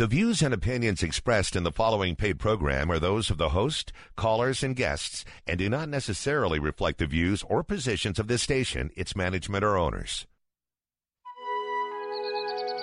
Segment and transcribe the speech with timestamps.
[0.00, 3.92] The views and opinions expressed in the following paid program are those of the host,
[4.16, 8.88] callers, and guests, and do not necessarily reflect the views or positions of this station,
[8.96, 10.26] its management, or owners.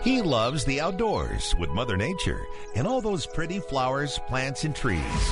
[0.03, 2.45] He loves the outdoors with Mother Nature
[2.75, 5.31] and all those pretty flowers, plants, and trees.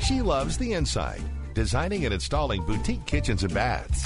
[0.00, 1.22] She loves the inside,
[1.54, 4.04] designing and installing boutique kitchens and baths.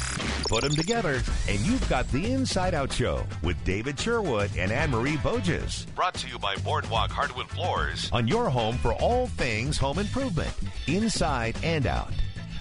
[0.49, 4.91] Put them together, and you've got the Inside Out Show with David Sherwood and Anne
[4.91, 5.87] Marie Boges.
[5.95, 10.53] Brought to you by Boardwalk Hardwood Floors on your home for all things home improvement,
[10.87, 12.13] inside and out.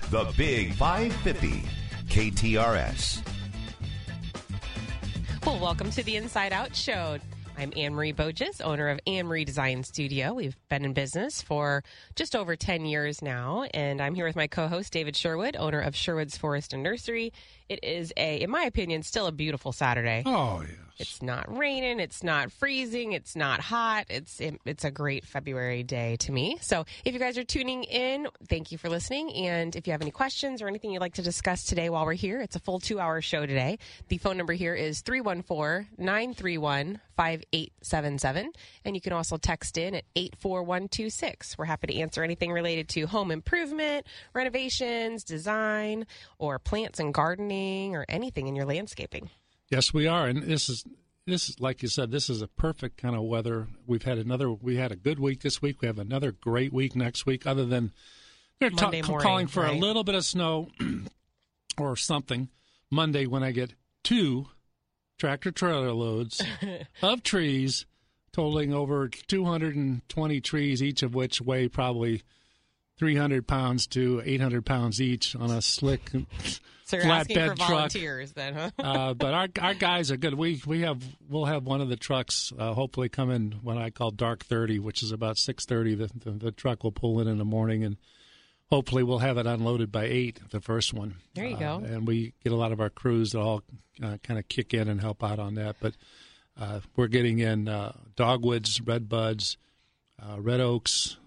[0.10, 1.64] The Big 550
[2.08, 3.22] KTRS.
[5.46, 7.18] Well, welcome to the Inside Out Show.
[7.56, 10.34] I'm Anne Marie Boges, owner of Anne Marie Design Studio.
[10.34, 11.84] We've been in business for
[12.16, 15.80] just over 10 years now, and I'm here with my co host, David Sherwood, owner
[15.80, 17.32] of Sherwood's Forest and Nursery.
[17.70, 20.24] It is a, in my opinion, still a beautiful Saturday.
[20.26, 20.72] Oh, yes.
[21.00, 22.00] It's not raining.
[22.00, 23.14] It's not freezing.
[23.14, 24.06] It's not hot.
[24.10, 26.58] It's it, it's a great February day to me.
[26.62, 29.34] So if you guys are tuning in, thank you for listening.
[29.34, 32.14] And if you have any questions or anything you'd like to discuss today while we're
[32.14, 33.80] here, it's a full two hour show today.
[34.08, 38.52] The phone number here is 314 931 5877.
[38.86, 41.58] And you can also text in at 84126.
[41.58, 46.06] We're happy to answer anything related to home improvement, renovations, design,
[46.38, 47.63] or plants and gardening,
[47.96, 49.30] or anything in your landscaping.
[49.70, 50.84] Yes, we are, and this is
[51.26, 52.12] this is like you said.
[52.12, 53.68] This is a perfect kind of weather.
[53.88, 54.52] We've had another.
[54.52, 55.82] We had a good week this week.
[55.82, 57.48] We have another great week next week.
[57.48, 57.92] Other than
[58.60, 59.76] they're ta- morning, calling for right?
[59.76, 60.70] a little bit of snow
[61.78, 62.50] or something
[62.92, 64.48] Monday when I get two
[65.18, 66.42] tractor trailer loads
[67.02, 67.86] of trees
[68.34, 72.24] totaling over 220 trees, each of which weigh probably
[72.98, 76.12] 300 pounds to 800 pounds each on a slick
[76.86, 77.70] So you're asking for flatbed truck.
[77.70, 78.70] volunteers then, huh?
[78.80, 80.36] uh, but our our guys are good.
[80.36, 83.90] We we have we'll have one of the trucks uh, hopefully come in when I
[83.90, 85.96] call dark thirty, which is about six thirty.
[85.96, 87.98] The, the the truck will pull in in the morning, and
[88.70, 90.40] hopefully we'll have it unloaded by eight.
[90.52, 91.16] The first one.
[91.34, 91.86] There you Uh, go.
[91.86, 93.64] And we get a lot of our crews that all
[94.04, 95.78] uh, kind of kick in and help out on that.
[95.80, 95.96] But
[96.60, 99.58] uh, we're getting in uh, dogwoods, red buds,
[100.22, 101.18] uh, red oaks.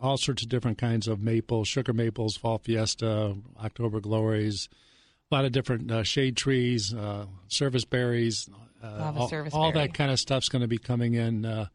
[0.00, 4.68] All sorts of different kinds of maples, sugar maples, fall fiesta, October glories,
[5.30, 8.48] a lot of different uh, shade trees, uh, service berries,
[8.82, 9.86] uh, all, service all berry.
[9.86, 11.66] that kind of stuff's going to be coming in uh,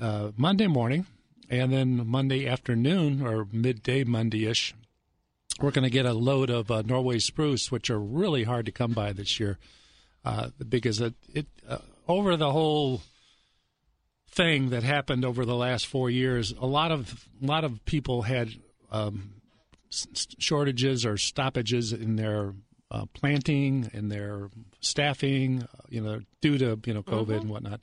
[0.00, 1.06] uh, Monday morning,
[1.48, 4.74] and then Monday afternoon or midday Monday-ish,
[5.60, 8.72] we're going to get a load of uh, Norway spruce, which are really hard to
[8.72, 9.58] come by this year,
[10.24, 11.78] uh, because it, it uh,
[12.08, 13.02] over the whole
[14.34, 18.22] thing that happened over the last four years, a lot of a lot of people
[18.22, 18.50] had
[18.90, 19.34] um,
[20.38, 22.54] shortages or stoppages in their
[22.90, 24.50] uh, planting and their
[24.80, 27.80] staffing, uh, you know, due to you know COVID and whatnot.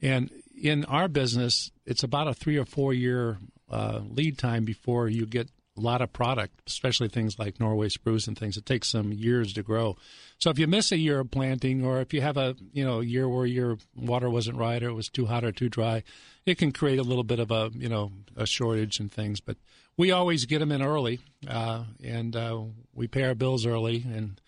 [0.00, 0.30] And
[0.60, 3.38] in our business, it's about a three or four year
[3.70, 8.26] uh, lead time before you get a lot of product, especially things like Norway spruce
[8.26, 8.56] and things.
[8.56, 9.96] It takes some years to grow.
[10.42, 12.98] So if you miss a year of planting, or if you have a you know
[12.98, 16.02] a year where your water wasn't right, or it was too hot or too dry,
[16.44, 19.38] it can create a little bit of a you know a shortage and things.
[19.38, 19.56] But
[19.96, 22.60] we always get them in early, uh, and uh,
[22.92, 24.40] we pay our bills early, and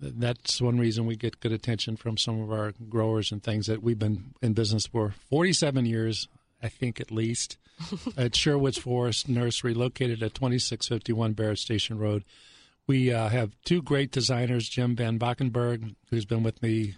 [0.00, 3.82] that's one reason we get good attention from some of our growers and things that
[3.82, 6.28] we've been in business for 47 years,
[6.62, 7.58] I think at least,
[8.16, 12.24] at Sherwood's Forest Nursery, located at 2651 Barrett Station Road.
[12.92, 16.96] We uh, have two great designers, Jim Van Backenberg, who's been with me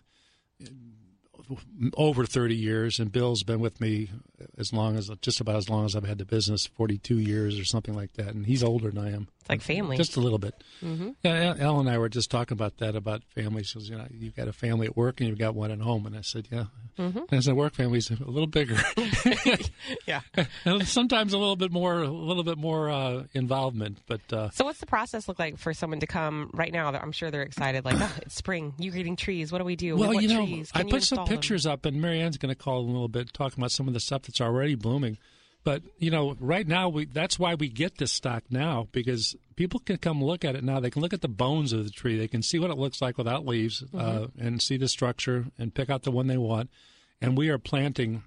[1.97, 4.11] over 30 years, and Bill's been with me
[4.59, 7.65] as long as just about as long as I've had the business, 42 years or
[7.65, 8.29] something like that.
[8.29, 9.29] And he's older than I am.
[9.41, 9.97] It's like family.
[9.97, 10.55] Just a little bit.
[10.83, 11.11] Mm-hmm.
[11.23, 13.71] Yeah, Ellen and I were just talking about that about families.
[13.71, 16.07] Says, you know, you've got a family at work and you've got one at home.
[16.07, 16.65] And I said, yeah.
[16.99, 17.19] Mm-hmm.
[17.19, 18.77] And I said, work family's a little bigger.
[20.07, 20.21] yeah.
[20.65, 23.99] and sometimes a little bit more, a little bit more uh, involvement.
[24.07, 26.89] But uh, So what's the process look like for someone to come right now?
[26.89, 27.85] I'm sure they're excited.
[27.85, 28.75] Like, oh, it's spring.
[28.79, 29.53] You're getting trees.
[29.53, 29.97] What do we do?
[29.97, 30.71] well, you know, trees?
[30.75, 31.27] I Can you put some?
[31.35, 33.95] Pictures up, and Marianne's going to call in a little bit, talking about some of
[33.95, 35.19] the stuff that's already blooming.
[35.65, 39.81] But you know, right now we that's why we get this stock now because people
[39.81, 40.79] can come look at it now.
[40.79, 42.19] They can look at the bones of the tree.
[42.19, 44.47] They can see what it looks like without leaves, uh, Mm-hmm.
[44.47, 46.69] and see the structure and pick out the one they want.
[47.23, 48.25] And we are planting.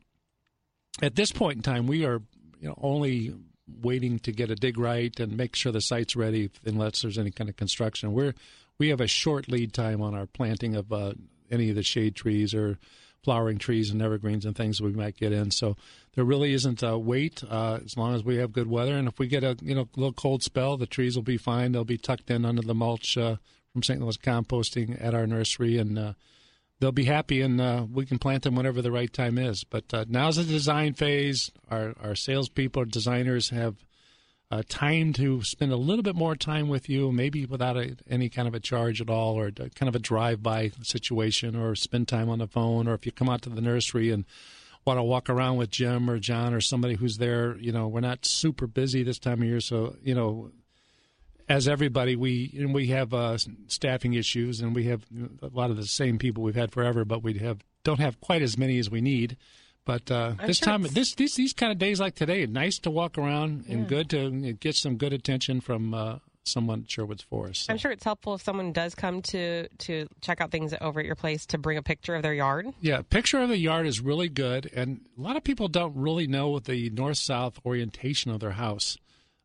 [1.01, 2.21] At this point in time, we are
[2.59, 3.35] you know only
[3.81, 7.29] waiting to get a dig right and make sure the site's ready unless there's any
[7.29, 8.13] kind of construction.
[8.13, 8.33] We're
[8.79, 11.13] we have a short lead time on our planting of uh,
[11.51, 12.77] any of the shade trees or
[13.23, 15.51] flowering trees and evergreens and things we might get in.
[15.51, 15.75] So
[16.15, 18.95] there really isn't a wait uh, as long as we have good weather.
[18.95, 21.71] And if we get a you know little cold spell, the trees will be fine.
[21.71, 23.35] They'll be tucked in under the mulch uh,
[23.73, 23.99] from St.
[24.01, 26.13] Louis composting at our nursery, and uh,
[26.79, 29.63] they'll be happy, and uh, we can plant them whenever the right time is.
[29.63, 31.51] But uh, now's the design phase.
[31.69, 33.75] Our our salespeople, designers have
[34.49, 38.29] uh, time to spend a little bit more time with you, maybe without a, any
[38.29, 42.29] kind of a charge at all, or kind of a drive-by situation, or spend time
[42.29, 44.25] on the phone, or if you come out to the nursery and
[44.87, 47.57] want to walk around with Jim or John or somebody who's there.
[47.57, 50.51] You know, we're not super busy this time of year, so you know,
[51.49, 55.05] as everybody, we we have uh, staffing issues, and we have
[55.41, 58.41] a lot of the same people we've had forever, but we have don't have quite
[58.41, 59.37] as many as we need.
[59.87, 62.91] But uh, this sure time, this these these kind of days like today, nice to
[62.91, 63.75] walk around yeah.
[63.75, 67.65] and good to get some good attention from uh, someone at Sherwood's Forest.
[67.65, 67.71] So.
[67.71, 71.05] I'm sure it's helpful if someone does come to to check out things over at
[71.05, 72.67] your place to bring a picture of their yard.
[72.81, 76.27] Yeah, picture of the yard is really good, and a lot of people don't really
[76.27, 78.97] know the north south orientation of their house.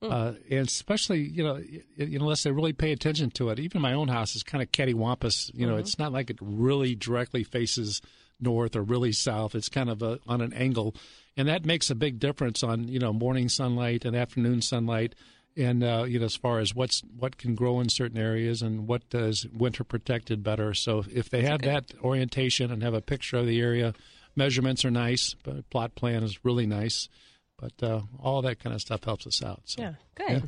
[0.02, 0.10] Mm.
[0.10, 1.62] Uh, and especially, you know,
[1.98, 3.60] unless they really pay attention to it.
[3.60, 5.52] Even my own house is kind of cattywampus.
[5.54, 5.82] You know, mm-hmm.
[5.82, 8.02] it's not like it really directly faces
[8.42, 9.54] north or really south.
[9.54, 10.94] It's kind of a, on an angle,
[11.36, 15.14] and that makes a big difference on you know morning sunlight and afternoon sunlight,
[15.56, 18.86] and uh, you know as far as what's what can grow in certain areas and
[18.86, 20.74] what does winter protected better.
[20.74, 23.94] So if they have that orientation and have a picture of the area,
[24.36, 27.08] measurements are nice, but plot plan is really nice.
[27.58, 29.60] But uh, all that kind of stuff helps us out.
[29.66, 30.30] So, yeah, good.
[30.30, 30.40] Yeah.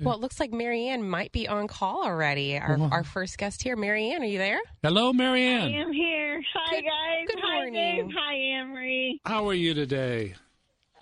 [0.00, 2.58] Well, it looks like Marianne might be on call already.
[2.58, 2.88] Our, uh-huh.
[2.90, 3.76] our first guest here.
[3.76, 4.60] Marianne, are you there?
[4.82, 5.72] Hello, Marianne.
[5.72, 6.42] I am here.
[6.54, 7.26] Hi, good, guys.
[7.28, 7.72] Good Hi, morning.
[7.72, 8.14] Dave.
[8.16, 9.20] Hi, Amory.
[9.24, 10.34] How are you today?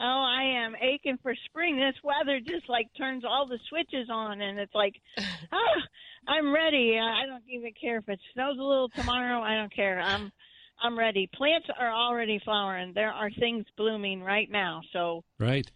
[0.00, 1.76] Oh, I am aching for spring.
[1.76, 4.94] This weather just like turns all the switches on, and it's like,
[5.52, 5.58] ah,
[6.28, 6.98] I'm ready.
[6.98, 9.40] I don't even care if it snows a little tomorrow.
[9.42, 10.00] I don't care.
[10.00, 10.32] I'm,
[10.82, 11.30] I'm ready.
[11.34, 12.92] Plants are already flowering.
[12.94, 14.80] There are things blooming right now.
[14.92, 15.70] So right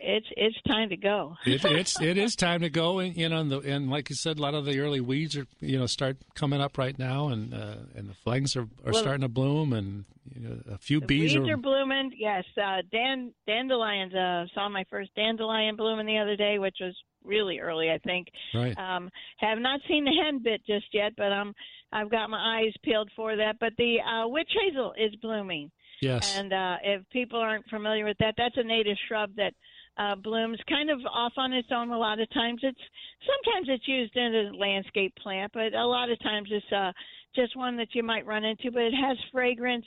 [0.00, 1.36] it's it's time to go.
[1.46, 4.16] it, it's it is time to go, and you know, and, the, and like you
[4.16, 7.28] said, a lot of the early weeds are you know start coming up right now,
[7.28, 10.04] and uh, and the flags are, are well, starting to bloom, and
[10.34, 12.12] you know, a few bees weeds are, are blooming.
[12.16, 14.14] Yes, uh, dan dandelions.
[14.14, 16.94] Uh, saw my first dandelion blooming the other day, which was
[17.24, 18.28] really early, I think.
[18.54, 18.76] Right.
[18.78, 21.54] Um, have not seen the henbit just yet, but um,
[21.92, 23.56] I've got my eyes peeled for that.
[23.60, 25.70] But the uh, witch hazel is blooming.
[26.00, 26.36] Yes.
[26.36, 29.52] And uh, if people aren't familiar with that, that's a native shrub that
[29.98, 31.90] uh, blooms kind of off on its own.
[31.90, 32.80] A lot of times, it's
[33.26, 36.92] sometimes it's used in a landscape plant, but a lot of times it's uh,
[37.34, 38.70] just one that you might run into.
[38.70, 39.86] But it has fragrance,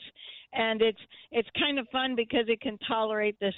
[0.52, 0.98] and it's
[1.30, 3.54] it's kind of fun because it can tolerate this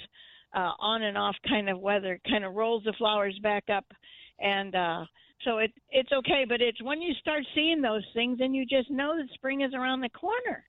[0.55, 2.13] uh, on and off kind of weather.
[2.13, 3.85] It kind of rolls the flowers back up,
[4.39, 5.05] and uh,
[5.43, 6.45] so it it's okay.
[6.47, 9.73] But it's when you start seeing those things, and you just know that spring is
[9.73, 10.63] around the corner.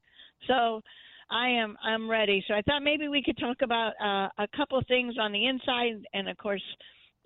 [0.48, 0.82] So
[1.30, 2.44] I am I'm ready.
[2.46, 6.04] So I thought maybe we could talk about uh, a couple things on the inside,
[6.14, 6.62] and of course,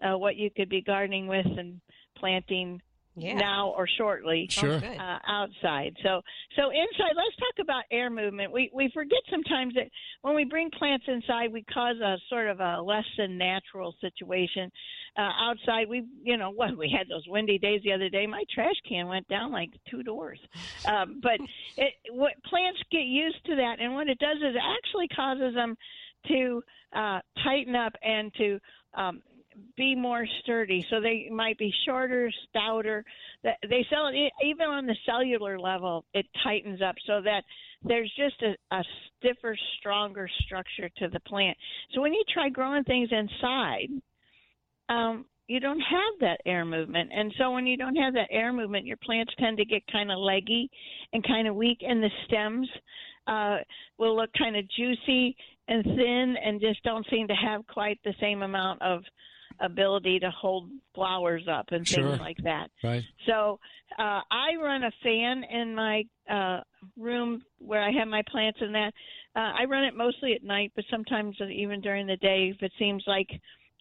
[0.03, 1.81] uh, what you could be gardening with and
[2.17, 2.81] planting
[3.21, 3.35] yeah.
[3.35, 4.77] now or shortly sure.
[4.77, 5.97] uh, outside.
[6.03, 6.21] So
[6.57, 8.53] so inside, let's talk about air movement.
[8.53, 9.89] We we forget sometimes that
[10.23, 14.71] when we bring plants inside, we cause a sort of a less than natural situation.
[15.17, 18.27] Uh, outside, we you know what we had those windy days the other day.
[18.27, 20.41] My trash can went down like two doors.
[20.87, 21.39] Um, but
[21.77, 25.55] it, what plants get used to that, and what it does is it actually causes
[25.55, 25.77] them
[26.29, 26.63] to
[26.95, 28.59] uh, tighten up and to
[28.95, 29.23] um,
[29.77, 30.87] be more sturdy.
[30.91, 33.05] So they might be shorter, stouter.
[33.43, 36.05] They sell it even on the cellular level.
[36.15, 37.43] It tightens up so that
[37.83, 38.83] there's just a, a
[39.19, 41.57] stiffer, stronger structure to the plant.
[41.95, 43.89] So when you try growing things inside,
[44.89, 47.11] um, you don't have that air movement.
[47.13, 50.13] And so when you don't have that air movement, your plants tend to get kind
[50.13, 50.71] of leggy
[51.13, 52.69] and kind of weak, and the stems
[53.27, 53.57] uh,
[53.99, 55.37] will look kind of juicy
[55.67, 59.03] and thin and just don't seem to have quite the same amount of
[59.61, 62.09] ability to hold flowers up and sure.
[62.09, 62.69] things like that.
[62.83, 63.05] Right.
[63.27, 63.59] So
[63.99, 66.61] uh, I run a fan in my uh,
[66.99, 68.93] room where I have my plants and that.
[69.37, 72.73] Uh, I run it mostly at night, but sometimes even during the day if it
[72.79, 73.29] seems like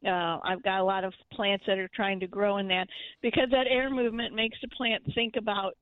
[0.05, 2.87] uh, I've got a lot of plants that are trying to grow in that
[3.21, 5.73] because that air movement makes the plant think about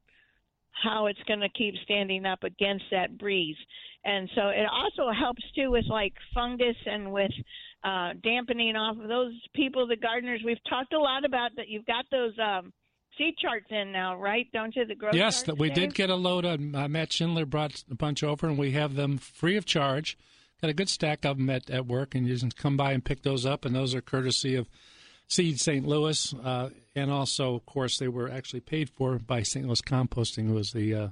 [0.84, 3.56] how it's going to keep standing up against that breeze.
[4.06, 7.32] And so it also helps too with like fungus and with
[7.84, 10.42] uh, dampening off of those people, the gardeners.
[10.46, 11.68] We've talked a lot about that.
[11.68, 12.74] You've got those um,
[13.18, 14.48] seed charts in now, right?
[14.54, 14.86] Don't you?
[14.86, 15.76] The growth yes, charts, we Dave?
[15.76, 16.46] did get a load.
[16.46, 20.18] Of, uh, Matt Schindler brought a bunch over, and we have them free of charge.
[20.62, 23.06] Got a good stack of them at, at work, and you can come by and
[23.06, 23.64] pick those up.
[23.64, 24.68] And those are courtesy of
[25.28, 25.86] Seed St.
[25.86, 29.66] Louis, uh, and also, of course, they were actually paid for by St.
[29.66, 31.08] Louis Composting, who was the uh,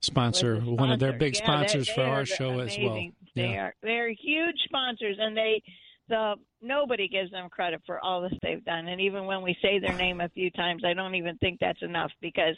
[0.00, 2.82] sponsor, the one of their big yeah, sponsors they, for our show amazing.
[2.82, 3.10] as well.
[3.36, 3.62] They yeah.
[3.62, 5.62] are they're huge sponsors, and they
[6.10, 8.88] the nobody gives them credit for all this they've done.
[8.88, 11.82] And even when we say their name a few times, I don't even think that's
[11.82, 12.56] enough because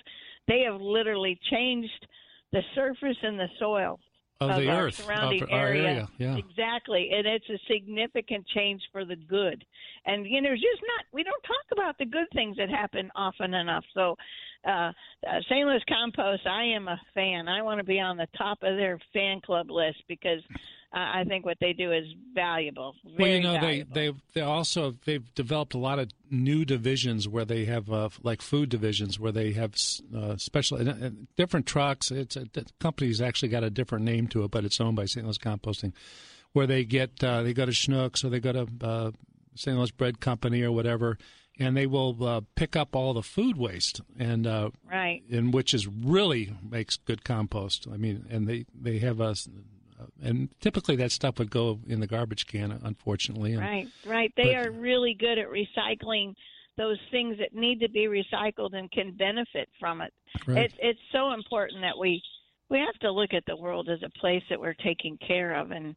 [0.49, 2.07] they have literally changed
[2.51, 4.01] the surface and the soil
[4.41, 5.83] of, of the our earth, surrounding of our area.
[5.83, 6.09] area.
[6.19, 6.37] Yeah.
[6.37, 9.65] Exactly, and it's a significant change for the good.
[10.07, 13.11] And you know, there's just not we don't talk about the good things that happen
[13.15, 13.85] often enough.
[13.95, 14.17] So,
[14.67, 14.93] uh,
[15.29, 15.67] uh, St.
[15.67, 17.49] Louis Compost, I am a fan.
[17.49, 20.41] I want to be on the top of their fan club list because
[20.95, 22.95] I think what they do is valuable.
[23.19, 23.95] Well, you know, valuable.
[23.95, 28.11] they they they also they've developed a lot of new divisions where they have uh,
[28.23, 29.75] like food divisions where they have
[30.15, 30.79] uh, special
[31.37, 32.11] different trucks.
[32.11, 35.07] It's a, the company's actually got a different name to it, but it's owned by
[35.07, 35.25] St.
[35.25, 35.93] Louis Composting,
[36.53, 39.11] where they get uh, they go to Schnucks or they go to uh,
[39.55, 39.77] St.
[39.77, 41.17] Louis Bread Company or whatever,
[41.59, 45.23] and they will uh, pick up all the food waste and uh, right.
[45.31, 47.87] and which is really makes good compost.
[47.91, 49.35] I mean, and they they have a
[50.23, 53.53] and typically that stuff would go in the garbage can, unfortunately.
[53.53, 54.33] And, Right, right.
[54.37, 56.35] They but- are really good at recycling
[56.79, 60.13] those things that need to be recycled and can benefit from it.
[60.47, 60.65] Right.
[60.65, 62.23] It's it's so important that we
[62.71, 65.71] we have to look at the world as a place that we're taking care of,
[65.71, 65.95] and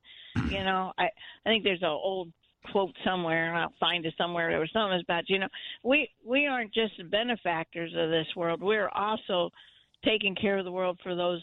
[0.50, 2.32] you know, I I think there's an old
[2.72, 4.50] quote somewhere, and I'll find it somewhere.
[4.50, 5.48] There was something about you know,
[5.84, 8.62] we we aren't just benefactors of this world.
[8.62, 9.52] We're also
[10.04, 11.42] taking care of the world for those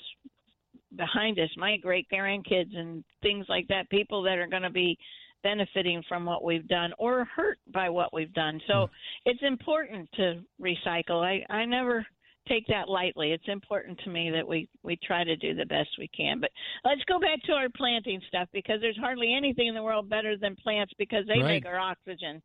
[0.96, 4.99] behind us, my great grandkids and things like that, people that are going to be
[5.42, 8.61] benefiting from what we've done or hurt by what we've done.
[8.68, 9.30] So hmm.
[9.30, 11.25] it's important to recycle.
[11.25, 12.06] I, I never
[12.49, 13.32] take that lightly.
[13.32, 16.40] It's important to me that we, we try to do the best we can.
[16.40, 16.50] But
[16.84, 20.37] let's go back to our planting stuff because there's hardly anything in the world better
[20.37, 21.62] than plants because they Right.
[21.62, 22.42] make our oxygen.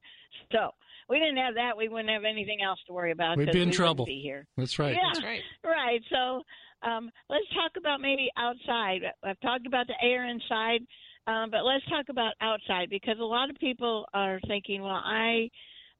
[0.51, 0.71] So
[1.09, 3.37] we didn't have that, we wouldn't have anything else to worry about.
[3.37, 4.05] We'd be in we trouble.
[4.05, 4.45] Be here.
[4.57, 4.95] That's right.
[4.95, 5.09] Yeah.
[5.13, 5.41] That's right.
[5.63, 6.01] Right.
[6.11, 6.43] So
[6.83, 9.01] um, let's talk about maybe outside.
[9.23, 10.81] I've talked about the air inside,
[11.27, 15.49] um, but let's talk about outside because a lot of people are thinking, well, I.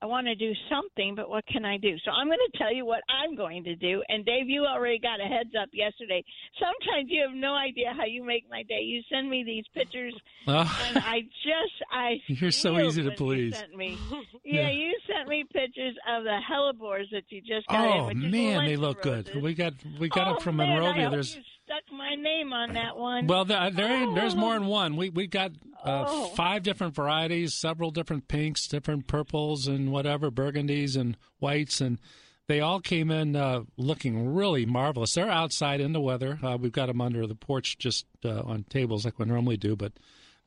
[0.01, 1.95] I want to do something, but what can I do?
[2.05, 4.03] So I'm going to tell you what I'm going to do.
[4.09, 6.23] And Dave, you already got a heads up yesterday.
[6.59, 8.81] Sometimes you have no idea how you make my day.
[8.81, 10.13] You send me these pictures,
[10.47, 13.55] Oh, and I just I You're so easy to you please.
[13.57, 13.97] Sent me.
[14.43, 14.69] Yeah, Yeah.
[14.69, 18.01] you sent me pictures of the hellebores that you just got in.
[18.01, 19.29] oh which man, they look good.
[19.41, 21.09] We got we got oh, it from man, Monrovia.
[21.09, 21.37] There's
[21.67, 23.27] stuck my name on that one.
[23.27, 24.37] well, there, there ain't, there's Oh.
[24.37, 24.95] more than one.
[24.95, 25.51] We we got
[25.83, 26.25] uh, Oh.
[26.29, 31.99] five different varieties, several different pinks, different purples, and whatever burgundies and whites, and
[32.47, 35.13] they all came in uh, looking really marvelous.
[35.13, 36.39] They're outside in the weather.
[36.41, 39.75] Uh, we've got them under the porch, just uh, on tables like we normally do,
[39.75, 39.91] but.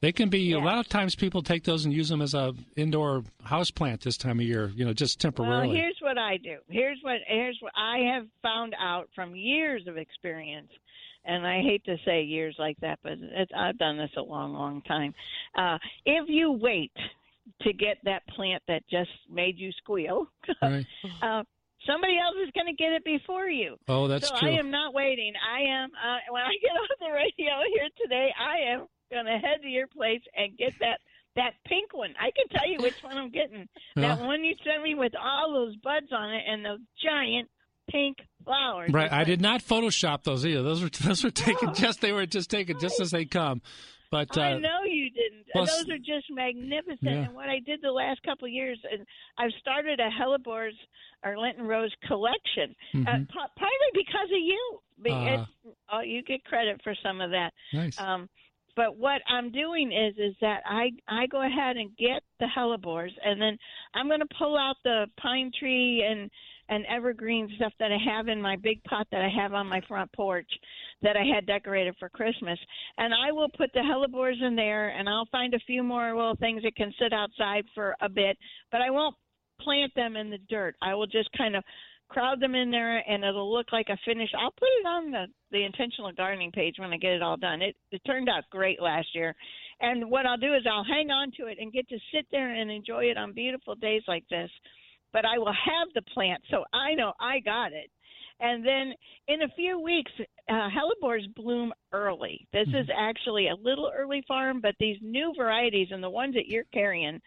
[0.03, 2.55] They can be a lot of times people take those and use them as a
[2.75, 5.67] indoor house plant this time of year, you know, just temporarily.
[5.69, 6.57] Well, here's what I do.
[6.71, 10.71] Here's what here's what I have found out from years of experience,
[11.25, 14.53] and I hate to say years like that, but it's, I've done this a long,
[14.53, 15.15] long time.
[15.57, 16.93] Uh, if you wait
[17.63, 20.27] to get that plant that just made you squeal,
[20.63, 20.87] right.
[21.23, 21.43] uh,
[21.87, 23.77] somebody else is going to get it before you.
[23.89, 24.49] Oh, that's so true.
[24.49, 25.33] I am not waiting.
[25.37, 28.33] I am uh, when I get off the radio here today.
[28.39, 31.01] I am going to head to your place and get that
[31.37, 32.13] that pink one.
[32.19, 33.69] I can tell you which one I'm getting.
[33.97, 37.49] That one you sent me with all those buds on it and those giant
[37.91, 38.91] pink flowers.
[38.93, 40.63] Right, It's I like, did not Photoshop those either.
[40.63, 43.63] Those were those were taken just they were just taken just as they come.
[44.11, 45.47] But uh, I know you didn't.
[45.55, 46.99] well, Those are just magnificent.
[47.03, 47.13] Yeah.
[47.27, 49.07] And what I did the last couple of years, and
[49.39, 50.73] I've started a Hellebores
[51.25, 54.79] or Lenten Rose collection, uh, mhm, p- partly because of you.
[55.13, 55.47] Ah.
[55.93, 57.53] oh, you get credit for some of that.
[57.73, 57.99] nice.
[58.01, 58.29] Um,
[58.77, 63.11] but what I'm doing is is that I I go ahead and get the hellebores,
[63.25, 63.57] and then
[63.95, 66.31] I'm going to pull out the pine tree and
[66.71, 69.83] and evergreen stuff that I have in my big pot that I have on my
[69.87, 70.49] front porch
[71.03, 72.59] that I had decorated for Christmas,
[72.97, 76.37] and I will put the hellebores in there, and I'll find a few more little
[76.37, 78.39] things that can sit outside for a bit,
[78.73, 79.17] but I won't
[79.61, 80.77] plant them in the dirt.
[80.81, 81.65] I will just kind of
[82.11, 85.27] crowd them in there and it'll look like a finished I'll put it on the
[85.53, 87.63] the intentional gardening page when I get it all done.
[87.63, 89.35] It it turned out great last year.
[89.81, 92.53] And what I'll do is I'll hang on to it and get to sit there
[92.53, 94.51] and enjoy it on beautiful days like this.
[95.13, 97.91] But I will have the plant so I know I got it.
[98.41, 98.95] And then
[99.29, 100.11] in a few weeks,
[100.49, 102.47] uh, hellebores bloom early.
[102.53, 106.47] This is actually a little early farm, but these new varieties and the ones that
[106.47, 107.21] you're carrying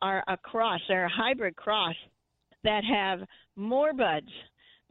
[0.00, 0.80] are a cross.
[0.86, 1.96] They're a hybrid cross
[2.62, 3.20] that have
[3.56, 4.30] more buds.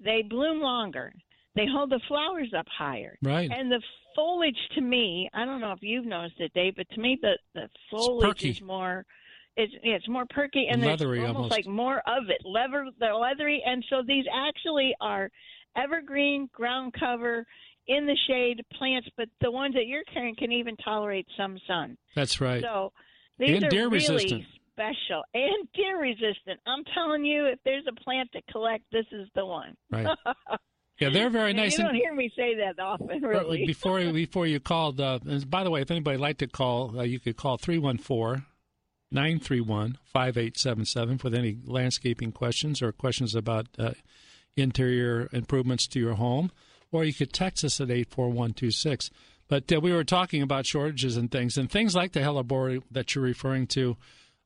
[0.04, 1.14] They bloom longer.
[1.56, 3.18] They hold the flowers up higher.
[3.24, 3.50] right.
[3.52, 3.82] And the
[4.16, 7.38] foliage to me, I don't know if you've noticed it, Dave, but to me the
[7.54, 9.06] the foliage is more
[9.60, 11.52] it's it's more perky and there's Leathery almost, almost.
[11.52, 12.42] like more of it.
[12.46, 15.30] Leather they're leathery and so these actually are
[15.76, 17.46] evergreen ground cover
[17.88, 21.98] in the shade plants, but the ones that you're carrying can even tolerate some sun.
[22.16, 22.62] That's right.
[22.62, 22.92] So
[23.40, 24.44] these And are deer really resistant.
[24.74, 26.60] special and deer resistant.
[26.68, 29.76] I'm telling you, if there's a plant to collect, this is the one.
[29.92, 30.08] Right.
[31.00, 31.78] Yeah, they're very nice.
[31.78, 33.66] You don't hear me say that often, really.
[33.66, 37.04] Before before you called, uh, by the way, if anybody would like to call, uh,
[37.04, 38.46] you could call 314
[39.12, 43.92] 931 5877 with any landscaping questions or questions about uh,
[44.56, 46.52] interior improvements to your home,
[46.92, 49.10] or you could text us at 84126.
[49.48, 53.16] But uh, we were talking about shortages and things, and things like the hellebore that
[53.16, 53.98] you're referring to.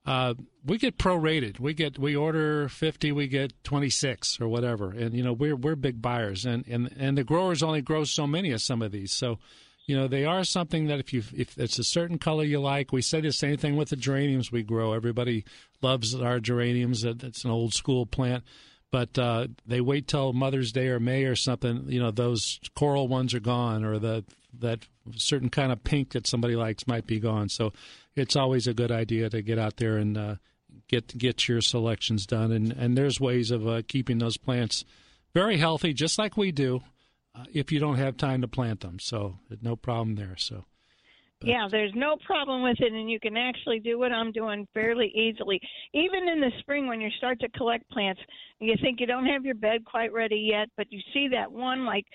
[0.06, 0.34] Uh,
[0.66, 1.60] we get prorated.
[1.60, 5.56] We get we order fifty, we get twenty six or whatever, and you know we're
[5.56, 8.92] we're big buyers, and and and the growers only grow so many of some of
[8.92, 9.40] these, so
[9.86, 12.92] you know they are something that if you if it's a certain color you like,
[12.92, 14.94] we say the same thing with the geraniums we grow.
[14.94, 15.46] Everybody
[15.82, 17.04] loves our geraniums.
[17.04, 18.44] It's an old school plant,
[18.92, 21.86] but uh, they wait till Mother's Day or May or something.
[21.88, 24.24] You know those coral ones are gone, or the
[24.60, 27.50] that certain kind of pink that somebody likes might be gone.
[27.50, 27.74] So
[28.16, 30.36] it's always a good idea to get out there and uh,
[30.88, 32.52] get get your selections done.
[32.52, 34.86] And and there's ways of uh, keeping those plants
[35.34, 36.82] very healthy, just like we do,
[37.36, 39.00] uh, if you don't have time to plant them.
[39.00, 40.36] So no problem there.
[40.38, 40.66] So.
[41.40, 41.50] But.
[41.50, 45.08] Yeah, there's no problem with it, and you can actually do what I'm doing fairly
[45.08, 45.60] easily.
[45.94, 48.22] Even in the spring, when you start to collect plants,
[48.60, 51.86] you think you don't have your bed quite ready yet, but you see that one
[51.86, 52.06] like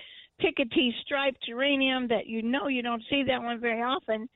[0.41, 4.29] Picotee striped geranium that you know you don't see that one very often,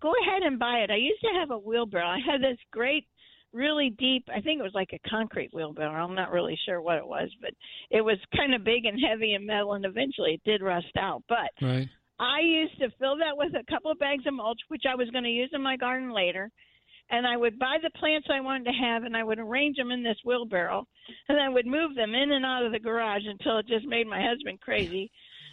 [0.00, 0.90] go ahead and buy it.
[0.90, 2.06] I used to have a wheelbarrow.
[2.06, 3.06] I had this great,
[3.54, 6.04] really deep, I think it was like a concrete wheelbarrow.
[6.04, 7.52] I'm not really sure what it was, but
[7.90, 11.22] it was kind of big and heavy and metal, and eventually it did rust out.
[11.28, 11.88] But right.
[12.18, 15.10] I used to fill that with a couple of bags of mulch, which I was
[15.10, 16.50] going to use in my garden later.
[17.10, 19.90] And I would buy the plants I wanted to have, and I would arrange them
[19.90, 20.86] in this wheelbarrow,
[21.28, 24.06] and I would move them in and out of the garage until it just made
[24.06, 25.10] my husband crazy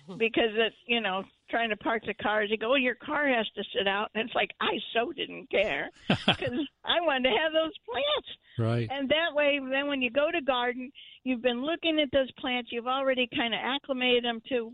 [0.17, 2.49] because it, you know, trying to park the cars.
[2.49, 5.49] They go, "Oh, your car has to sit out," and it's like I so didn't
[5.49, 8.29] care because I wanted to have those plants.
[8.57, 8.87] Right.
[8.91, 10.91] And that way, then when you go to garden,
[11.23, 12.69] you've been looking at those plants.
[12.71, 14.71] You've already kind of acclimated them to,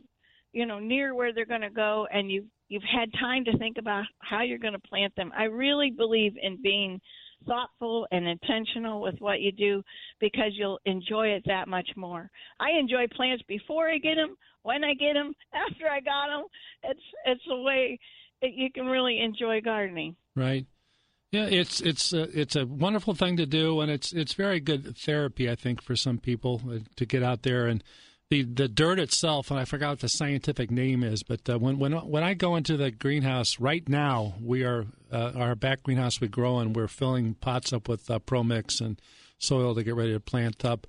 [0.53, 3.77] you know, near where they're going to go, and you've you've had time to think
[3.77, 5.31] about how you're going to plant them.
[5.37, 6.99] I really believe in being
[7.45, 9.83] thoughtful and intentional with what you do
[10.19, 12.29] because you'll enjoy it that much more.
[12.59, 16.45] I enjoy plants before I get them, when I get them, after I got them.
[16.83, 17.99] It's it's a way
[18.41, 20.15] that you can really enjoy gardening.
[20.35, 20.65] Right.
[21.31, 24.97] Yeah, it's it's a, it's a wonderful thing to do, and it's it's very good
[24.97, 27.83] therapy, I think, for some people uh, to get out there and
[28.29, 31.79] the the dirt itself, and I forgot what the scientific name is, but uh, when
[31.79, 36.19] when when I go into the greenhouse right now, we are uh, our back greenhouse
[36.19, 36.73] we grow in.
[36.73, 39.01] We're filling pots up with uh, Pro Mix and
[39.37, 40.87] soil to get ready to plant up.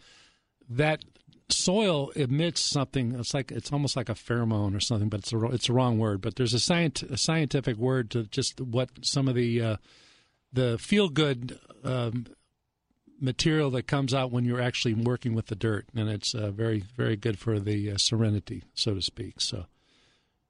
[0.69, 1.05] That
[1.49, 3.15] soil emits something.
[3.15, 5.99] It's like it's almost like a pheromone or something, but it's a it's a wrong
[5.99, 6.21] word.
[6.21, 9.77] But there's a, scient, a scientific word to just what some of the uh,
[10.53, 12.27] the feel good um,
[13.21, 16.85] material that comes out when you're actually working with the dirt, and it's uh, very
[16.97, 19.41] very good for the uh, serenity, so to speak.
[19.41, 19.67] So.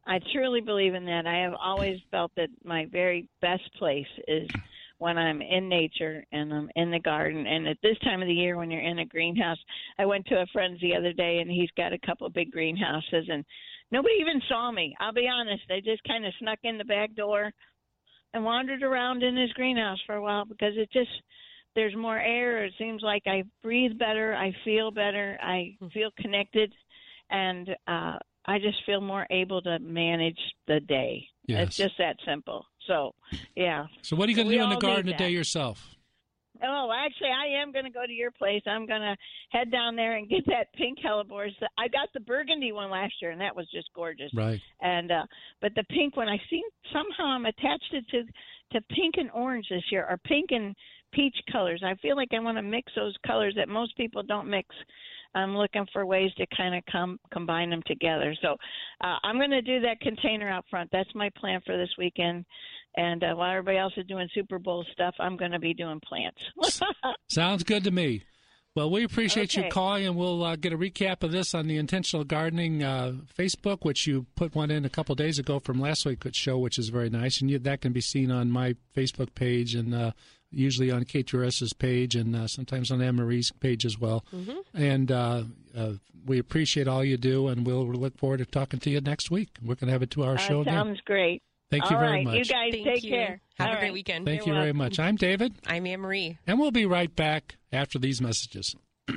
[0.07, 1.27] I truly believe in that.
[1.27, 4.49] I have always felt that my very best place is
[4.97, 7.47] when I'm in nature and I'm in the garden.
[7.47, 9.59] And at this time of the year, when you're in a greenhouse,
[9.99, 12.51] I went to a friend's the other day, and he's got a couple of big
[12.51, 13.45] greenhouses, and
[13.91, 14.97] nobody even saw me.
[14.99, 17.53] I'll be honest; they just kind of snuck in the back door
[18.35, 21.11] and wandered around in his greenhouse for a while because it just
[21.79, 22.65] there's more air.
[22.65, 24.35] It seems like I breathe better.
[24.35, 25.39] I feel better.
[25.41, 25.87] I hmm.
[25.89, 26.75] feel connected,
[27.31, 31.25] and uh, I just feel more able to manage the day.
[31.47, 31.69] Yes.
[31.69, 32.67] It's just that simple.
[32.89, 33.15] So,
[33.55, 33.87] yeah.
[34.03, 35.95] So, what are you going to do in the garden today yourself?
[36.61, 38.63] Oh, actually, I am going to go to your place.
[38.67, 39.17] I'm going to
[39.51, 41.53] head down there and get that pink hellebores.
[41.79, 44.33] I got the burgundy one last year, and that was just gorgeous.
[44.35, 44.61] Right.
[44.81, 45.27] And uh,
[45.61, 46.61] but the pink one, I see
[46.93, 48.25] somehow I'm attached it to
[48.73, 50.75] to pink and orange this year, or pink and
[51.13, 51.83] peach colors.
[51.85, 54.69] I feel like I want to mix those colors that most people don't mix.
[55.35, 58.35] I'm looking for ways to kind of com- combine them together.
[58.43, 58.57] So
[59.03, 60.89] uh, I'm going to do that container out front.
[60.91, 62.45] That's my plan for this weekend.
[62.97, 66.01] And uh, while everybody else is doing Super Bowl stuff, I'm going to be doing
[66.01, 66.41] plants.
[67.29, 68.23] Sounds good to me.
[68.75, 69.67] Well, we appreciate okay.
[69.67, 73.15] you calling, and we'll uh, get a recap of this on the Intentional Gardening uh,
[73.37, 76.79] Facebook, which you put one in a couple days ago from last week's show, which
[76.79, 77.41] is very nice.
[77.41, 80.13] And you, that can be seen on my Facebook page and uh,
[80.51, 84.25] usually on KTRS's page and uh, sometimes on Anne Marie's page as well.
[84.35, 84.59] Mm-hmm.
[84.75, 85.43] And uh,
[85.77, 85.93] uh,
[86.27, 89.51] we appreciate all you do, and we'll look forward to talking to you next week.
[89.63, 90.85] We're going to have a two hour show now.
[90.85, 91.03] sounds again.
[91.07, 91.43] great.
[91.71, 92.25] Thank all you very right.
[92.25, 92.35] much.
[92.35, 93.11] You guys Thank take you.
[93.11, 93.41] care.
[93.59, 94.25] Have all a great weekend.
[94.25, 94.99] Thank You're you very much.
[94.99, 95.55] I'm David.
[95.67, 96.39] I'm Anne Marie.
[96.47, 98.75] And we'll be right back after these messages.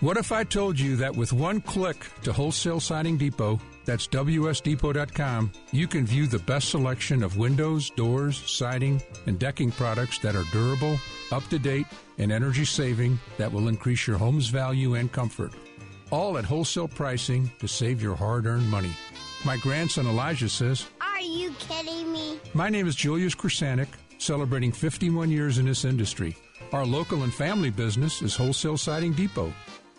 [0.00, 5.52] What if I told you that with one click to Wholesale Siding Depot, that's WSDepot.com,
[5.72, 10.44] you can view the best selection of windows, doors, siding, and decking products that are
[10.52, 10.98] durable,
[11.32, 11.86] up to date,
[12.18, 15.52] and energy saving that will increase your home's value and comfort.
[16.12, 18.92] all at wholesale pricing to save your hard earned money.
[19.44, 22.38] My grandson Elijah says, Are you kidding me?
[22.54, 26.36] My name is Julius Krasanik, celebrating 51 years in this industry.
[26.72, 29.52] Our local and family business is Wholesale Siding Depot.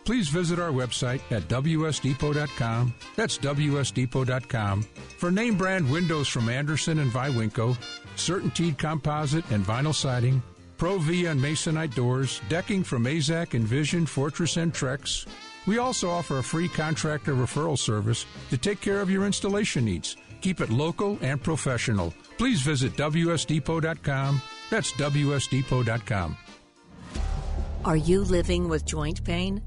[0.08, 2.94] Please visit our website at wsdepot.com.
[3.18, 4.84] That's wsdepot.com
[5.18, 7.78] for name brand windows from Andersen and Viwinco,
[8.16, 10.42] CertainTeed composite and vinyl siding,
[10.78, 15.26] ProVia and Masonite doors, decking from Mazak, Envision, Fortress, and Trex.
[15.66, 20.16] We also offer a free contractor referral service to take care of your installation needs.
[20.40, 22.14] Keep it local and professional.
[22.38, 24.42] Please visit wsdepot.com.
[24.70, 26.38] That's wsdepot.com.
[27.84, 29.62] Are you living with joint pain?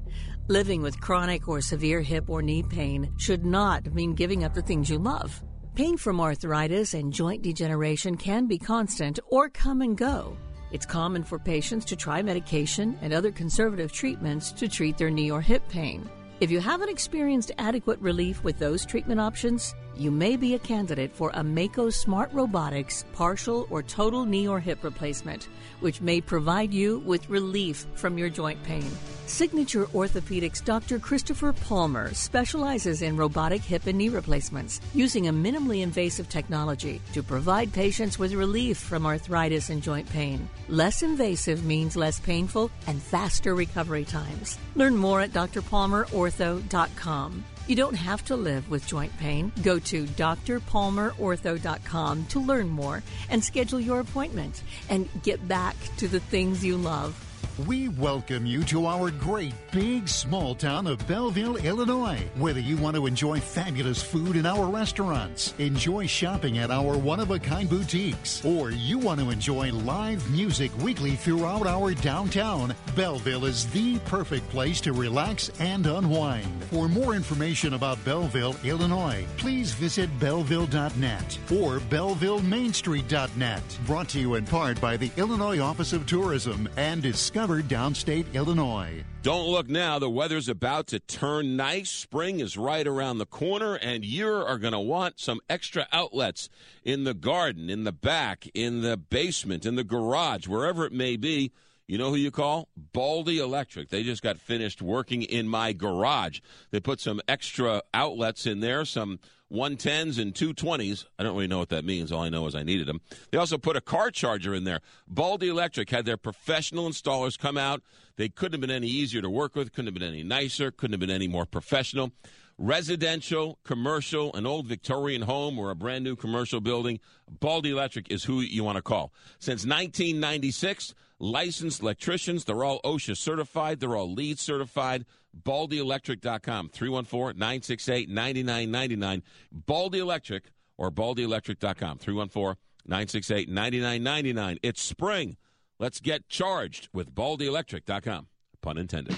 [0.51, 4.61] Living with chronic or severe hip or knee pain should not mean giving up the
[4.61, 5.41] things you love.
[5.75, 10.35] Pain from arthritis and joint degeneration can be constant or come and go.
[10.73, 15.31] It's common for patients to try medication and other conservative treatments to treat their knee
[15.31, 16.09] or hip pain.
[16.41, 21.13] If you haven't experienced adequate relief with those treatment options, you may be a candidate
[21.13, 25.47] for a Mako Smart Robotics partial or total knee or hip replacement,
[25.79, 28.89] which may provide you with relief from your joint pain.
[29.27, 30.99] Signature Orthopedics Dr.
[30.99, 37.23] Christopher Palmer specializes in robotic hip and knee replacements using a minimally invasive technology to
[37.23, 40.49] provide patients with relief from arthritis and joint pain.
[40.67, 44.59] Less invasive means less painful and faster recovery times.
[44.75, 47.45] Learn more at drpalmerortho.com.
[47.67, 49.51] You don't have to live with joint pain.
[49.61, 56.19] Go to drpalmerortho.com to learn more and schedule your appointment and get back to the
[56.19, 57.30] things you love.
[57.59, 62.23] We welcome you to our great big small town of Belleville, Illinois.
[62.37, 67.19] Whether you want to enjoy fabulous food in our restaurants, enjoy shopping at our one
[67.19, 72.73] of a kind boutiques, or you want to enjoy live music weekly throughout our downtown,
[72.95, 76.63] Belleville is the perfect place to relax and unwind.
[76.65, 83.79] For more information about Belleville, Illinois, please visit belleville.net or bellevillemainstreet.net.
[83.85, 87.03] Brought to you in part by the Illinois Office of Tourism and
[87.41, 89.03] Discover Downstate Illinois.
[89.23, 89.97] Don't look now.
[89.97, 91.89] The weather's about to turn nice.
[91.89, 96.49] Spring is right around the corner, and you are going to want some extra outlets
[96.83, 101.17] in the garden, in the back, in the basement, in the garage, wherever it may
[101.17, 101.51] be.
[101.87, 102.67] You know who you call?
[102.77, 103.89] Baldy Electric.
[103.89, 106.41] They just got finished working in my garage.
[106.69, 109.19] They put some extra outlets in there, some
[109.51, 111.05] 110s and 220s.
[111.19, 112.11] I don't really know what that means.
[112.11, 113.01] All I know is I needed them.
[113.31, 114.79] They also put a car charger in there.
[115.07, 117.81] Baldy Electric had their professional installers come out.
[118.15, 120.93] They couldn't have been any easier to work with, couldn't have been any nicer, couldn't
[120.93, 122.11] have been any more professional.
[122.57, 128.23] Residential, commercial, an old Victorian home or a brand new commercial building, Baldy Electric is
[128.23, 129.11] who you want to call.
[129.39, 135.05] Since 1996, licensed electricians, they're all OSHA certified, they're all LEED certified.
[135.43, 139.23] BaldyElectric.com, 314 968 9999.
[139.51, 144.59] Baldy Electric or BaldyElectric.com, 314 968 9999.
[144.63, 145.37] It's spring.
[145.79, 148.27] Let's get charged with BaldyElectric.com.
[148.61, 149.17] Pun intended.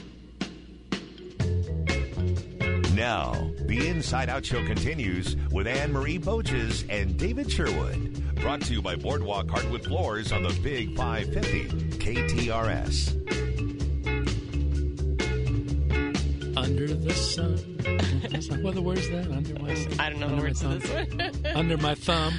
[2.96, 3.34] Now,
[3.66, 8.36] the Inside Out Show continues with Anne Marie Boches and David Sherwood.
[8.36, 13.53] Brought to you by Boardwalk Hardwood Floors on the Big 550 KTRS.
[16.64, 17.58] Under the sun.
[18.64, 19.30] what the word's that?
[19.30, 20.00] Under my sun.
[20.00, 20.80] I don't know the Under words to thumb.
[21.18, 21.46] this one.
[21.58, 22.34] under my thumb.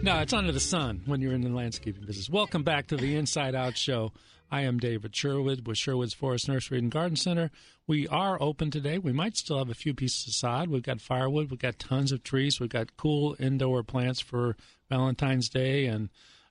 [0.00, 2.30] No, it's under the sun when you're in the landscaping business.
[2.30, 4.12] Welcome back to the Inside Out Show.
[4.48, 7.50] I am David Sherwood with Sherwood's Forest Nursery and Garden Center.
[7.88, 8.98] We are open today.
[8.98, 10.68] We might still have a few pieces of sod.
[10.68, 11.50] We've got firewood.
[11.50, 12.60] We've got tons of trees.
[12.60, 14.56] We've got cool indoor plants for
[14.88, 16.10] Valentine's Day, and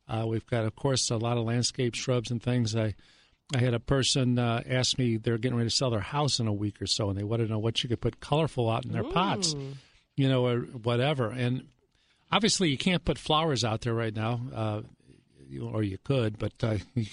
[0.10, 2.76] uh, we've got, of course, a lot of landscape shrubs and things.
[2.76, 2.96] I
[3.54, 6.48] I had a person uh, ask me they're getting ready to sell their house in
[6.48, 8.86] a week or so, and they wanted to know what you could put colorful out
[8.86, 9.54] in their pots,
[10.16, 11.30] you know, or whatever.
[11.30, 11.68] And
[12.32, 14.82] obviously, you can't put flowers out there right now, uh,
[15.48, 17.06] you- or you could, but uh, you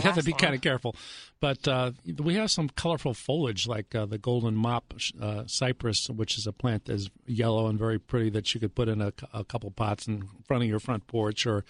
[0.00, 0.94] have to be kind of careful.
[1.40, 6.38] But uh, we have some colorful foliage, like uh, the golden mop uh, cypress, which
[6.38, 9.12] is a plant that is yellow and very pretty that you could put in a,
[9.32, 11.64] a couple pots in front of your front porch, or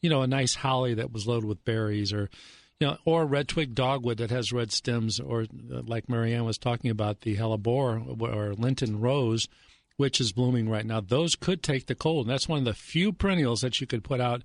[0.00, 2.30] you know, a nice holly that was loaded with berries, or
[2.80, 6.58] you know, or red twig dogwood that has red stems, or uh, like Marianne was
[6.58, 9.48] talking about, the hellebore or Lenten rose,
[9.96, 11.00] which is blooming right now.
[11.00, 14.04] Those could take the cold, and that's one of the few perennials that you could
[14.04, 14.42] put out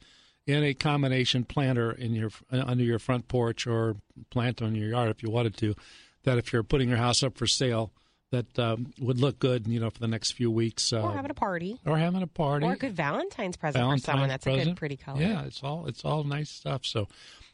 [0.48, 3.98] in a combination planter in your uh, under your front porch or
[4.30, 5.76] plant on your yard if you wanted to.
[6.24, 7.92] That if you're putting your house up for sale,
[8.32, 10.94] that um, would look good, you know, for the next few weeks.
[10.94, 11.80] Uh, or having a party.
[11.86, 14.30] or having a party, Or a good Valentine's present Valentine's for someone.
[14.30, 15.20] That's a good, pretty color.
[15.22, 16.86] Yeah, it's all it's all nice stuff.
[16.86, 17.08] So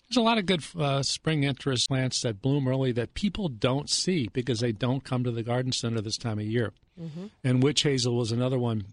[0.09, 3.89] There's a lot of good uh, spring interest plants that bloom early that people don't
[3.89, 6.71] see because they don't come to the garden center this time of year.
[6.99, 7.25] Mm-hmm.
[7.43, 8.85] And witch hazel was another one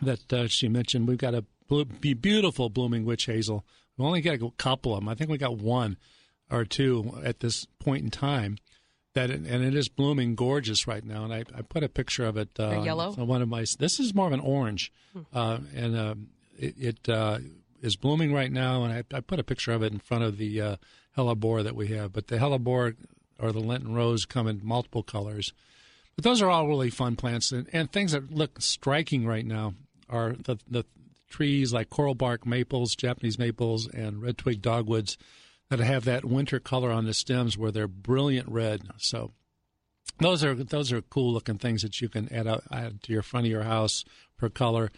[0.00, 1.06] that uh, she mentioned.
[1.06, 1.44] We've got a
[2.00, 3.64] be beautiful blooming witch hazel.
[3.96, 5.08] We only got a couple of them.
[5.08, 5.96] I think we got one
[6.50, 8.58] or two at this point in time.
[9.14, 11.24] That and it is blooming gorgeous right now.
[11.24, 12.48] And I, I put a picture of it.
[12.58, 13.14] Uh, yellow.
[13.18, 13.64] On one of my.
[13.78, 15.22] This is more of an orange, hmm.
[15.32, 16.14] uh, and uh,
[16.56, 17.38] it, it uh,
[17.80, 18.84] is blooming right now.
[18.84, 20.76] And I, I, put a picture of it in front of the uh,
[21.16, 22.12] hellebore that we have.
[22.12, 22.96] But the hellebore
[23.38, 25.52] or the Lenten rose come in multiple colors.
[26.16, 29.74] But those are all really fun plants and, and things that look striking right now
[30.08, 30.84] are the the
[31.30, 35.16] trees like coral bark maples, Japanese maples, and red twig dogwoods
[35.70, 38.82] that have that winter color on the stems where they're brilliant red.
[38.98, 39.30] So
[40.18, 43.22] those are those are cool looking things that you can add, out, add to your
[43.22, 44.04] front of your house
[44.36, 44.90] for color.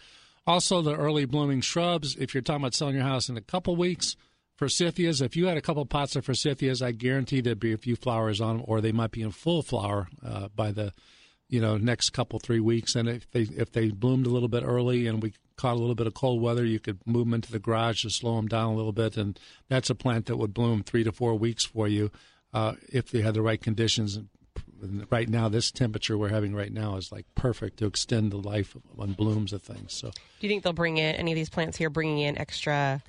[0.45, 2.15] Also, the early blooming shrubs.
[2.17, 4.15] If you're talking about selling your house in a couple weeks,
[4.57, 5.21] forsythias.
[5.21, 8.41] If you had a couple pots of forsythias, I guarantee there'd be a few flowers
[8.41, 10.91] on them, or they might be in full flower uh, by the
[11.49, 12.95] you know next couple three weeks.
[12.95, 15.95] And if they if they bloomed a little bit early and we caught a little
[15.95, 18.73] bit of cold weather, you could move them into the garage to slow them down
[18.73, 21.87] a little bit, and that's a plant that would bloom three to four weeks for
[21.87, 22.11] you
[22.53, 24.19] uh, if they had the right conditions.
[25.09, 28.75] Right now, this temperature we're having right now is like perfect to extend the life
[28.97, 29.93] on blooms of things.
[29.93, 33.01] So, do you think they'll bring in any of these plants here, bringing in extra?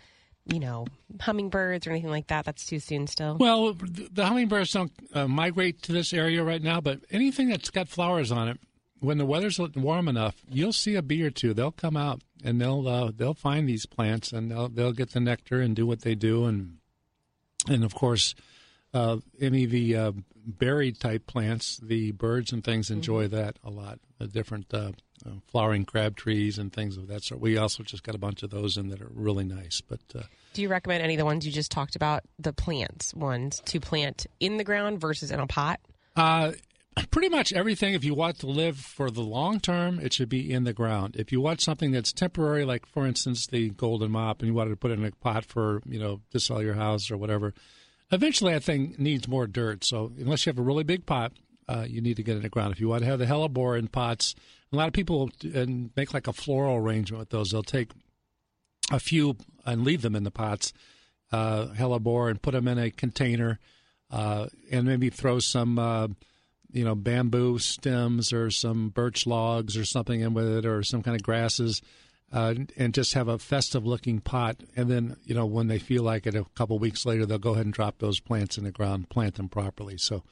[0.46, 0.87] you know,
[1.20, 2.44] hummingbirds or anything like that?
[2.44, 3.37] That's too soon still.
[3.38, 7.88] Well, the hummingbirds don't uh, migrate to this area right now, but anything that's got
[7.88, 8.60] flowers on it,
[9.00, 11.54] when the weather's warm enough, you'll see a bee or two.
[11.54, 15.20] They'll come out and they'll uh, they'll find these plants and they'll they'll get the
[15.20, 16.78] nectar and do what they do and
[17.68, 18.34] and of course
[18.94, 20.12] uh, any of the uh,
[20.46, 23.37] berry type plants, the birds and things enjoy mm-hmm.
[23.37, 23.98] that a lot.
[24.18, 24.92] The different uh,
[25.26, 27.40] uh, flowering crab trees and things of that sort.
[27.40, 29.80] We also just got a bunch of those in that are really nice.
[29.80, 33.12] But uh, do you recommend any of the ones you just talked about, the plants
[33.14, 35.80] ones, to plant in the ground versus in a pot?
[36.14, 36.52] Uh,
[37.11, 40.52] pretty much everything if you want to live for the long term it should be
[40.52, 44.38] in the ground if you want something that's temporary like for instance the golden mop
[44.40, 46.74] and you wanted to put it in a pot for you know to sell your
[46.74, 47.52] house or whatever
[48.10, 51.32] eventually that thing needs more dirt so unless you have a really big pot
[51.68, 52.72] uh, you need to get in the ground.
[52.72, 54.34] If you want to have the hellebore in pots
[54.72, 57.50] a lot of people and make like a floral arrangement with those.
[57.50, 57.90] They'll take
[58.90, 60.72] a few and leave them in the pots
[61.32, 63.58] uh, hellebore and put them in a container
[64.10, 66.08] uh, and maybe throw some uh,
[66.72, 71.02] you know bamboo stems or some birch logs or something in with it or some
[71.02, 71.80] kind of grasses
[72.32, 76.02] uh, and just have a festive looking pot and then you know when they feel
[76.02, 78.72] like it a couple weeks later they'll go ahead and drop those plants in the
[78.72, 80.22] ground plant them properly so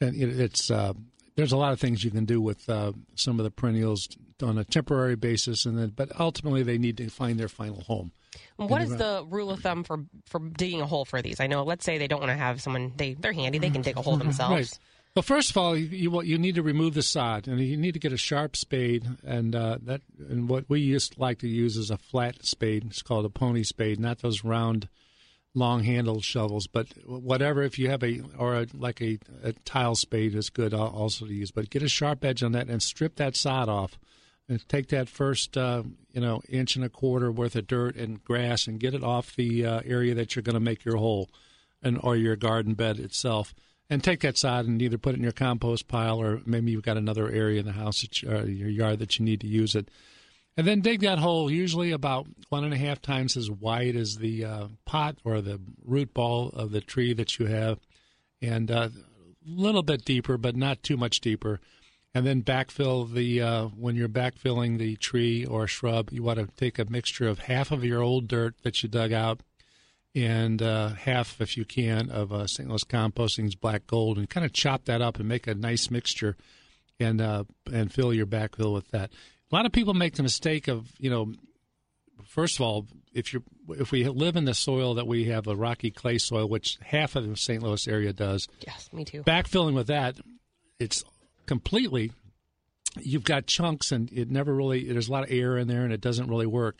[0.00, 0.92] and it, it's uh,
[1.36, 4.08] there's a lot of things you can do with uh, some of the perennials
[4.42, 8.12] on a temporary basis and then but ultimately they need to find their final home
[8.56, 11.40] what is the rule of thumb for for digging a hole for these?
[11.40, 11.62] I know.
[11.62, 12.92] Let's say they don't want to have someone.
[12.96, 13.58] They they're handy.
[13.58, 14.52] They can dig a hole themselves.
[14.52, 14.78] Right.
[15.18, 17.98] Well, first of all, you, you need to remove the sod, and you need to
[17.98, 21.76] get a sharp spade, and uh, that and what we used to like to use
[21.76, 22.84] is a flat spade.
[22.86, 24.88] It's called a pony spade, not those round,
[25.54, 26.68] long-handled shovels.
[26.68, 30.72] But whatever, if you have a or a, like a, a tile spade is good
[30.72, 31.50] also to use.
[31.50, 33.98] But get a sharp edge on that and strip that sod off,
[34.48, 38.22] and take that first uh, you know inch and a quarter worth of dirt and
[38.22, 41.28] grass and get it off the uh, area that you're going to make your hole,
[41.82, 43.52] and or your garden bed itself
[43.90, 46.82] and take that sod and either put it in your compost pile or maybe you've
[46.82, 49.74] got another area in the house, you, uh, your yard that you need to use
[49.74, 49.88] it.
[50.56, 54.16] And then dig that hole usually about one and a half times as wide as
[54.16, 57.78] the uh, pot or the root ball of the tree that you have,
[58.42, 58.88] and a uh,
[59.46, 61.60] little bit deeper, but not too much deeper.
[62.12, 66.48] And then backfill the uh, when you're backfilling the tree or shrub, you want to
[66.56, 69.40] take a mixture of half of your old dirt that you dug out
[70.24, 72.68] and uh, half, if you can, of uh, St.
[72.68, 76.36] Louis Composting's Black Gold, and kind of chop that up and make a nice mixture,
[77.00, 79.10] and uh, and fill your backfill with that.
[79.50, 81.32] A lot of people make the mistake of, you know,
[82.26, 85.56] first of all, if you if we live in the soil that we have a
[85.56, 87.62] rocky clay soil, which half of the St.
[87.62, 89.22] Louis area does, yes, me too.
[89.22, 90.16] Backfilling with that,
[90.78, 91.04] it's
[91.46, 92.12] completely.
[93.00, 94.90] You've got chunks, and it never really.
[94.90, 96.78] There's a lot of air in there, and it doesn't really work.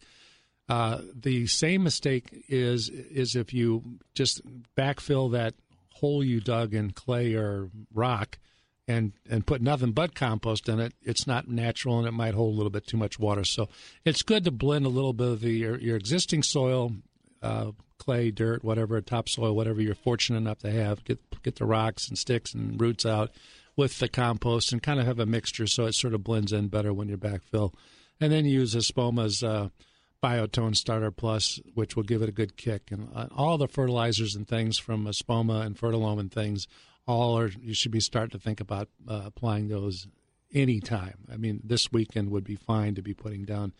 [0.69, 3.83] Uh, the same mistake is is if you
[4.15, 4.43] just
[4.77, 5.55] backfill that
[5.95, 8.39] hole you dug in clay or rock
[8.87, 12.55] and and put nothing but compost in it, it's not natural and it might hold
[12.55, 13.45] a little bit too much water.
[13.45, 13.69] So
[14.05, 16.93] it's good to blend a little bit of the your, your existing soil,
[17.43, 21.05] uh, clay, dirt, whatever, topsoil, whatever you're fortunate enough to have.
[21.05, 23.31] Get get the rocks and sticks and roots out
[23.75, 26.69] with the compost and kind of have a mixture so it sort of blends in
[26.69, 27.73] better when you backfill.
[28.21, 29.69] And then use Espoma's uh,
[30.23, 34.35] Biotone Starter Plus, which will give it a good kick, and uh, all the fertilizers
[34.35, 36.67] and things from Espoma and Fertilome and things,
[37.07, 40.09] all are you should be starting to think about uh, applying those
[40.53, 41.19] anytime.
[41.33, 43.73] I mean, this weekend would be fine to be putting down.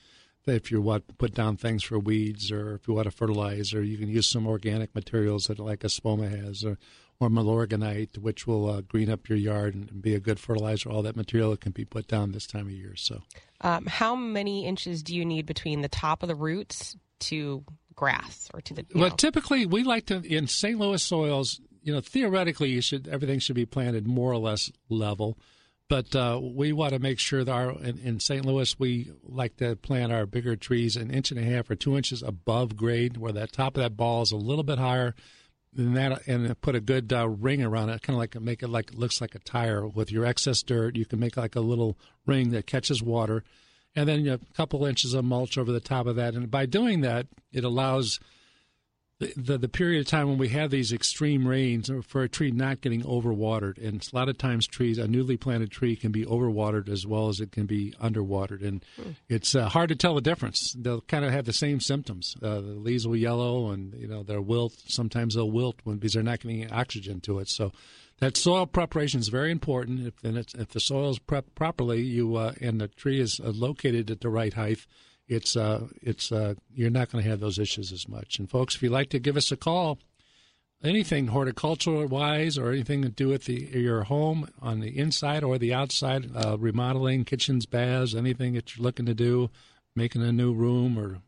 [0.47, 3.75] If you want to put down things for weeds, or if you want to fertilize,
[3.75, 6.79] or you can use some organic materials that like Espoma has, or
[7.21, 10.89] or Milorganite, which will uh, green up your yard and be a good fertilizer.
[10.89, 12.95] All that material can be put down this time of year.
[12.97, 13.23] So,
[13.61, 18.49] Um, how many inches do you need between the top of the roots to grass
[18.55, 18.87] or to the?
[18.95, 19.17] well, know?
[19.17, 20.79] typically we like to in St.
[20.79, 21.61] Louis soils.
[21.83, 25.39] You know, theoretically, you should everything should be planted more or less level.
[25.89, 28.45] But uh, we want to make sure that our in, in St.
[28.45, 31.97] Louis we like to plant our bigger trees an inch and a half or two
[31.97, 35.15] inches above grade, where that top of that ball is a little bit higher
[35.73, 38.69] than that, and put a good uh, ring around it, kind of like make it
[38.69, 39.87] like it looks like a tire.
[39.87, 43.45] With your excess dirt, you can make like a little ring that catches water,
[43.95, 46.35] and then you have a couple inches of mulch over the top of that.
[46.35, 48.19] And by doing that, it allows
[49.21, 52.51] the, the, the period of time when we have these extreme rains for a tree
[52.51, 53.77] not getting overwatered.
[53.85, 57.29] And a lot of times, trees, a newly planted tree, can be overwatered as well
[57.29, 58.85] as it can be underwatered, and
[59.29, 60.75] it's uh, hard to tell the difference.
[60.79, 62.37] They'll kind of have the same symptoms.
[62.41, 64.75] Uh, the leaves will yellow, and you know they'll wilt.
[64.87, 67.49] Sometimes they'll wilt when because they're not getting oxygen to it.
[67.49, 67.73] So.
[68.21, 70.13] That soil preparation is very important.
[70.25, 74.11] If, if the soil is prepped properly, you uh, and the tree is uh, located
[74.11, 74.85] at the right height,
[75.29, 78.39] it's uh, it's uh, you're not going to have those issues as much.
[78.39, 79.99] And folks, if you'd like to give us a call,
[80.83, 85.59] anything horticultural wise or anything to do with the, your home on the inside or
[85.59, 89.51] the outside, uh, remodeling, kitchens, baths, anything that you're looking to do,
[89.95, 91.19] making a new room or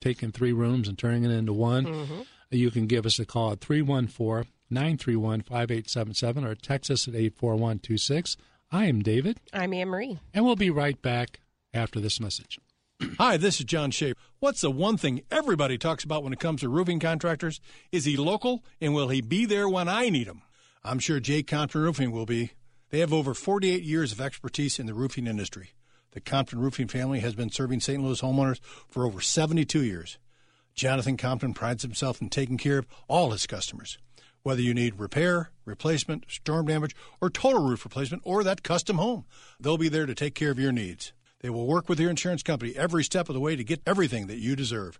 [0.00, 3.60] taking three rooms and turning it into one, you can give us a call at
[3.60, 8.36] 314 931 5877 or text us at 84126.
[8.72, 10.18] I am David, I'm Anne Marie.
[10.34, 11.38] and we'll be right back
[11.72, 12.58] after this message.
[13.18, 14.14] Hi, this is John Shea.
[14.38, 17.60] What's the one thing everybody talks about when it comes to roofing contractors?
[17.92, 20.42] Is he local and will he be there when I need him?
[20.82, 21.42] I'm sure J.
[21.42, 22.52] Compton Roofing will be.
[22.90, 25.70] They have over 48 years of expertise in the roofing industry.
[26.12, 28.02] The Compton Roofing family has been serving St.
[28.02, 30.18] Louis homeowners for over 72 years.
[30.74, 33.98] Jonathan Compton prides himself in taking care of all his customers.
[34.42, 39.26] Whether you need repair, replacement, storm damage, or total roof replacement, or that custom home,
[39.60, 41.12] they'll be there to take care of your needs.
[41.40, 44.26] They will work with your insurance company every step of the way to get everything
[44.26, 44.98] that you deserve.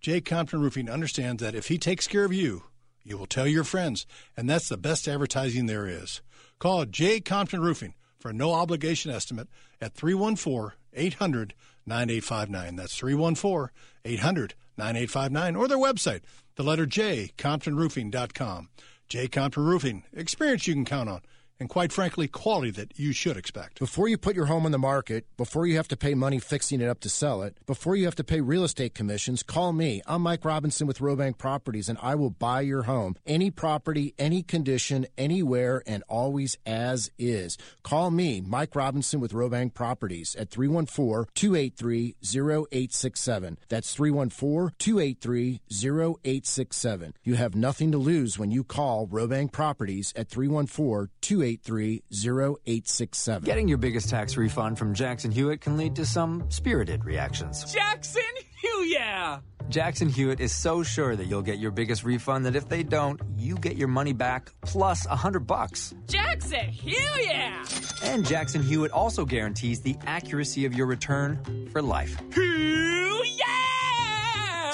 [0.00, 0.20] J.
[0.20, 2.64] Compton Roofing understands that if he takes care of you,
[3.02, 6.22] you will tell your friends, and that's the best advertising there is.
[6.58, 7.20] Call J.
[7.20, 9.48] Compton Roofing for a no obligation estimate
[9.80, 11.54] at 314 800
[11.86, 12.76] 9859.
[12.76, 13.70] That's 314
[14.04, 16.22] 800 9859 or their website,
[16.56, 18.68] the letter J, ComptonRoofing.com.
[19.08, 19.28] J.
[19.28, 21.20] Compton Roofing, experience you can count on,
[21.60, 23.78] and quite frankly, quality that you should expect.
[23.78, 26.80] Before you put your home on the market, before you have to pay money fixing
[26.80, 30.02] it up to sell it, before you have to pay real estate commissions, call me.
[30.06, 33.16] I'm Mike Robinson with Robank Properties, and I will buy your home.
[33.26, 37.56] Any property, any condition, anywhere, and always as is.
[37.82, 43.58] Call me, Mike Robinson with Robank Properties at 314 283 0867.
[43.68, 47.14] That's 314 283 0867.
[47.22, 53.44] You have nothing to lose when you call Robank Properties at 314 283 0867.
[53.44, 57.72] Getting your biggest tax refund from Jackson Hewitt can lead to some spirited reactions.
[57.72, 58.22] Jackson
[58.60, 59.40] Hugh, yeah!
[59.68, 63.20] Jackson Hewitt is so sure that you'll get your biggest refund that if they don't,
[63.36, 65.94] you get your money back plus a hundred bucks.
[66.06, 67.64] Jackson Hugh, yeah!
[68.02, 72.16] And Jackson Hewitt also guarantees the accuracy of your return for life.
[72.32, 74.70] Hugh, yeah!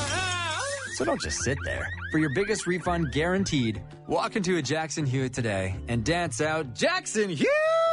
[0.94, 1.88] So don't just sit there.
[2.12, 7.28] For your biggest refund guaranteed, walk into a Jackson Hewitt today and dance out Jackson
[7.28, 7.48] Hewitt!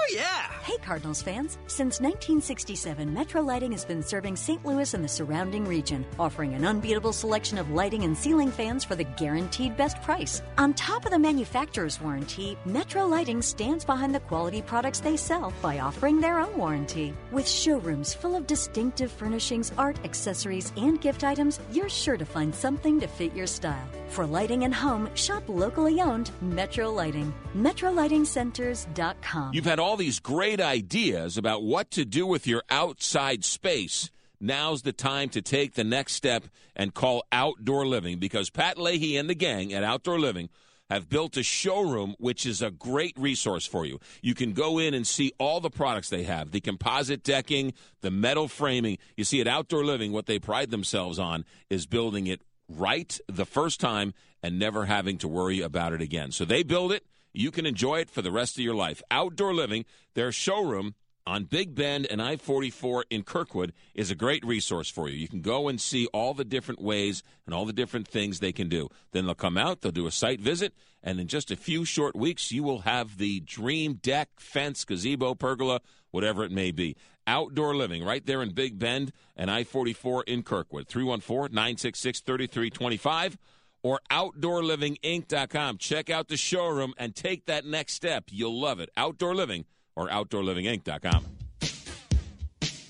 [0.10, 0.52] yeah!
[0.64, 1.58] Hey, Cardinals fans.
[1.68, 4.66] Since 1967, Metro Lighting has been serving St.
[4.66, 8.96] Louis and the surrounding region, offering an unbeatable selection of lighting and ceiling fans for
[8.96, 10.42] the guaranteed best price.
[10.58, 15.54] On top of the manufacturer's warranty, Metro Lighting stands behind the quality products they sell
[15.62, 17.14] by offering their own warranty.
[17.32, 22.54] With showrooms full of distinctive furnishings, art, accessories, and gift items, you're sure to find
[22.54, 23.88] something to fit your style.
[24.10, 27.34] For lighting and home, shop locally owned Metro Lighting.
[27.56, 29.54] MetroLightingCenters.com.
[29.54, 34.10] You've had all these great ideas about what to do with your outside space.
[34.40, 39.18] Now's the time to take the next step and call Outdoor Living because Pat Leahy
[39.18, 40.50] and the gang at Outdoor Living
[40.90, 44.00] have built a showroom which is a great resource for you.
[44.22, 48.12] You can go in and see all the products they have the composite decking, the
[48.12, 48.98] metal framing.
[49.16, 53.46] You see, at Outdoor Living, what they pride themselves on is building it right the
[53.46, 54.14] first time
[54.44, 56.32] and never having to worry about it again.
[56.32, 57.06] So they build it.
[57.34, 59.02] You can enjoy it for the rest of your life.
[59.12, 60.96] Outdoor Living, their showroom
[61.28, 65.18] on Big Bend and I 44 in Kirkwood is a great resource for you.
[65.18, 68.54] You can go and see all the different ways and all the different things they
[68.54, 68.88] can do.
[69.12, 72.16] Then they'll come out, they'll do a site visit, and in just a few short
[72.16, 76.96] weeks, you will have the dream deck, fence, gazebo, pergola, whatever it may be.
[77.28, 80.88] Outdoor living right there in Big Bend and I 44 in Kirkwood.
[80.88, 83.38] 314 966 3325
[83.84, 85.78] or OutdoorLivingInc.com.
[85.78, 88.26] Check out the showroom and take that next step.
[88.32, 88.90] You'll love it.
[88.98, 89.66] Outdoor Living
[89.96, 91.26] or OutdoorLivingInc.com.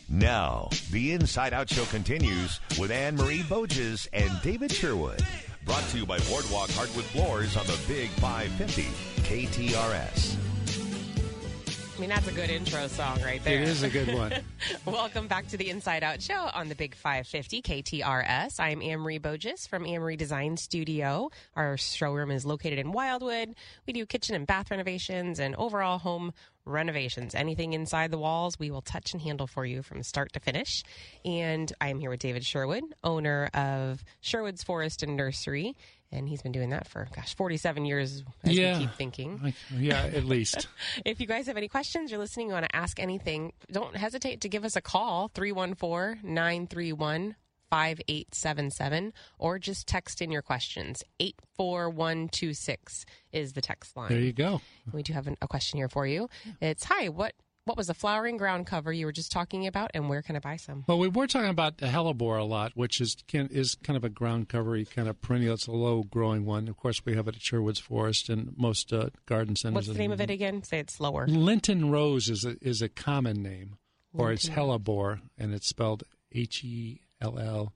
[0.09, 5.21] Now, the Inside Out Show continues with Anne Marie Boges and David Sherwood.
[5.65, 8.83] Brought to you by Boardwalk Hardwood Floors on the Big 550
[9.23, 10.46] KTRS.
[11.97, 13.59] I mean, that's a good intro song right there.
[13.59, 14.31] It is a good one.
[14.85, 18.59] Welcome back to the Inside Out Show on the Big 550 KTRS.
[18.59, 21.31] I'm Amory Bogus from Amory Design Studio.
[21.55, 23.55] Our showroom is located in Wildwood.
[23.87, 26.33] We do kitchen and bath renovations and overall home
[26.65, 27.33] renovations.
[27.33, 30.83] Anything inside the walls, we will touch and handle for you from start to finish.
[31.25, 35.75] And I am here with David Sherwood, owner of Sherwood's Forest and Nursery.
[36.11, 38.77] And he's been doing that for, gosh, 47 years, as yeah.
[38.77, 39.39] we keep thinking.
[39.43, 40.67] Like, yeah, at least.
[41.05, 44.41] if you guys have any questions, you're listening, you want to ask anything, don't hesitate
[44.41, 47.35] to give us a call 314 931
[47.69, 51.03] 5877 or just text in your questions.
[51.19, 54.09] 84126 is the text line.
[54.09, 54.61] There you go.
[54.91, 56.29] We do have an, a question here for you.
[56.61, 57.33] It's Hi, what
[57.67, 60.39] what was the flowering ground cover you were just talking about, and where can I
[60.39, 60.85] buy some?
[60.87, 64.03] Well, we were talking about the hellebore a lot, which is can, is kind of
[64.03, 65.53] a ground covery kind of perennial.
[65.53, 66.67] It's a low growing one.
[66.67, 69.75] Of course, we have it at Sherwood's Forest and most uh, garden centers.
[69.75, 70.63] What's the name of it again?
[70.63, 71.27] Say it's slower.
[71.27, 73.77] Lenten Rose is a, is a common name,
[74.13, 77.73] or it's hellebore, and it's spelled H E L L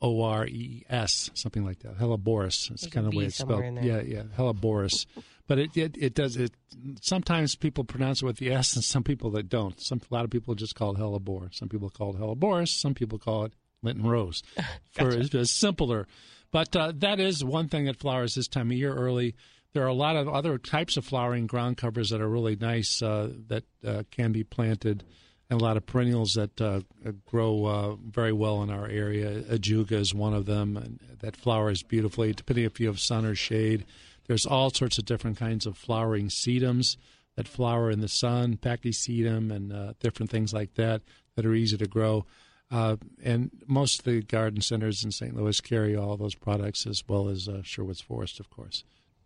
[0.00, 1.98] O R E E S, something like that.
[1.98, 2.70] Helleborus.
[2.70, 3.64] It's There's kind of the way it's spelled.
[3.82, 5.06] Yeah, yeah, Helleborus.
[5.48, 6.52] But it, it it does it.
[7.00, 9.80] Sometimes people pronounce it with the S, and some people that don't.
[9.80, 11.52] Some a lot of people just call it hellebore.
[11.54, 12.68] Some people call it Helleborus.
[12.68, 14.42] Some people call it Lenten Rose.
[14.92, 16.06] For it's it's simpler.
[16.50, 19.34] But uh, that is one thing that flowers this time of year early.
[19.72, 23.02] There are a lot of other types of flowering ground covers that are really nice
[23.02, 25.04] uh, that uh, can be planted,
[25.48, 26.80] and a lot of perennials that uh,
[27.26, 29.42] grow uh, very well in our area.
[29.42, 33.34] Ajuga is one of them, and that flowers beautifully, depending if you have sun or
[33.34, 33.86] shade.
[34.28, 36.96] There's all sorts of different kinds of flowering sedums
[37.36, 41.02] that flower in the sun, pachysedum, and uh, different things like that
[41.34, 42.24] that are easy to grow.
[42.70, 45.34] Uh, and most of the garden centers in St.
[45.34, 48.84] Louis carry all those products as well as uh, Sherwood's Forest, of course.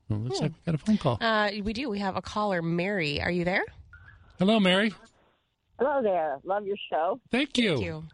[0.08, 0.44] Well, looks Hmm.
[0.44, 1.18] like we got a phone call.
[1.20, 1.90] Uh, we do.
[1.90, 3.20] We have a caller, Mary.
[3.20, 3.64] Are you there?
[4.38, 4.92] Hello, Mary.
[5.78, 6.38] Hello there.
[6.44, 7.20] Love your show.
[7.30, 8.04] Thank you.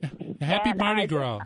[0.00, 0.36] Thank you.
[0.40, 1.40] Happy And Mardi Gras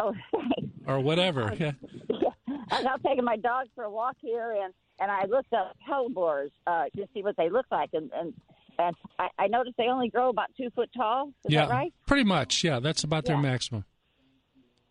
[0.00, 0.72] Oh, thanks.
[0.86, 1.54] or whatever.
[1.58, 1.72] Yeah.
[2.70, 5.76] I was out taking my dog for a walk here, and and I looked up
[5.88, 8.34] hellebores uh, to see what they look like, and and
[8.78, 11.28] and I, I noticed they only grow about two foot tall.
[11.44, 11.92] Is yeah, that right?
[12.06, 12.64] pretty much.
[12.64, 13.84] Yeah, that's about their maximum.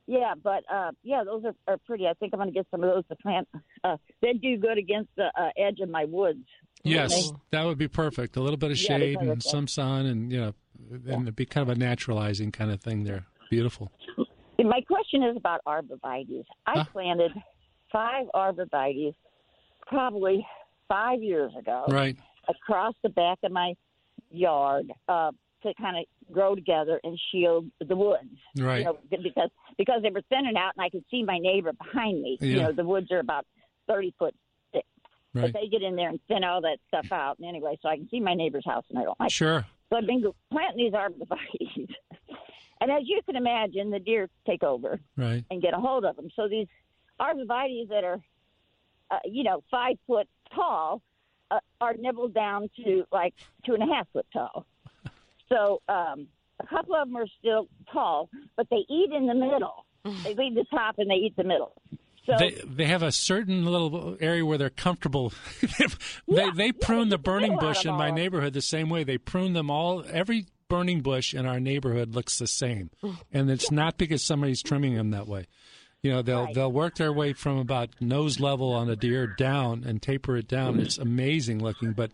[0.07, 2.07] Yeah, but uh, yeah, those are, are pretty.
[2.07, 3.47] I think I'm going to get some of those to plant.
[3.84, 6.45] Uh, they do good against the uh, edge of my woods.
[6.84, 8.38] Yes, that would be perfect.
[8.38, 10.53] A little bit of shade because and some sun, and you know,
[10.89, 13.25] and it'd be kind of a naturalizing kind of thing there.
[13.49, 13.91] Beautiful.
[14.59, 16.45] My question is about arborvitaes.
[16.65, 16.86] I Huh?
[16.91, 17.32] planted
[17.91, 19.13] five arborvitaes
[19.85, 20.45] probably
[20.88, 21.85] five years ago.
[21.88, 22.17] Right.
[22.49, 23.73] across the back of my
[24.31, 25.31] yard uh,
[25.63, 28.23] to kind of grow together and shield the woods.
[28.57, 28.79] Right.
[28.79, 32.21] You know, because because they were thinning out, and I could see my neighbor behind
[32.21, 32.38] me.
[32.41, 33.45] You know, the woods are about
[33.88, 34.33] thirty foot
[34.73, 34.85] thick,
[35.33, 35.51] Right.
[35.51, 37.38] but they get in there and thin all that stuff out.
[37.39, 39.27] And anyway, so I can see my neighbor's house, and I don't like.
[39.27, 39.33] it.
[39.33, 39.65] Sure.
[39.89, 41.88] So I've been planting these arborvitaes,
[42.81, 45.43] and as you can imagine, the deer take over Right.
[45.49, 46.29] and get a hold of them.
[46.35, 46.67] So these
[47.20, 48.20] arborvitaes that are,
[49.11, 51.01] uh, you know, five foot tall,
[51.51, 53.34] uh, are nibbled down to like
[53.65, 54.65] two and a half foot tall.
[55.49, 56.28] So um,
[56.59, 59.86] a couple of them are still tall, but they eat in the middle.
[60.24, 61.74] they leave the top and they eat the middle.
[62.26, 65.32] So they they have a certain little area where they're comfortable.
[66.28, 69.05] they they prune the burning bush in my neighborhood the same way.
[69.05, 70.03] They prune them all.
[70.11, 72.89] Every burning bush in our neighborhood looks the same,
[73.32, 75.47] and it's not because somebody's trimming them that way.
[76.04, 79.84] You know, they'll they'll work their way from about nose level on a deer down
[79.86, 80.80] and taper it down.
[80.80, 82.12] It's amazing looking, but.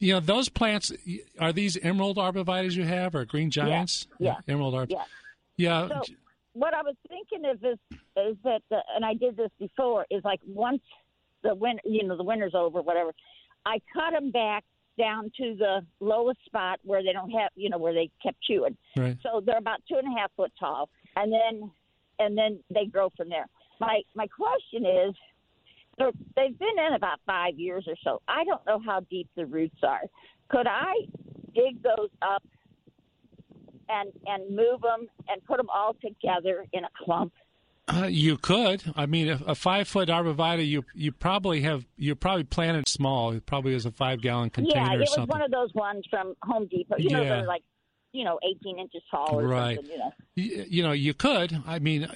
[0.00, 0.92] You know those plants.
[1.38, 4.06] Are these emerald arborvitaes you have, or green giants?
[4.18, 4.92] yeah, emerald arbor.
[4.92, 5.04] yeah.
[5.56, 6.14] Yeah, So
[6.52, 7.78] what I was thinking of is
[8.16, 10.82] is that, the, and I did this before, is like once
[11.42, 13.12] the win, you know, the winter's over, whatever,
[13.64, 14.64] I cut them back
[14.98, 18.76] down to the lowest spot where they don't have, you know, where they kept chewing.
[18.96, 19.16] Right.
[19.22, 21.70] So they're about two and a half foot tall, and then
[22.18, 23.46] and then they grow from there.
[23.80, 25.14] My my question is,
[25.98, 28.20] they've been in about five years or so.
[28.28, 30.02] I don't know how deep the roots are.
[30.48, 30.92] Could I
[31.54, 32.42] dig those up
[33.88, 37.32] and and move them and put them all together in a clump?
[37.86, 38.82] Uh, you could.
[38.96, 43.32] I mean, a, a five foot arborvitae, you you probably have you probably planted small.
[43.32, 46.04] It probably is a five gallon container yeah, it or was one of those ones
[46.08, 46.96] from Home Depot.
[46.98, 47.28] You know, Yeah.
[47.28, 47.62] they're like
[48.14, 49.78] you know, 18 inches tall or Right.
[49.82, 50.12] You know.
[50.36, 51.62] Y- you know, you could.
[51.66, 52.08] I mean,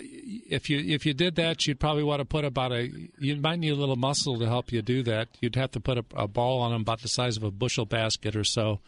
[0.48, 2.90] if you if you did that, you'd probably want to put about a.
[3.18, 5.28] You might need a little muscle to help you do that.
[5.40, 7.84] You'd have to put a, a ball on them about the size of a bushel
[7.84, 8.80] basket or so.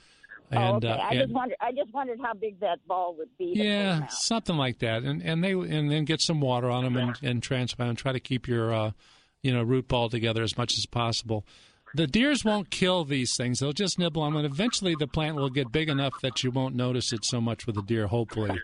[0.53, 0.89] And, oh, okay.
[0.89, 1.57] uh, I and- just wondered.
[1.61, 3.55] I just wondered how big that ball would be.
[3.55, 6.71] to put 'em yeah, something like that, and and they and then get some water
[6.71, 7.89] on them and, and transplant.
[7.91, 8.91] And try to keep your uh,
[9.43, 11.45] you know root ball together as much as possible.
[11.95, 15.37] The deers won't kill these things; they'll just nibble on them, and eventually the plant
[15.37, 18.07] will get big enough that you won't notice it so much with the deer.
[18.07, 18.61] Hopefully,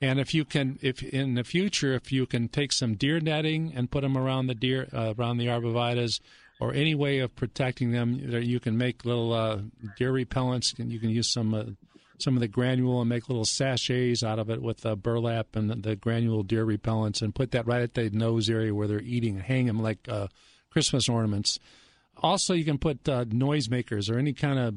[0.00, 3.72] and if you can, if in the future, if you can take some deer netting
[3.74, 6.20] and put them around the deer, uh, around the arborvitaes,
[6.58, 9.58] or any way of protecting them, you can make little uh,
[9.98, 10.78] deer repellents.
[10.78, 11.64] And you can use some uh,
[12.18, 15.70] some of the granule and make little sachets out of it with uh, burlap and
[15.70, 19.00] the, the granule deer repellents, and put that right at the nose area where they're
[19.00, 20.28] eating, hang them like uh,
[20.70, 21.58] Christmas ornaments.
[22.20, 24.74] Also, you can put uh, noisemakers or any kind of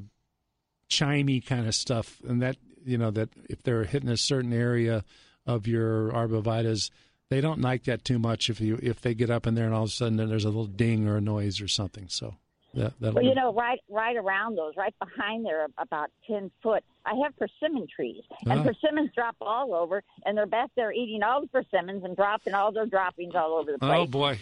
[0.89, 5.03] chimey kind of stuff, and that you know that if they're hitting a certain area
[5.45, 6.89] of your arborvitaes,
[7.29, 8.49] they don't like that too much.
[8.49, 10.49] If you if they get up in there and all of a sudden there's a
[10.49, 12.35] little ding or a noise or something, so
[12.73, 16.83] that Well, you know, right right around those, right behind there, about ten foot.
[17.05, 18.63] I have persimmon trees, and Ah.
[18.63, 22.71] persimmons drop all over, and they're back there eating all the persimmons and dropping all
[22.71, 23.91] their droppings all over the place.
[23.93, 24.39] oh boy,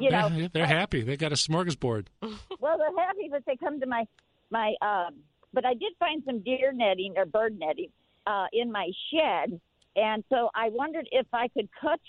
[0.00, 1.02] You know, they're, they're happy.
[1.02, 2.06] They got a smorgasbord.
[2.22, 4.06] well, they're happy but they come to my
[4.50, 4.74] my.
[4.82, 5.16] Um,
[5.54, 7.88] but I did find some deer netting or bird netting
[8.26, 9.60] uh, in my shed,
[9.96, 12.00] and so I wondered if I could cut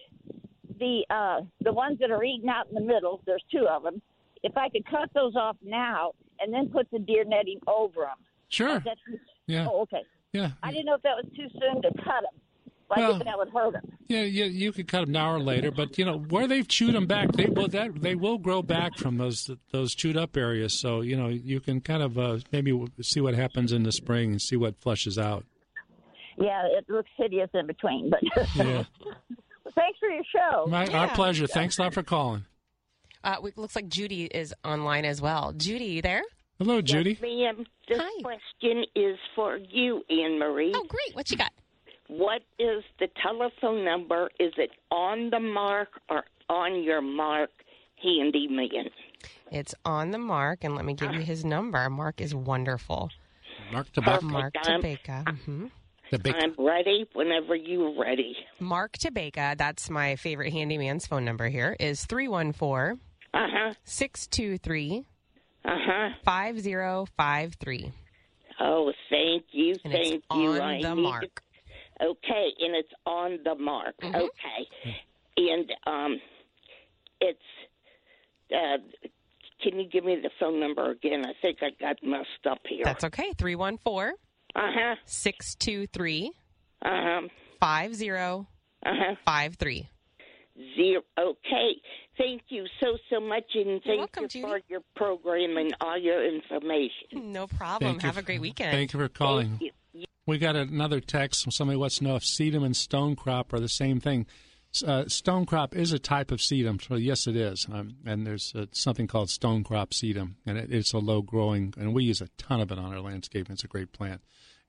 [0.79, 3.21] the uh, the ones that are eating out in the middle.
[3.25, 4.01] There's two of them.
[4.43, 8.17] If I could cut those off now and then put the deer netting over them.
[8.49, 8.81] Sure.
[8.85, 8.99] That's,
[9.47, 9.67] Yeah.
[9.69, 10.03] Oh, okay.
[10.33, 10.51] Yeah.
[10.61, 12.41] I didn't know if that was too soon to cut them.
[12.89, 13.97] Like Well- if that would hurt them.
[14.07, 16.93] Yeah, you, you could cut them now or later, but you know where they've chewed
[16.93, 20.79] them back, they will that they will grow back from those those chewed up areas.
[20.79, 24.31] So you know you can kind of uh, maybe see what happens in the spring
[24.31, 25.45] and see what flushes out.
[26.37, 28.19] Yeah, it looks hideous in between, but
[28.55, 28.83] Yeah,
[29.75, 30.65] thanks for your show.
[30.67, 31.47] My, our pleasure.
[31.47, 32.45] Thanks a lot for calling.
[33.23, 35.53] Uh, it looks like Judy is online as well.
[35.55, 36.23] Judy, you there?
[36.59, 37.17] Hello, Judy.
[37.21, 37.65] Yes, ma'am.
[37.87, 40.73] This question is for you, Anne Marie.
[40.75, 41.15] Oh, great.
[41.15, 41.51] What you got?
[42.15, 44.29] What is the telephone number?
[44.39, 47.49] Is it on the mark or on your mark,
[48.03, 48.91] handyman?
[49.51, 51.89] It's on the mark, and let me give you his number.
[51.89, 53.09] Mark is wonderful.
[53.71, 54.23] Mark Perfect.
[54.23, 55.37] Mark I'm- Tabeka.
[55.45, 55.65] hmm
[56.25, 58.35] I'm ready whenever you're ready.
[58.59, 62.99] Mark Tabeka, that's my favorite handyman's phone number here, is 314
[63.33, 63.73] Uh-huh.
[63.85, 65.05] 623
[65.65, 66.09] Uh-huh.
[66.23, 67.91] 5053.
[68.59, 70.49] Oh, thank you, And it's thank you.
[70.51, 71.41] on I the need mark.
[71.99, 73.95] To- okay, and it's on the mark.
[74.01, 74.15] Mm-hmm.
[74.15, 74.97] Okay,
[75.37, 76.19] and um,
[77.21, 77.39] it's.
[78.53, 78.77] Uh,
[79.61, 81.25] can you give me the phone number again?
[81.25, 82.81] I think I got messed up here.
[82.83, 83.31] That's okay.
[83.37, 84.13] 314
[84.55, 84.95] Uh huh.
[85.05, 86.31] 623
[86.83, 87.21] Uh huh.
[87.61, 89.89] 5053.
[90.75, 91.01] Zero.
[91.17, 91.81] Okay.
[92.17, 96.23] Thank you so so much, and thank welcome, you for your program and all your
[96.23, 97.31] information.
[97.31, 97.93] No problem.
[97.93, 98.71] Thank you Have a great weekend.
[98.71, 99.59] Thank you for calling.
[100.25, 103.59] We got another text from somebody wants to know if sedum and stone crop are
[103.59, 104.25] the same thing.
[104.73, 107.67] S- Uh, stone crop is a type of sedum, so yes, it is.
[107.71, 111.73] Um, and there's uh, something called stone crop sedum, and it, it's a low growing,
[111.77, 113.49] and we use a ton of it on our landscape.
[113.49, 114.21] It's a great plant.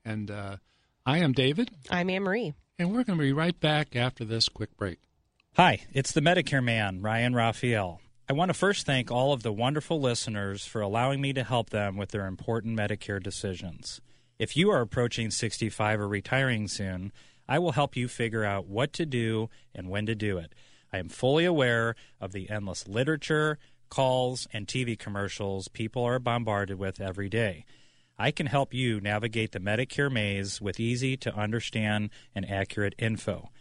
[0.03, 0.57] And uh,
[1.05, 1.71] I am David.
[1.89, 2.53] I'm Anne Marie.
[2.77, 4.99] And we're going to be right back after this quick break.
[5.55, 8.01] Hi, it's the Medicare man, Ryan Raphael.
[8.29, 11.69] I want to first thank all of the wonderful listeners for allowing me to help
[11.69, 14.01] them with their important Medicare decisions.
[14.37, 17.13] If you are approaching 65 or retiring soon,
[17.47, 20.53] I will help you figure out what to do and when to do it.
[20.91, 23.57] I am fully aware of the endless literature,
[23.89, 27.65] calls, and TV commercials people are bombarded with every day.
[28.17, 33.51] I can help you navigate the Medicare maze with easy to understand and accurate info.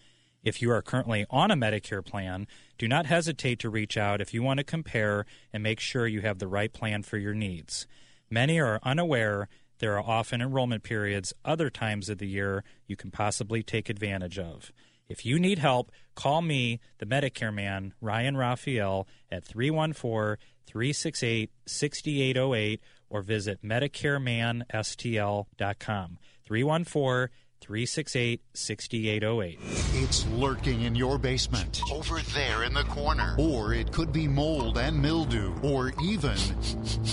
[0.43, 2.49] If you are currently on a Medicare plan,
[2.79, 6.21] do not hesitate to reach out if you want to compare and make sure you
[6.23, 7.87] have the right plan for your needs.
[8.29, 9.49] Many are unaware
[9.85, 14.39] there are often enrollment periods other times of the year you can possibly take advantage
[14.39, 14.73] of.
[15.11, 22.81] If you need help, call me, the Medicare man, Ryan Raphael, at 314 368 6808
[23.11, 26.19] or visit MedicareManSTL.com.
[26.47, 27.29] 314
[27.65, 29.59] 368 6808.
[29.95, 33.35] It's lurking in your basement, over there in the corner.
[33.39, 36.37] Or it could be mold and mildew, or even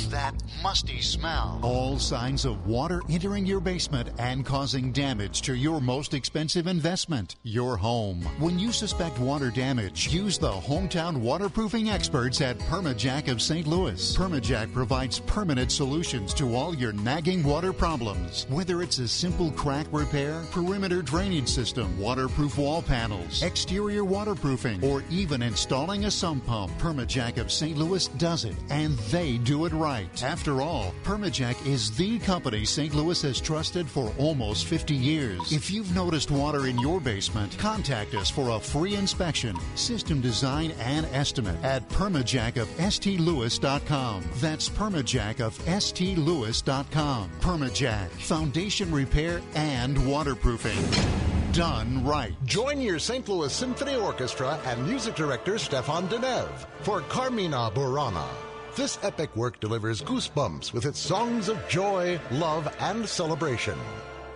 [0.09, 1.57] that musty smell.
[1.63, 7.37] All signs of water entering your basement and causing damage to your most expensive investment,
[7.43, 8.21] your home.
[8.37, 13.67] When you suspect water damage, use the hometown waterproofing experts at Permajack of St.
[13.67, 14.17] Louis.
[14.17, 18.45] Permajack provides permanent solutions to all your nagging water problems.
[18.49, 25.03] Whether it's a simple crack repair, perimeter drainage system, waterproof wall panels, exterior waterproofing, or
[25.09, 27.77] even installing a sump pump, Permajack of St.
[27.77, 30.23] Louis does it, and they do it right.
[30.23, 32.93] After all, Permajack is the company St.
[32.93, 35.51] Louis has trusted for almost 50 years.
[35.51, 40.71] If you've noticed water in your basement, contact us for a free inspection, system design,
[40.79, 44.23] and estimate at permajack of stlouis.com.
[44.35, 47.29] That's permajack of stlouis.com.
[47.41, 51.51] Permajack, foundation repair and waterproofing.
[51.51, 52.33] Done right.
[52.45, 53.27] Join your St.
[53.27, 58.27] Louis Symphony Orchestra and music director Stéphane Denève for Carmina Burana.
[58.75, 63.77] This epic work delivers goosebumps with its songs of joy, love, and celebration.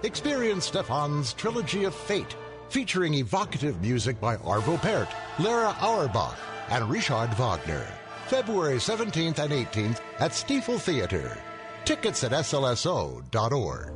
[0.03, 2.35] Experience Stéphane's Trilogy of Fate,
[2.67, 5.07] featuring evocative music by Arvo Pärt,
[5.39, 6.37] Lera Auerbach,
[6.69, 7.87] and Richard Wagner.
[8.27, 11.37] February 17th and 18th at Stifel Theater.
[11.85, 13.93] Tickets at slso.org.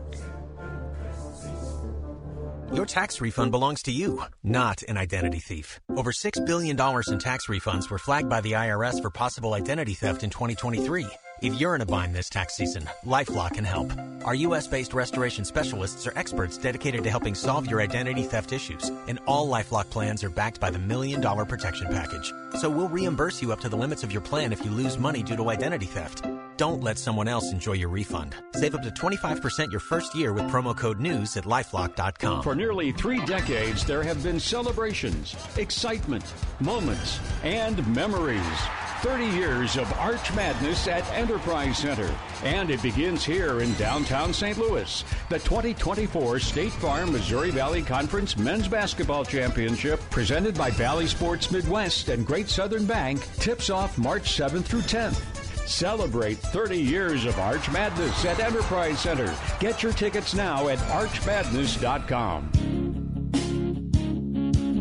[2.71, 5.79] Your tax refund belongs to you, not an identity thief.
[5.89, 10.23] Over $6 billion in tax refunds were flagged by the IRS for possible identity theft
[10.23, 11.07] in 2023.
[11.41, 13.93] If you're in a bind this tax season, LifeLock can help.
[14.25, 14.67] Our U.S.
[14.67, 19.47] based restoration specialists are experts dedicated to helping solve your identity theft issues, and all
[19.47, 22.33] LifeLock plans are backed by the Million Dollar Protection Package.
[22.59, 25.23] So we'll reimburse you up to the limits of your plan if you lose money
[25.23, 26.23] due to identity theft.
[26.57, 28.35] Don't let someone else enjoy your refund.
[28.55, 32.43] Save up to 25% your first year with promo code NEWS at lifelock.com.
[32.43, 36.25] For nearly three decades, there have been celebrations, excitement,
[36.59, 38.59] moments, and memories.
[39.01, 42.13] 30 years of Arch Madness at Enterprise Center.
[42.43, 44.57] And it begins here in downtown St.
[44.57, 45.05] Louis.
[45.29, 52.09] The 2024 State Farm Missouri Valley Conference Men's Basketball Championship, presented by Valley Sports Midwest
[52.09, 55.19] and Great Southern Bank, tips off March 7th through 10th.
[55.65, 59.33] Celebrate 30 years of Arch Madness at Enterprise Center.
[59.59, 62.51] Get your tickets now at archmadness.com.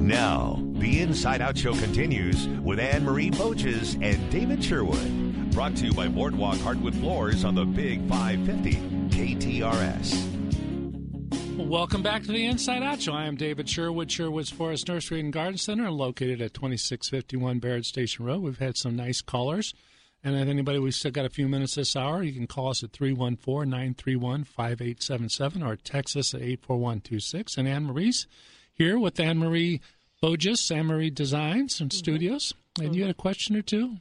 [0.09, 5.51] Now, the Inside Out Show continues with Anne Marie Boches and David Sherwood.
[5.51, 8.76] Brought to you by Boardwalk Hardwood Floors on the Big 550
[9.16, 10.39] KTRS.
[11.57, 13.12] Welcome back to the Inside Out Show.
[13.12, 18.24] I am David Sherwood, Sherwood's Forest Nursery and Garden Center, located at 2651 Barrett Station
[18.24, 18.43] Road.
[18.43, 19.74] We've had some nice callers.
[20.22, 22.22] And if anybody, we've still got a few minutes this hour.
[22.22, 27.57] You can call us at 314 931 5877 or text us at 84126.
[27.57, 28.29] And Anne Marie's
[28.72, 29.81] here with Anne Marie
[30.21, 32.55] Bogus, Marie Designs and Studios.
[32.81, 33.97] And you had a question or two?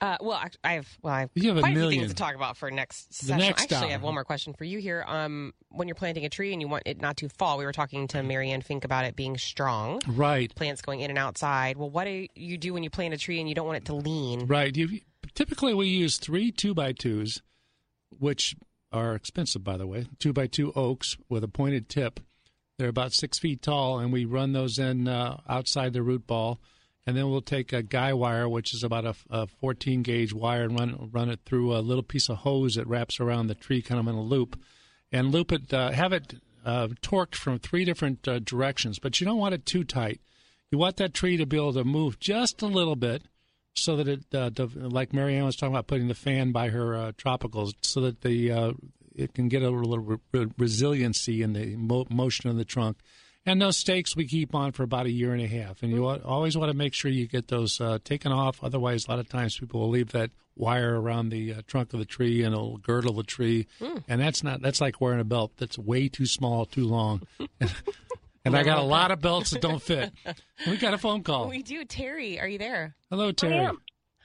[0.00, 2.00] Uh, well, I- I have well, I have You have a quite a few million.
[2.02, 3.38] things to talk about for next The session.
[3.38, 3.90] next Actually, I hour.
[3.92, 5.02] have one more question for you here.
[5.06, 7.72] Um, when you're planting a tree and you want it not to fall, we were
[7.72, 10.00] talking to Marianne Fink about it being strong.
[10.06, 10.54] Right.
[10.54, 11.76] Plants going in and outside.
[11.78, 13.84] Well, what do you do when you plant a tree and you don't want it
[13.86, 14.46] to lean?
[14.46, 14.76] Right.
[14.76, 15.00] You,
[15.34, 17.40] typically, we use three two by twos,
[18.18, 18.56] which
[18.92, 20.06] are expensive, by the way.
[20.18, 22.20] Two by two oaks with a pointed tip.
[22.78, 26.58] They're about six feet tall, and we run those in uh, outside the root ball,
[27.06, 30.64] and then we'll take a guy wire, which is about a, a 14 gauge wire,
[30.64, 33.80] and run run it through a little piece of hose that wraps around the tree,
[33.80, 34.60] kind of in a loop,
[35.12, 35.72] and loop it.
[35.72, 39.66] Uh, have it uh, torqued from three different uh, directions, but you don't want it
[39.66, 40.20] too tight.
[40.72, 43.22] You want that tree to be able to move just a little bit
[43.74, 47.12] so that it, uh, like Marianne was talking about, putting the fan by her uh,
[47.12, 48.72] tropicals, so that the uh,
[49.14, 52.98] it can get a little re- re- resiliency in the mo- motion of the trunk.
[53.46, 56.00] And those stakes we keep on for about a year and a half, and you
[56.02, 58.62] wa- always want to make sure you get those uh, taken off.
[58.64, 61.98] Otherwise, a lot of times people will leave that wire around the uh, trunk of
[61.98, 63.98] the tree and it'll girdle the tree, Hmm.
[64.08, 67.22] and that's not that's like wearing a belt that's way too small, too long.
[68.44, 70.12] and I got a lot of belts that don't fit.
[70.66, 71.48] We got a phone call.
[71.50, 71.84] We do.
[71.84, 72.94] Terry, are you there?
[73.10, 73.58] Hello, Terry.
[73.58, 73.78] I am.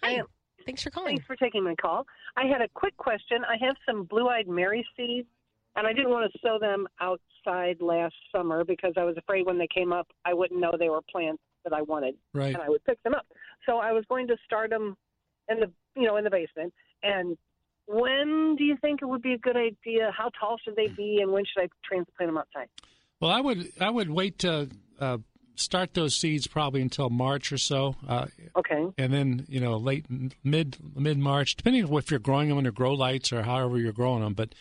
[0.03, 0.25] I am.
[0.65, 1.17] Thanks for calling.
[1.17, 2.05] Thanks for taking my call.
[2.39, 3.39] I had a quick question.
[3.43, 5.27] I have some blue-eyed Mary seeds,
[5.75, 9.57] and I didn't want to sow them outside last summer because I was afraid when
[9.57, 12.53] they came up, I wouldn't know they were plants that I wanted, Right.
[12.53, 13.25] and I would pick them up.
[13.65, 14.95] So I was going to start them
[15.49, 16.73] in the, you know, in the basement.
[17.03, 17.37] And
[17.87, 20.09] when do you think it would be a good idea?
[20.17, 22.69] How tall should they be, and when should I transplant them outside?
[23.19, 25.17] Well, I would I would wait to uh,
[25.59, 27.95] start those seeds probably until March or so.
[28.07, 28.87] Uh, okay.
[28.97, 30.05] And then you know late
[30.43, 33.91] mid mid March, depending on if you're growing them under grow lights or however you're
[33.91, 34.33] growing them.
[34.33, 34.55] But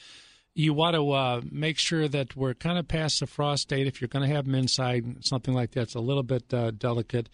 [0.55, 3.87] you want to uh, make sure that we're kind of past the frost date.
[3.87, 7.29] If you're going to have them inside, something like that's a little bit uh, delicate.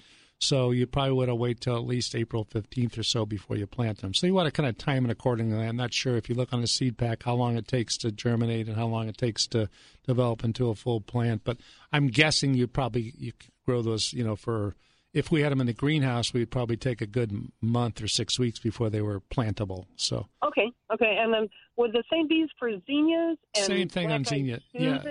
[0.45, 3.67] So you probably want to wait till at least April 15th or so before you
[3.67, 4.13] plant them.
[4.13, 5.67] So you want to kind of time it accordingly.
[5.67, 8.13] I'm not sure if you look on the seed pack how long it takes to
[8.13, 9.71] germinate and how long it takes to
[10.07, 11.43] develop into a full plant.
[11.45, 11.57] But
[11.93, 13.33] I'm guessing you probably you
[13.65, 14.75] grow those, you know, for
[15.15, 17.33] if we had them in the greenhouse, we'd probably take a good
[17.63, 19.87] month or six weeks before they were plantable.
[19.97, 23.39] So Okay, okay, and then would the same be for zinnias?
[23.57, 24.61] And Same thing on zinnia.
[24.73, 25.03] Yeah.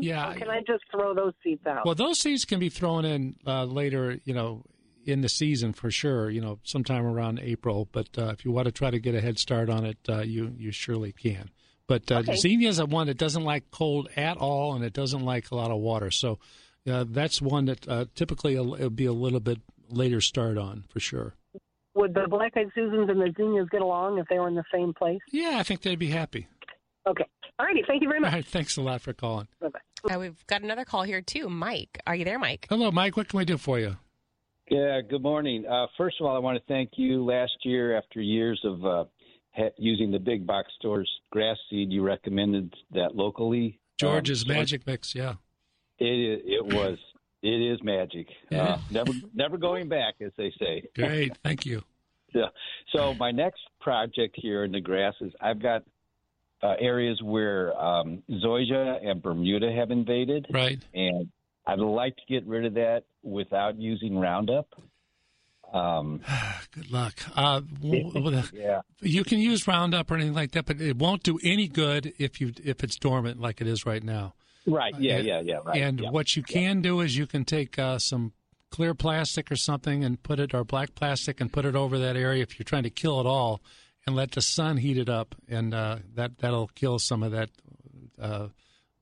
[0.00, 0.32] Yeah.
[0.32, 1.86] Or can I just throw those seeds out?
[1.86, 4.64] Well, those seeds can be thrown in uh, later, you know,
[5.04, 6.30] in the season for sure.
[6.30, 7.88] You know, sometime around April.
[7.90, 10.20] But uh, if you want to try to get a head start on it, uh,
[10.20, 11.50] you you surely can.
[11.86, 12.36] But uh, Okay.
[12.36, 15.54] zinnia is a one that doesn't like cold at all, and it doesn't like a
[15.54, 16.10] lot of water.
[16.10, 16.38] So
[16.90, 20.84] uh, that's one that uh, typically it'll, it'll be a little bit later start on
[20.88, 21.34] for sure.
[21.94, 24.94] Would the black-eyed Susans and the zinnias get along if they were in the same
[24.94, 25.20] place?
[25.30, 26.46] Yeah, I think they'd be happy.
[27.06, 27.24] Okay.
[27.58, 27.82] All righty.
[27.86, 28.30] Thank you very much.
[28.30, 29.46] All right, thanks a lot for calling.
[29.60, 30.14] Bye bye.
[30.14, 31.50] Uh, we've got another call here too.
[31.50, 32.66] Mike, are you there, Mike?
[32.70, 33.16] Hello, Mike.
[33.16, 33.96] What can we do for you?
[34.72, 35.66] Yeah, good morning.
[35.66, 37.22] Uh, first of all, I want to thank you.
[37.22, 39.04] Last year, after years of uh,
[39.54, 43.78] ha- using the big box stores grass seed, you recommended that locally.
[44.00, 45.14] George's Um, Magic Mix.
[45.14, 45.34] Yeah.
[45.98, 46.96] It is, it was
[47.42, 48.28] it is magic.
[48.50, 48.62] Yeah.
[48.62, 50.84] Uh, never never going back, as they say.
[50.96, 51.36] Great.
[51.44, 51.82] Thank you.
[52.34, 52.46] Yeah.
[52.96, 55.82] So my next project here in the grass is I've got
[56.62, 60.46] uh, areas where um, zoysia and Bermuda have invaded.
[60.50, 60.80] Right.
[60.94, 61.28] And
[61.66, 64.68] I'd like to get rid of that without using Roundup.
[65.72, 66.20] Um,
[66.72, 67.14] Good luck.
[67.34, 67.62] Uh,
[68.52, 68.80] yeah.
[69.00, 72.40] You can use Roundup or anything like that, but it won't do any good if
[72.40, 74.34] you if it's dormant like it is right now.
[74.66, 74.94] Right.
[74.98, 75.16] Yeah.
[75.18, 75.40] And- Yeah.
[75.40, 75.58] Yeah.
[75.64, 75.82] Right.
[75.82, 76.10] And yeah.
[76.10, 78.32] what you can do is you can take uh, some
[78.70, 82.16] clear plastic or something and put it, or black plastic, and put it over that
[82.16, 83.60] area if you're trying to kill it all,
[84.06, 87.50] and let the sun heat it up, and uh, that that'll kill some of that.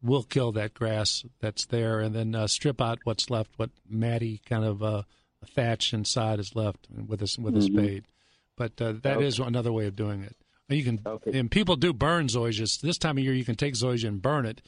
[0.02, 4.40] Will kill that grass that's there, and then uh, strip out what's left, what matty
[4.46, 5.02] kind of uh,
[5.46, 7.72] thatch inside is left with a with a Mhm.
[7.72, 8.04] spade.
[8.56, 9.46] But uh, that is Okay.
[9.46, 10.36] another way of doing it.
[10.68, 11.00] You can,
[11.32, 12.80] and people do burn zoysias.
[12.80, 14.62] This time of year, you can take zoysia and burn it.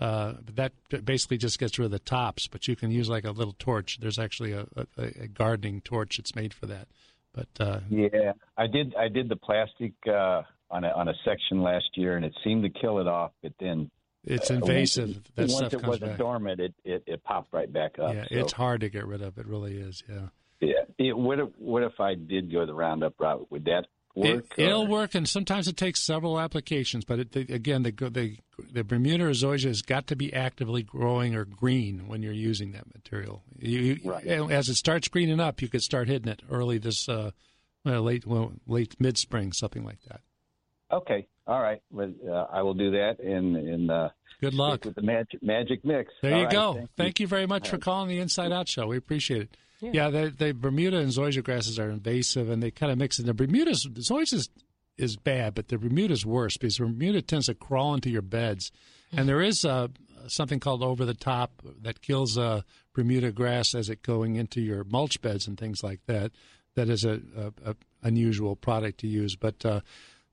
[0.00, 0.72] Uh, that
[1.04, 2.48] basically just gets rid of the tops.
[2.48, 3.98] But you can use like a little torch.
[4.00, 4.86] There's actually a, a,
[5.24, 6.88] a gardening torch that's made for that.
[7.32, 8.94] But uh, Yeah, I did.
[8.96, 12.62] I did the plastic uh, on a on a section last year, and it seemed
[12.64, 13.30] to kill it off.
[13.42, 13.90] But then
[14.24, 15.08] It's uh, invasive.
[15.08, 16.18] Once, That once stuff it comes wasn't back.
[16.18, 18.14] dormant, it, it it popped right back up.
[18.14, 19.36] yeah, so, it's hard to get rid of.
[19.38, 20.02] It really is.
[20.08, 20.28] Yeah.
[20.60, 20.72] Yeah.
[20.98, 23.50] It, what if what if I did go the Roundup route?
[23.50, 24.44] Would that work?
[24.56, 27.04] It, will work, and sometimes it takes several applications.
[27.04, 28.36] But it, the, again, the, the
[28.72, 32.84] the Bermuda zoysia has got to be actively growing or green when you're using that
[32.94, 33.42] material.
[33.58, 37.32] You, you- As it starts greening up, you could start hitting it early this uh,
[37.84, 40.20] late well, late mid spring, something like that.
[40.92, 41.26] Okay.
[41.46, 41.82] All right.
[41.90, 43.18] Well, uh, I will do that.
[43.18, 46.12] And and uh, good luck with the magic magic mix.
[46.22, 46.88] There All you right, go.
[46.96, 47.24] Thank, you.
[47.24, 47.28] you.
[47.28, 47.82] very much All for right.
[47.82, 48.86] calling the Inside Out Show.
[48.86, 49.56] We appreciate it.
[49.80, 49.90] Yeah.
[49.92, 53.26] Yeah, the, the Bermuda and zoysia grasses are invasive, and they kind of mix in.
[53.26, 54.48] The Bermuda's zoysia is,
[54.96, 58.70] is bad, but the Bermuda's worse because Bermuda tends to crawl into your beds,
[59.10, 59.88] and there is uh,
[60.28, 62.62] something called over the top that kills uh,
[62.94, 66.30] Bermuda grass as it going into your mulch beds and things like that.
[66.76, 69.80] That is a, a, a unusual product to use, but uh,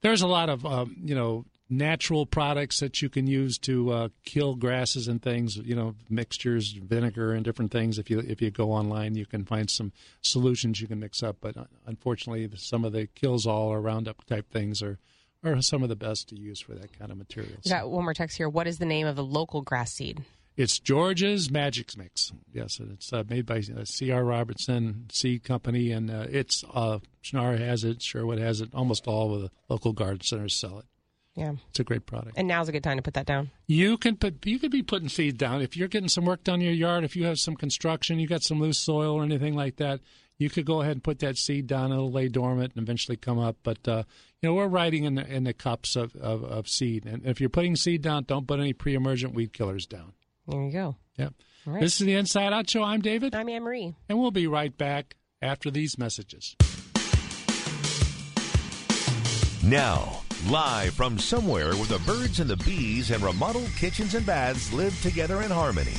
[0.02, 4.10] there's a lot of um, you know natural products that you can use to uh,
[4.26, 5.58] kill grasses and things.
[5.58, 8.00] You know, mixtures, vinegar, and different things.
[8.00, 9.92] If you if you go online, you can find some
[10.22, 11.38] solutions you can mix up.
[11.42, 14.98] But uh, unfortunately, some of the kills all or Roundup type things are
[15.44, 17.54] are some of the best to use for that kind of material.
[17.64, 18.50] We got one more text here.
[18.50, 20.24] What is the name of the local grass seed?
[20.60, 22.34] It's George's Magic Mix.
[22.52, 24.26] Yes, and it's uh, made by uh, C.R.
[24.26, 28.68] Robertson Seed Company, and uh, it's uh, Schnarr has it, Sherwood has it.
[28.74, 30.86] Almost all of the local garden centers sell it.
[31.34, 31.54] Yeah.
[31.70, 32.38] It's a great product.
[32.38, 33.52] And now's a good time to put that down.
[33.68, 36.56] You can put you could be putting seed down if you're getting some work done
[36.56, 37.06] in your yard.
[37.06, 40.02] If you have some construction, you got some loose soil or anything like that,
[40.38, 41.94] you could go ahead and put that seed down.
[41.94, 43.56] It'll lay dormant and eventually come up.
[43.64, 44.04] But uh,
[44.42, 47.40] you know we're writing in the in the cups of, of, of seed, and if
[47.40, 50.12] you're putting seed down, don't put any pre-emergent weed killers down.
[50.50, 50.96] There you go.
[51.18, 51.34] Yep.
[51.68, 51.82] All right.
[51.82, 52.84] This is the Inside Out Show.
[52.84, 53.36] I'm David.
[53.36, 53.94] I'm Anne Marie.
[54.10, 56.56] And we'll be right back after these messages.
[59.64, 64.74] Now, live from somewhere where the birds and the bees and remodeled kitchens and baths
[64.74, 65.94] live together in harmony.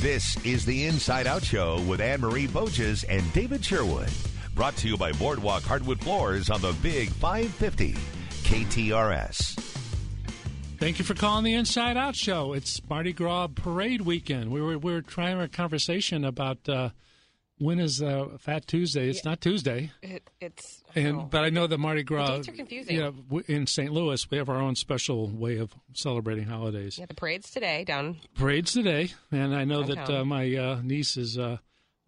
[0.00, 4.10] This is the Inside Out Show with Anne Marie Boches and David Sherwood.
[4.56, 7.94] Brought to you by Boardwalk Hardwood Floors on the Big 550
[8.42, 9.61] KTRS.
[10.82, 12.54] Thank you for calling the Inside Out Show.
[12.54, 14.50] It's Mardi Gras Parade weekend.
[14.50, 16.88] We were we were trying a conversation about uh,
[17.56, 19.08] when is uh, Fat Tuesday?
[19.08, 19.92] It's not Tuesday.
[20.02, 21.28] It, it's And oh.
[21.30, 22.30] but I know the Mardi Gras.
[22.30, 22.96] dates are confusing.
[22.96, 23.12] Yeah,
[23.46, 23.92] in St.
[23.92, 26.98] Louis, we have our own special way of celebrating holidays.
[26.98, 28.16] yeah, the parade's today down.
[28.34, 31.58] Parades today, and I know that uh, my uh, niece is uh,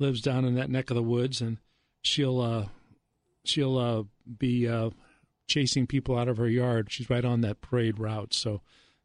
[0.01, 1.59] lives down in that neck of the woods, and
[2.03, 2.67] she'll uh,
[3.45, 4.03] she'll uh,
[4.37, 4.91] be uh,
[5.47, 6.89] chasing people out of her yard.
[6.91, 8.61] She's right on that parade route, so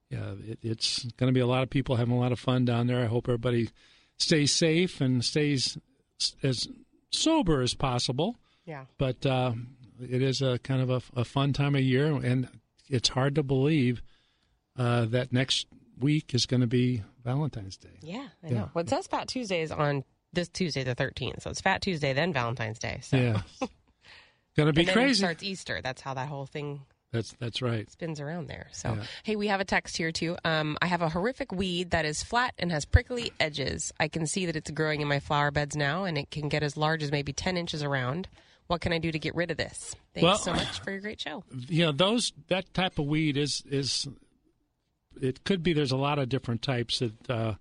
[0.09, 2.65] yeah, it, it's going to be a lot of people having a lot of fun
[2.65, 3.01] down there.
[3.01, 3.69] I hope everybody
[4.17, 5.77] stays safe and stays
[6.43, 6.67] as
[7.11, 8.37] sober as possible.
[8.65, 8.85] Yeah.
[8.97, 9.53] But uh,
[10.01, 12.47] it is a kind of a, a fun time of year, and
[12.89, 14.01] it's hard to believe
[14.77, 15.67] uh, that next
[15.99, 17.99] week is going to be Valentine's Day.
[18.01, 18.53] Yeah, I Yeah.
[18.53, 18.69] know.
[18.73, 21.41] Well, it says Fat Tuesday is on this Tuesday, the 13th.
[21.41, 22.99] So it's Fat Tuesday, then Valentine's Day.
[23.03, 23.17] So.
[23.17, 23.41] Yeah,
[24.63, 25.19] going to be crazy.
[25.19, 25.81] starts Easter.
[25.81, 26.81] That's how that whole thing
[27.11, 27.89] That's that's right.
[27.89, 28.67] spins around there.
[28.71, 29.03] So, Yeah.
[29.23, 30.37] hey, we have a text here too.
[30.45, 33.91] Um, I have a horrific weed that is flat and has prickly edges.
[33.99, 36.61] I can see that it's growing in my flower beds now, and it can get
[36.63, 38.27] as large as maybe 10 inches around.
[38.67, 39.95] What can I do to get rid of this?
[40.13, 41.43] Thanks Well- so much for your great show.
[41.67, 44.07] you know those that type of weed is is
[45.21, 47.53] it could be there's a lot of different types that uh,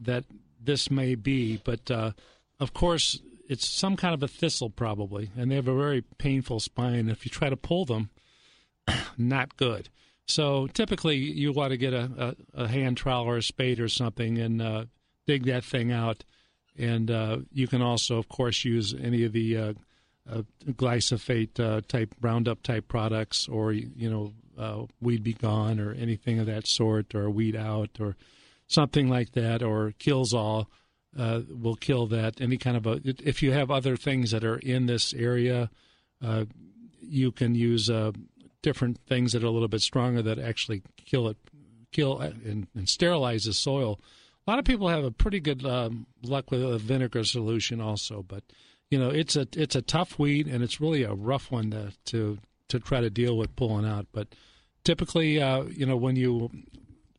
[0.00, 0.24] that
[0.62, 2.12] this may be but uh,
[2.58, 6.60] of course it's some kind of a thistle probably and they have a very painful
[6.60, 7.08] spine.
[7.08, 8.10] If you try to pull them
[9.18, 9.88] not good.
[10.26, 13.88] So typically you want to get a, a, a hand trowel or a spade or
[13.88, 14.84] something and uh,
[15.26, 16.24] dig that thing out.
[16.76, 19.72] And uh, you can also of course use any of the uh,
[20.30, 25.92] uh, glyphosate uh, type Roundup type products, or you know, uh, Weed B Gon, or
[25.92, 28.16] anything of that sort, or Weed Out, or
[28.66, 30.68] something like that, or Kills All
[31.18, 32.40] uh, will kill that.
[32.40, 33.00] Any kind of a.
[33.04, 35.70] If you have other things that are in this area,
[36.24, 36.44] uh,
[37.00, 38.12] you can use uh,
[38.62, 41.36] different things that are a little bit stronger that actually kill it,
[41.92, 44.00] kill and, and sterilize the soil.
[44.46, 48.22] A lot of people have a pretty good um, luck with a vinegar solution, also,
[48.26, 48.42] but
[48.90, 51.92] you know it's a it's a tough weed and it's really a rough one to
[52.06, 52.38] to,
[52.68, 54.06] to try to deal with pulling out.
[54.12, 54.28] But
[54.84, 56.50] typically, uh, you know, when you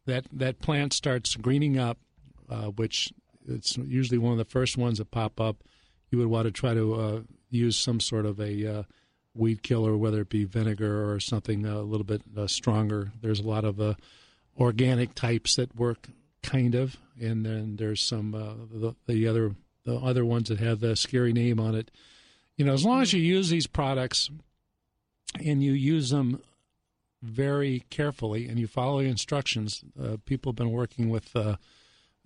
[0.06, 1.98] that that plant starts greening up,
[2.50, 3.12] uh, which
[3.48, 5.64] it's usually one of the first ones that pop up,
[6.12, 7.20] you would want to try to uh,
[7.50, 8.84] use some sort of a uh,
[9.34, 13.12] weed killer, whether it be vinegar or something a little bit uh, stronger.
[13.22, 13.96] There's a lot of uh,
[14.58, 16.08] organic types that work
[16.42, 20.80] kind of, and then there's some uh, the, the other the other ones that have
[20.80, 21.92] the scary name on it.
[22.58, 24.30] You know, as long as you use these products
[25.44, 26.42] and you use them
[27.22, 31.58] very carefully and you follow the instructions, uh, people have been working with uh,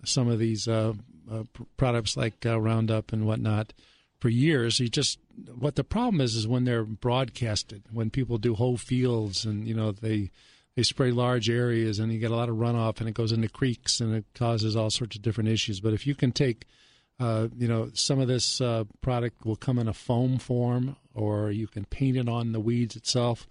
[0.04, 0.94] some of these uh,
[1.30, 1.44] uh,
[1.76, 3.72] products like uh, Roundup and whatnot
[4.18, 4.80] for years.
[4.80, 5.18] You just
[5.58, 9.74] what the problem is is when they're broadcasted, when people do whole fields and you
[9.74, 10.30] know they
[10.76, 13.48] they spray large areas and you get a lot of runoff and it goes into
[13.48, 15.80] creeks and it causes all sorts of different issues.
[15.80, 16.66] But if you can take
[17.20, 21.50] uh, you know, some of this uh, product will come in a foam form, or
[21.50, 23.46] you can paint it on the weeds itself,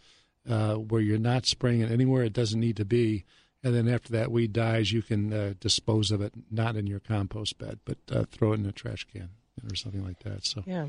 [0.50, 3.26] uh, where you're not spraying it anywhere it doesn't need to be.
[3.64, 7.00] And then after that weed dies, you can uh, dispose of it, not in your
[7.02, 9.30] compost bed, but uh, throw it in a trash can
[9.70, 10.46] or something like that.
[10.46, 10.88] So Yeah.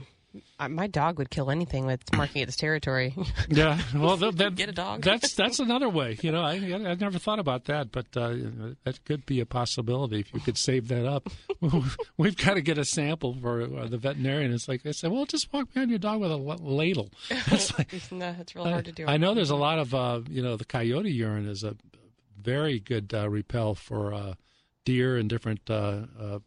[0.61, 3.13] Uh, my dog would kill anything that's marking its territory.
[3.49, 5.03] Yeah, well, th- that, Get a dog.
[5.03, 6.17] That's that's another way.
[6.23, 8.37] You know, I I never thought about that, but uh,
[8.85, 11.29] that could be a possibility if you could save that up.
[12.17, 14.53] We've got to get a sample for uh, the veterinarian.
[14.53, 17.11] It's like they said, well, just walk behind your dog with a ladle.
[17.29, 19.07] It's like, no, it's real hard to do.
[19.09, 21.75] I know there's a lot of uh, you know the coyote urine is a
[22.41, 24.35] very good uh, repel for uh,
[24.85, 26.39] deer and different uh, uh,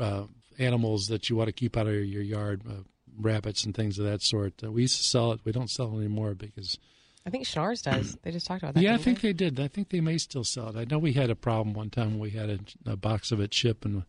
[0.00, 0.24] uh,
[0.58, 2.82] animals that you want to keep out of your yard, uh,
[3.20, 4.54] rabbits and things of that sort.
[4.62, 5.40] Uh, we used to sell it.
[5.44, 6.78] We don't sell it anymore because
[7.26, 8.16] I think Schnarr's does.
[8.22, 8.82] They just talked about that.
[8.82, 9.60] yeah, I think they did.
[9.60, 10.76] I think they may still sell it.
[10.76, 12.18] I know we had a problem one time.
[12.18, 12.58] We had a,
[12.92, 14.04] a box of it chip, and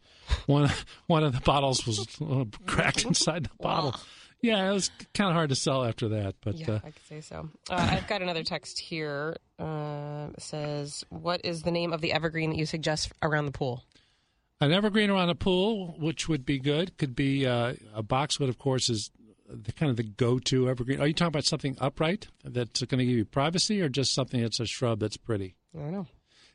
[0.45, 0.71] one
[1.07, 2.05] one of the bottles was
[2.65, 3.95] cracked inside the bottle.
[4.41, 6.35] Yeah, it was kind of hard to sell after that.
[6.41, 7.49] But Yeah, uh, I could say so.
[7.69, 9.35] Uh, I've got another text here.
[9.57, 13.51] Uh, it says, "What is the name of the evergreen that you suggest around the
[13.51, 13.83] pool?"
[14.61, 18.49] an evergreen around a pool, which would be good, could be uh, a boxwood.
[18.49, 19.11] Of course, is
[19.49, 20.99] the kind of the go-to evergreen.
[21.01, 24.41] Are you talking about something upright that's going to give you privacy, or just something
[24.41, 25.55] that's a shrub that's pretty?
[25.75, 26.07] I don't know.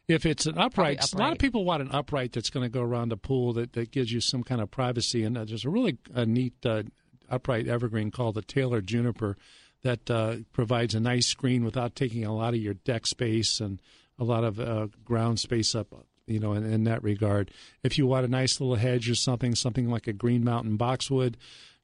[0.06, 2.68] If it's an upright, Probably a lot of people want an upright that's going to
[2.68, 5.24] go around a pool that, that gives you some kind of privacy.
[5.24, 6.82] And uh, there's a really a neat uh,
[7.30, 9.36] upright evergreen called the Taylor juniper
[9.82, 13.80] that uh, provides a nice screen without taking a lot of your deck space and
[14.18, 15.88] a lot of uh, ground space up.
[16.26, 17.50] You know, in, in that regard,
[17.82, 21.36] if you want a nice little hedge or something, something like a Green Mountain boxwood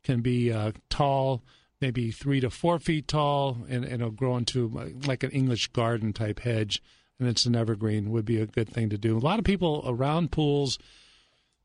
[0.03, 1.43] can be uh, tall,
[1.79, 5.69] maybe three to four feet tall, and, and it'll grow into uh, like an English
[5.69, 6.81] garden type hedge
[7.21, 9.17] and it's an evergreen would be a good thing to do.
[9.17, 10.79] A lot of people around pools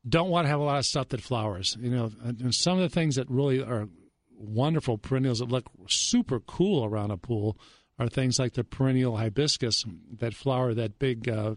[0.08, 1.76] don't want to have a lot of stuff that flowers.
[1.80, 3.88] You know, and some of the things that really are
[4.38, 7.58] wonderful perennials that look super cool around a pool
[7.98, 9.84] are things like the perennial hibiscus
[10.18, 11.54] that flower that big, uh,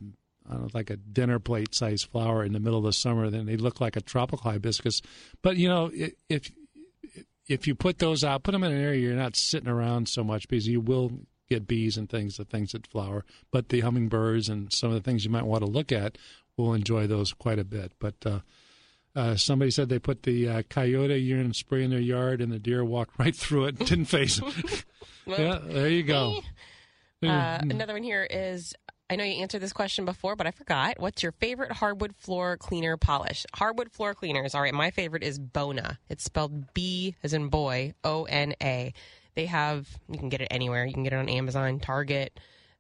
[0.50, 3.30] I don't know, like a dinner plate size flower in the middle of the summer.
[3.30, 5.02] Then they look like a tropical hibiscus.
[5.42, 5.92] But you know,
[6.30, 6.52] if
[7.48, 10.24] if you put those out, put them in an area you're not sitting around so
[10.24, 11.12] much because you will
[11.50, 13.26] get bees and things, the things that flower.
[13.52, 16.18] But the hummingbirds and some of the things you might want to look at
[16.60, 17.94] will enjoy those quite a bit.
[18.00, 18.40] But uh,
[19.16, 22.60] uh, somebody said they put the uh, coyote urine spray in their yard and the
[22.60, 24.52] deer walked right through it, didn't face them.
[25.26, 26.40] Well, yeah, there you go.
[27.22, 28.74] Uh, another one here is
[29.12, 31.00] I know you answered this question before, but I forgot.
[31.00, 33.46] What's your favorite hardwood floor cleaner polish?
[33.54, 34.56] Hardwood floor cleaners.
[34.56, 36.00] All right, my favorite is Bona.
[36.10, 38.94] It's spelled B as in boy, O N A.
[39.36, 40.86] They have, you can get it anywhere.
[40.86, 42.40] You can get it on Amazon, Target,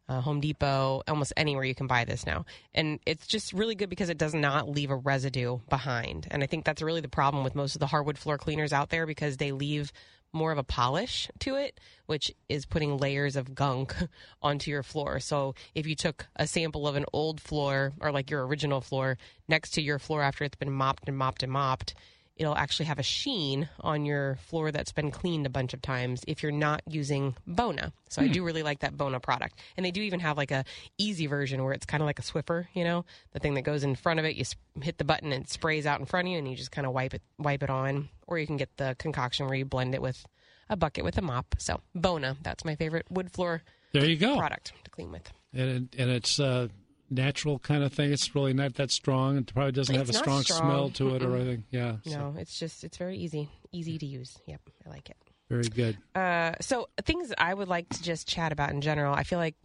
[0.09, 2.45] uh, Home Depot, almost anywhere you can buy this now.
[2.73, 6.27] And it's just really good because it does not leave a residue behind.
[6.31, 8.89] And I think that's really the problem with most of the hardwood floor cleaners out
[8.89, 9.93] there because they leave
[10.33, 13.95] more of a polish to it, which is putting layers of gunk
[14.41, 15.19] onto your floor.
[15.19, 19.17] So if you took a sample of an old floor or like your original floor
[19.47, 21.93] next to your floor after it's been mopped and mopped and mopped,
[22.39, 26.23] it'll actually have a sheen on your floor that's been cleaned a bunch of times
[26.25, 27.91] if you're not using Bona.
[28.09, 28.31] So I Hmm.
[28.31, 29.59] do really like that Bona product.
[29.77, 30.63] And they do even have like a
[30.97, 33.83] easy version where it's kind of like a Swiffer, you know, the thing that goes
[33.83, 34.45] in front of it, you
[34.81, 36.87] hit the button and it sprays out in front of you and you just kind
[36.87, 39.93] of wipe it wipe it on or you can get the concoction where you blend
[39.93, 40.25] it with
[40.69, 41.55] a bucket with a mop.
[41.59, 44.37] So Bona, that's my favorite wood floor There you go.
[44.37, 45.29] product to clean with.
[45.53, 46.69] And it, and it's a
[47.09, 48.11] natural kind of thing.
[48.11, 49.37] It's really not that strong.
[49.37, 51.63] It probably doesn't have a It's strong, smell to it or anything.
[51.71, 51.97] Yeah.
[52.05, 54.37] so No, it's just it's very easy, easy to use.
[54.45, 55.17] Yep, I like it.
[55.49, 55.97] very good.
[56.15, 59.13] Uh, so things I would like to just chat about in general.
[59.13, 59.55] I feel like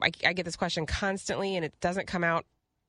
[0.00, 2.44] I, I get this question constantly, and it doesn't come out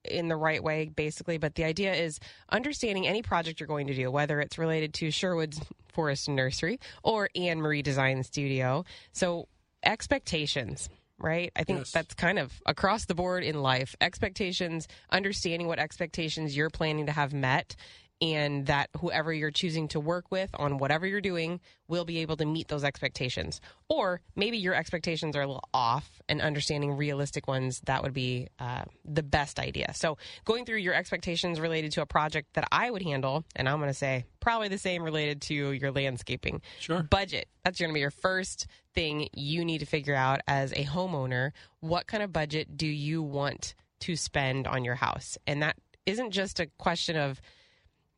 [0.06, 1.38] in the right way, basically.
[1.38, 5.12] But the idea is understanding any project you're going to do, whether it's related to
[5.12, 5.62] Sherwood's
[5.94, 8.84] Forest Nursery or Anne Marie Design Studio.
[9.12, 9.48] So
[9.84, 10.90] expectations.
[11.24, 11.54] Right.
[11.56, 11.92] I think Yes.
[11.92, 13.96] that's kind of across the board in life.
[14.02, 17.78] Expectations, understanding what expectations you're planning to have met,
[18.22, 22.38] and that whoever you're choosing to work with on whatever you're doing will be able
[22.38, 23.60] to meet those expectations.
[23.90, 28.48] Or maybe your expectations are a little off and understanding realistic ones, that would be
[28.60, 29.94] uh, the best idea.
[29.94, 33.80] So, going through your expectations related to a project that I would handle, and I'm
[33.80, 36.62] going to say probably the same related to your landscaping.
[36.80, 37.04] Sure.
[37.04, 37.48] Budget.
[37.64, 41.52] That's going to be your first thing you need to figure out as a homeowner.
[41.82, 45.38] What kind of budget do you want to spend on your house?
[45.46, 47.42] And that isn't just a question of,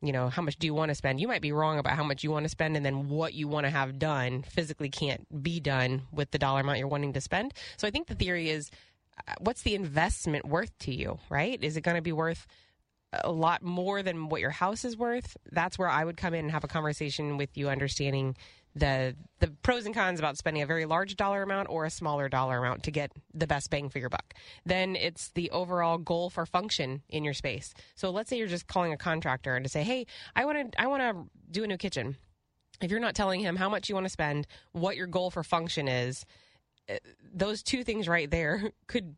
[0.06, 1.20] you know, how much do you want to spend?
[1.20, 3.48] You might be wrong about how much you want to spend, and then what you
[3.48, 7.20] want to have done physically can't be done with the dollar amount you're wanting to
[7.20, 7.54] spend.
[7.76, 8.70] So I think the theory is
[9.26, 11.62] uh, what's the investment worth to you, right?
[11.62, 12.46] Is it going to be worth
[13.24, 15.36] a lot more than what your house is worth?
[15.52, 18.36] That's where I would come in and have a conversation with you, understanding
[18.76, 22.28] the the pros and cons about spending a very large dollar amount or a smaller
[22.28, 24.34] dollar amount to get the best bang for your buck.
[24.64, 27.74] Then it's the overall goal for function in your space.
[27.94, 30.06] So let's say you're just calling a contractor and to say, "Hey,
[30.36, 32.16] I want to I want to do a new kitchen."
[32.82, 35.42] If you're not telling him how much you want to spend, what your goal for
[35.42, 36.26] function is,
[36.90, 36.96] uh,
[37.32, 39.16] those two things right there could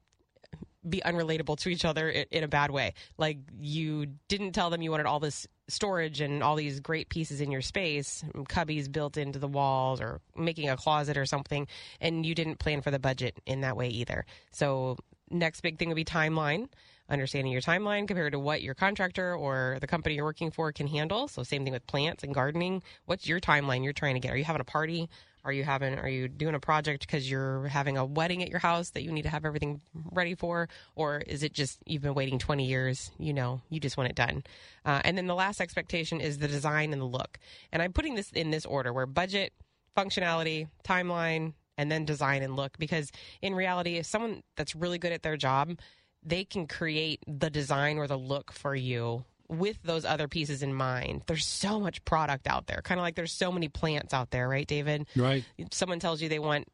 [0.89, 2.95] be unrelatable to each other in a bad way.
[3.19, 7.41] Like you didn't tell them you wanted all this storage and all these great pieces
[7.41, 11.67] in your space, cubbies built into the walls or making a closet or something,
[12.01, 14.25] and you didn't plan for the budget in that way either.
[14.51, 14.97] So
[15.31, 16.69] next big thing would be timeline.
[17.11, 20.87] Understanding your timeline compared to what your contractor or the company you're working for can
[20.87, 21.27] handle.
[21.27, 22.83] So same thing with plants and gardening.
[23.07, 24.31] What's your timeline you're trying to get?
[24.31, 25.09] Are you having a party?
[25.49, 28.59] Are you having are you doing a project because you're having a wedding at your
[28.59, 29.81] house that you need to have everything
[30.13, 33.97] ready for or is it just you've been waiting 20 years, you know, you just
[33.97, 34.45] want it done.
[34.85, 37.39] Uh, and then the last expectation is the design and the look.
[37.73, 39.55] And I'm putting this in this order where budget,
[39.97, 45.13] functionality, timeline, and then design and look because in reality if someone that's really good
[45.13, 45.79] at their job,
[46.23, 50.75] they can create the design or the look for you with those other pieces in
[50.75, 51.23] mind.
[51.27, 52.81] There's so much product out there.
[52.83, 55.07] Kind of like there's so many plants out there, right, David?
[55.17, 55.45] Right.
[55.71, 56.67] Someone tells you they want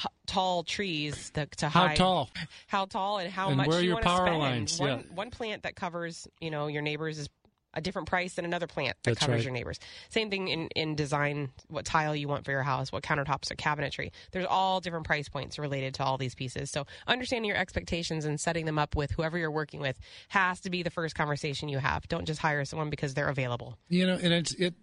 [0.00, 2.30] h- tall trees to, to How hide tall?
[2.68, 4.38] how tall and how And much where are you your want to power spend.
[4.38, 4.78] lines?
[4.80, 5.02] One, Yeah.
[5.14, 7.28] one plant that covers you know your neighbors is
[7.76, 9.44] a different price than another plant that That's covers right.
[9.44, 9.78] your neighbors.
[10.08, 13.54] Same thing in, in design, what tile you want for your house, what countertops or
[13.54, 14.10] cabinetry.
[14.32, 16.70] There's all different price points related to all these pieces.
[16.70, 19.98] So understanding your expectations and setting them up with whoever you're working with
[20.28, 22.08] has to be the first conversation you have.
[22.08, 23.76] Don't just hire someone because they're available.
[23.88, 24.74] You know, and it's it.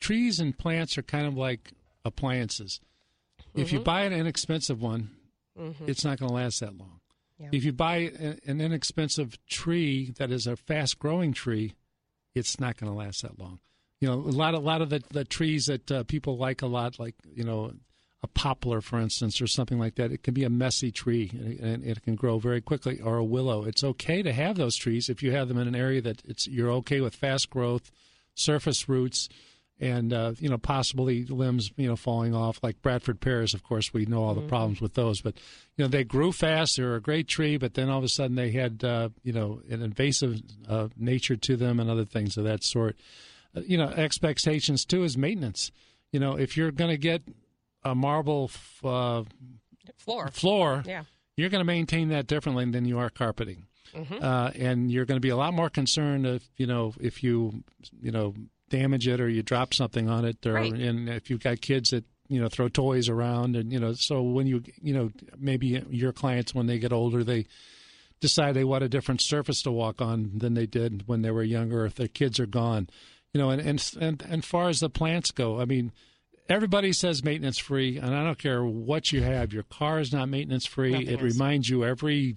[0.00, 1.72] Trees and plants are kind of like
[2.06, 2.80] appliances.
[3.54, 3.84] If you Mhm.
[3.84, 5.10] buy an inexpensive one,
[5.58, 5.88] Mhm.
[5.88, 7.00] it's not going to last that long.
[7.38, 7.48] Yeah.
[7.52, 11.74] If you buy a- an inexpensive tree that is a fast growing tree,
[12.34, 13.60] it's not going to last that long.
[14.00, 16.66] You know, a lot, a lot of the, the trees that uh, people like a
[16.66, 17.72] lot, like you know,
[18.22, 20.12] a poplar, for instance, or something like that.
[20.12, 21.30] It can be a messy tree
[21.62, 23.64] and it can grow very quickly, or a willow.
[23.64, 26.46] It's okay to have those trees if you have them in an area that it's
[26.46, 27.90] you're okay with fast growth,
[28.34, 29.28] surface roots,
[29.80, 32.60] and uh, you know possibly limbs you know falling off.
[32.62, 34.48] Like Bradford pears, of course, we know all the Mm-hmm.
[34.50, 35.20] problems with those.
[35.22, 35.34] But
[35.76, 36.76] you know they grew fast.
[36.76, 39.32] They were a great tree, but then all of a sudden they had uh, you
[39.32, 42.96] know an invasive uh, nature to them and other things of that sort.
[43.56, 45.72] Uh, you know expectations too is maintenance.
[46.12, 47.22] You know if you're going to get
[47.82, 49.22] a marble f- uh,
[49.96, 50.28] Floor.
[50.28, 51.04] floor, Yeah.
[51.36, 53.66] you're going to maintain that differently than you are carpeting.
[53.94, 54.22] Mhm.
[54.22, 57.64] Uh, and you're going to be a lot more concerned if you know if you
[58.00, 58.34] you know
[58.70, 60.72] damage it or you drop something on it, or Right.
[60.72, 64.22] and if you've got kids that you know throw toys around, and you know so
[64.22, 67.46] when you you know maybe your clients when they get older they
[68.20, 71.42] decide they want a different surface to walk on than they did when they were
[71.42, 71.84] younger.
[71.86, 72.88] If their kids are gone,
[73.34, 75.92] you know, and and and, and far as the plants go, I mean.
[76.48, 79.52] Everybody says maintenance free, and I don't care what you have.
[79.52, 80.90] Your car is not maintenance free.
[80.90, 81.34] Nothing It is.
[81.34, 82.34] reminds you every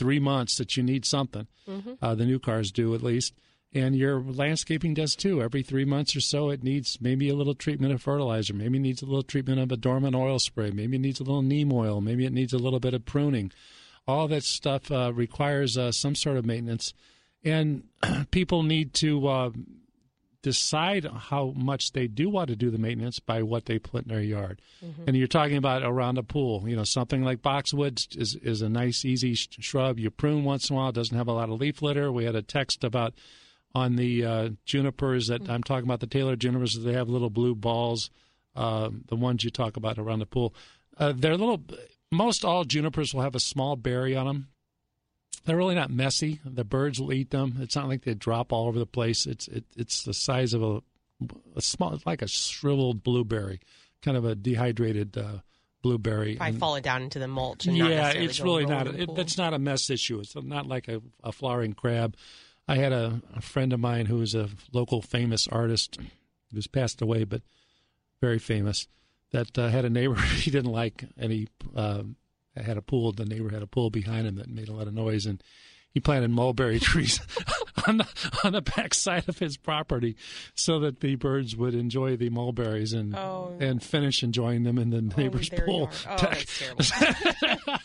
[0.00, 1.46] three months that you need something.
[1.68, 1.98] Mhm.
[2.02, 3.34] Uh, the new cars do at least,
[3.72, 5.42] and your landscaping does too.
[5.42, 8.54] Every three months or so, it needs maybe a little treatment of fertilizer.
[8.54, 10.70] Maybe it needs a little treatment of a dormant oil spray.
[10.70, 12.00] Maybe it needs a little neem oil.
[12.00, 13.52] Maybe it needs a little bit of pruning.
[14.06, 16.94] All that stuff uh, requires uh, some sort of maintenance,
[17.44, 17.84] and
[18.30, 19.26] people need to.
[19.26, 19.50] Uh,
[20.40, 24.08] decide how much they do want to do the maintenance by what they put in
[24.08, 24.62] their yard.
[24.84, 25.02] Mm-hmm.
[25.06, 28.68] And you're talking about around a pool, you know, something like boxwood is is a
[28.68, 29.98] nice easy sh- shrub.
[29.98, 32.12] You prune once in a while, it doesn't have a lot of leaf litter.
[32.12, 33.14] We had a text about
[33.74, 37.54] on the uh, junipers that I'm talking about the Taylor junipers they have little blue
[37.54, 38.10] balls,
[38.56, 40.54] uh, the ones you talk about around the pool.
[40.96, 41.62] Uh, they're little
[42.10, 44.48] most all junipers will have a small berry on them
[45.48, 46.40] they're really not messy.
[46.44, 47.56] The birds will eat them.
[47.60, 49.26] It's not like they drop all over the place.
[49.26, 50.82] It's it, it's the size of a,
[51.56, 53.60] a small, like a shriveled blueberry,
[54.02, 55.38] kind of a dehydrated uh,
[55.82, 56.36] blueberry.
[56.36, 57.66] Probably And- falling down into the mulch.
[57.66, 58.88] And yeah, it's really not.
[58.88, 60.20] It, that's not a mess issue.
[60.20, 62.14] It's not like a, a flowering crab.
[62.68, 65.98] I had a, a friend of mine who was a local famous artist
[66.52, 67.40] who's passed away, but
[68.20, 68.86] very famous.
[69.30, 72.02] That uh, had a neighbor he didn't like, and he uh,
[72.54, 73.12] had a pool.
[73.12, 75.42] The neighbor had a pool behind him that made a lot of noise, and
[75.98, 77.20] he planted mulberry trees
[77.88, 78.06] on the
[78.44, 80.16] on the back side of his property
[80.54, 83.52] so that the birds would enjoy the mulberries and Oh.
[83.58, 85.90] and finish enjoying them in the neighbor's pool.
[86.08, 87.78] Oh, that's terrible.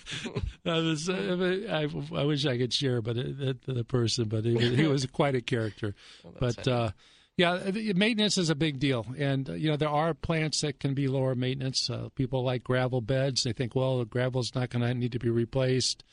[0.66, 1.90] I, was, uh, I,
[2.20, 5.06] I wish I could share, but it, the, the person, but he, was- he was
[5.08, 5.96] quite a character.
[6.40, 6.92] but uh,
[7.38, 10.80] yeah, the- maintenance is a big deal, and uh, you know there are plants that
[10.80, 11.90] can be lower maintenance.
[11.90, 15.20] Uh, people like gravel beds; they think, well, the gravel's not going to need to
[15.20, 16.04] be replaced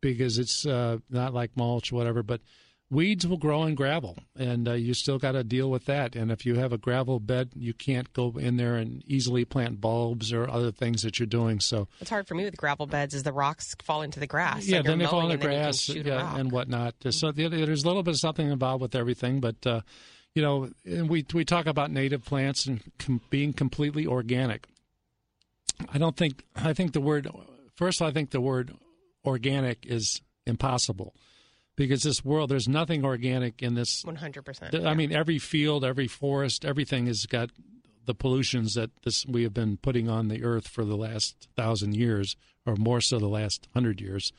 [0.00, 2.22] because it's uh, not like mulch, or whatever.
[2.22, 2.40] But
[2.90, 6.16] weeds will grow in gravel, and uh, you still got to deal with that.
[6.16, 9.80] And if you have a gravel bed, you can't go in there and easily plant
[9.80, 11.60] bulbs or other things that you're doing.
[11.60, 14.66] So it's hard for me with gravel beds is the rocks fall into the grass.
[14.66, 16.94] yeah, Like then they fall in the and then you can grass yeah, and whatnot.
[17.10, 19.80] So there's a little bit of something involved with everything, but uh,
[20.34, 24.66] you know, and we we talk about native plants and com- being completely organic.
[25.92, 27.28] I don't think I think the word
[27.76, 28.02] first.
[28.02, 28.72] I think the word
[29.24, 31.14] organic is impossible
[31.76, 34.86] because this world there's nothing organic in this 100%.
[34.86, 37.50] I mean, every field, every forest, everything has got
[38.04, 41.94] the pollutions that this we have been putting on the earth for the last thousand
[41.94, 44.32] years, or more so the last hundred years.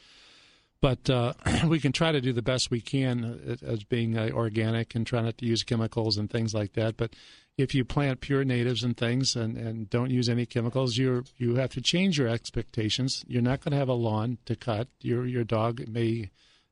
[0.81, 1.33] But uh,
[1.67, 5.05] we can try to do the best we can uh, as being uh, organic and
[5.05, 6.97] try not to use chemicals and things like that.
[6.97, 7.15] But
[7.59, 11.55] if you plant pure natives and things and, and don't use any chemicals, you you
[11.55, 13.23] have to change your expectations.
[13.27, 14.87] You're not going to have a lawn to cut.
[15.01, 16.29] Your your dog may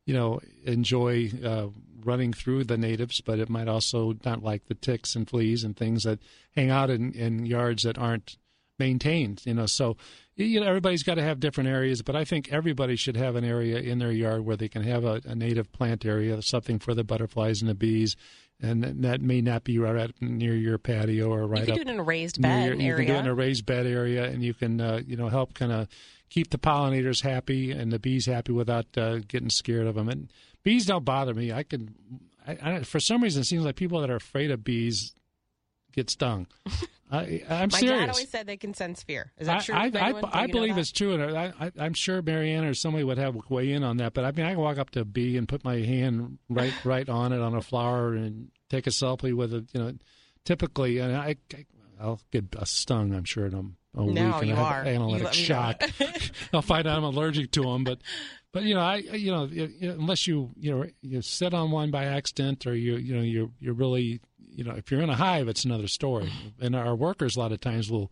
[0.07, 1.67] you know, enjoy uh,
[2.03, 5.75] running through the natives, but it might also not like the ticks and fleas and
[5.75, 6.19] things that
[6.55, 8.38] hang out in, in yards that aren't
[8.79, 9.41] maintained.
[9.45, 9.97] You know, so
[10.38, 13.43] you know everybody's got to have different areas, but I think everybody should have an
[13.43, 16.93] area in their yard where they can have a, a native plant area, something for
[16.95, 18.16] the butterflies and the bees.
[18.59, 21.88] And that may not be right near your patio or right you can do it
[21.89, 23.05] in a raised bed your- you area.
[23.05, 25.54] can do it in a raised bed area, and you can uh, you know help
[25.54, 25.88] kind of
[26.29, 30.09] keep the pollinators happy and the bees happy without uh, getting scared of them.
[30.09, 30.32] And
[30.63, 31.51] bees don't bother me.
[31.54, 31.93] I can,
[32.47, 35.13] I, I, for some reason, it seems like people that are afraid of bees
[35.97, 36.47] get stung.
[37.09, 37.71] I, I'm serious.
[37.71, 37.99] My serious.
[37.99, 39.32] dad always said they can sense fear.
[39.37, 39.99] Is that I- true?
[39.99, 43.17] I, I, I believe it's true, and I, I, I'm sure Marianne or somebody would
[43.17, 44.13] have weigh in on that.
[44.13, 46.74] But I mean, I can walk up to a bee and put my hand right
[46.86, 49.65] right on it on a flower and take a selfie with it.
[49.74, 49.93] You know,
[50.43, 51.37] typically, and I,
[51.99, 54.65] I'll get a stung, I'm sure, in a, a week No, and you I have
[54.65, 54.83] are.
[54.86, 55.82] You analytic me shock.
[56.53, 57.99] I'll find out I'm allergic to them, but
[58.51, 59.49] but you know I you know
[59.82, 63.49] unless you you know you sit on one by accident or you you know you're
[63.59, 64.19] you're really
[64.58, 66.29] you know if you're in a hive it's another story.
[66.59, 68.12] and our workers a lot of times will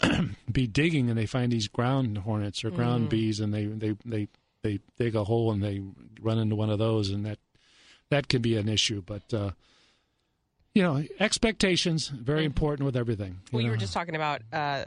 [0.50, 3.10] be digging and they find these ground hornets or ground Mm.
[3.10, 4.28] bees and they they they
[4.62, 5.82] they dig a hole and they
[6.20, 7.38] run into one of those and that
[8.10, 9.02] that can be an issue.
[9.04, 9.50] But uh,
[10.74, 13.40] you know expectations very important with everything.
[13.52, 14.42] Well, you were just talking about.
[14.52, 14.84] Uh,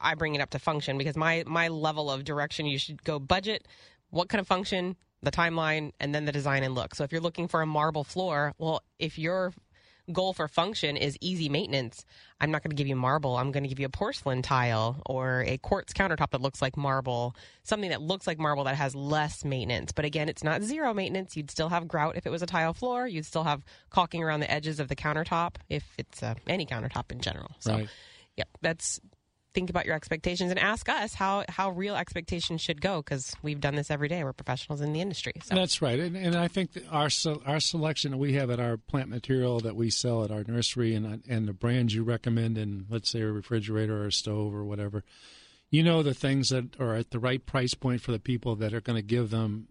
[0.00, 2.66] I bring it up to function because my my level of direction.
[2.66, 3.66] You should go budget.
[4.10, 4.96] What kind of function?
[5.22, 6.94] The timeline, and then the design and look.
[6.94, 9.52] So if you're looking for a marble floor, well, if your
[10.12, 12.04] goal for function is easy maintenance,
[12.40, 13.36] I'm not going to give you marble.
[13.36, 16.76] I'm going to give you a porcelain tile or a quartz countertop that looks like
[16.76, 19.92] marble, something that looks like marble that has less maintenance.
[19.92, 21.36] But again, it's not zero maintenance.
[21.36, 23.06] You'd still have grout if it was a tile floor.
[23.06, 27.10] You'd still have caulking around the edges of the countertop if it's uh, any countertop
[27.10, 27.50] in general.
[27.58, 27.88] So, Right.
[28.36, 29.00] yep, that's
[29.56, 33.58] think about your expectations and ask us how how real expectations should go because we've
[33.58, 34.22] done this every day.
[34.22, 35.32] We're professionals in the industry.
[35.42, 35.54] So.
[35.54, 37.08] That's right, and, and I think our
[37.46, 40.94] our selection that we have at our plant material that we sell at our nursery,
[40.94, 44.62] and and the brands you recommend in let's say a refrigerator or a stove or
[44.62, 45.04] whatever,
[45.70, 48.74] you know the things that are at the right price point for the people that
[48.74, 49.68] are going to give them,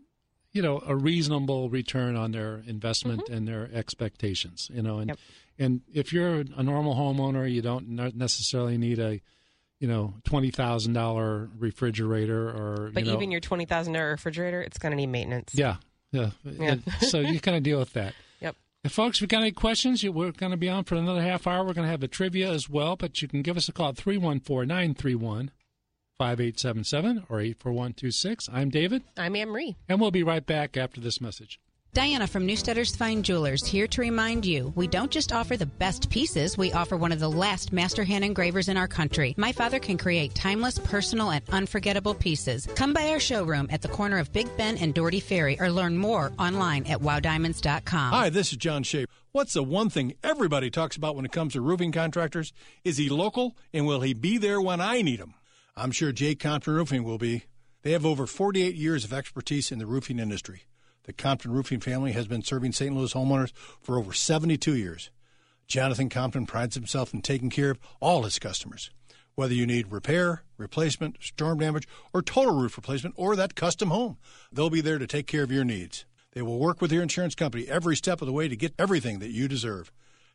[0.51, 3.35] you know, a reasonable return on their investment mm-hmm.
[3.35, 4.71] and their expectations.
[4.73, 5.15] You know, and
[5.59, 9.21] and if you're a normal homeowner, you don't necessarily need a
[9.79, 14.11] you know twenty thousand dollar refrigerator or But you know, even your twenty thousand dollar
[14.11, 15.53] refrigerator, it's going to need maintenance.
[15.55, 15.77] yeah,
[16.11, 16.31] yeah.
[16.43, 16.75] Yeah.
[17.01, 18.13] So you kind of deal with that.
[18.41, 18.55] Yep.
[18.83, 21.47] And folks, if you got any questions, we're going to be on for another half
[21.47, 21.65] hour.
[21.65, 23.89] We're going to have the trivia as well, but you can give us a call
[23.89, 25.51] at 314 931
[26.19, 28.49] 5877 or 84126.
[28.53, 29.75] I'm David, I'm Anne Marie.
[29.89, 31.59] and we'll be right back after this message.
[31.95, 36.09] Diana from Newsteaders Fine Jewelers here to remind you we don't just offer the best
[36.09, 39.33] pieces, we offer one of the last master hand engravers in our country.
[39.37, 42.67] My father can create timeless, personal, and unforgettable pieces.
[42.75, 45.97] Come by our showroom at the corner of Big Bend and Dougherty Ferry or learn
[45.97, 48.11] more online at wowdiamonds.com.
[48.11, 49.05] Hi, this is John Shea.
[49.31, 52.51] What's the one thing everybody talks about when it comes to roofing contractors?
[52.83, 55.35] Is he local and will he be there when I need him?
[55.77, 56.35] I'm sure J.
[56.35, 57.43] Compton Roofing will be.
[57.83, 60.63] They have over 48 years of expertise in the roofing industry.
[61.05, 62.95] The Compton Roofing family has been serving St.
[62.95, 65.11] Louis homeowners for over 72 years.
[65.67, 68.89] Jonathan Compton prides himself in taking care of all his customers.
[69.35, 74.17] Whether you need repair, replacement, storm damage, or total roof replacement, or that custom home,
[74.51, 76.05] they'll be there to take care of your needs.
[76.31, 79.19] They will work with your insurance company every step of the way to get everything
[79.19, 79.91] that you deserve.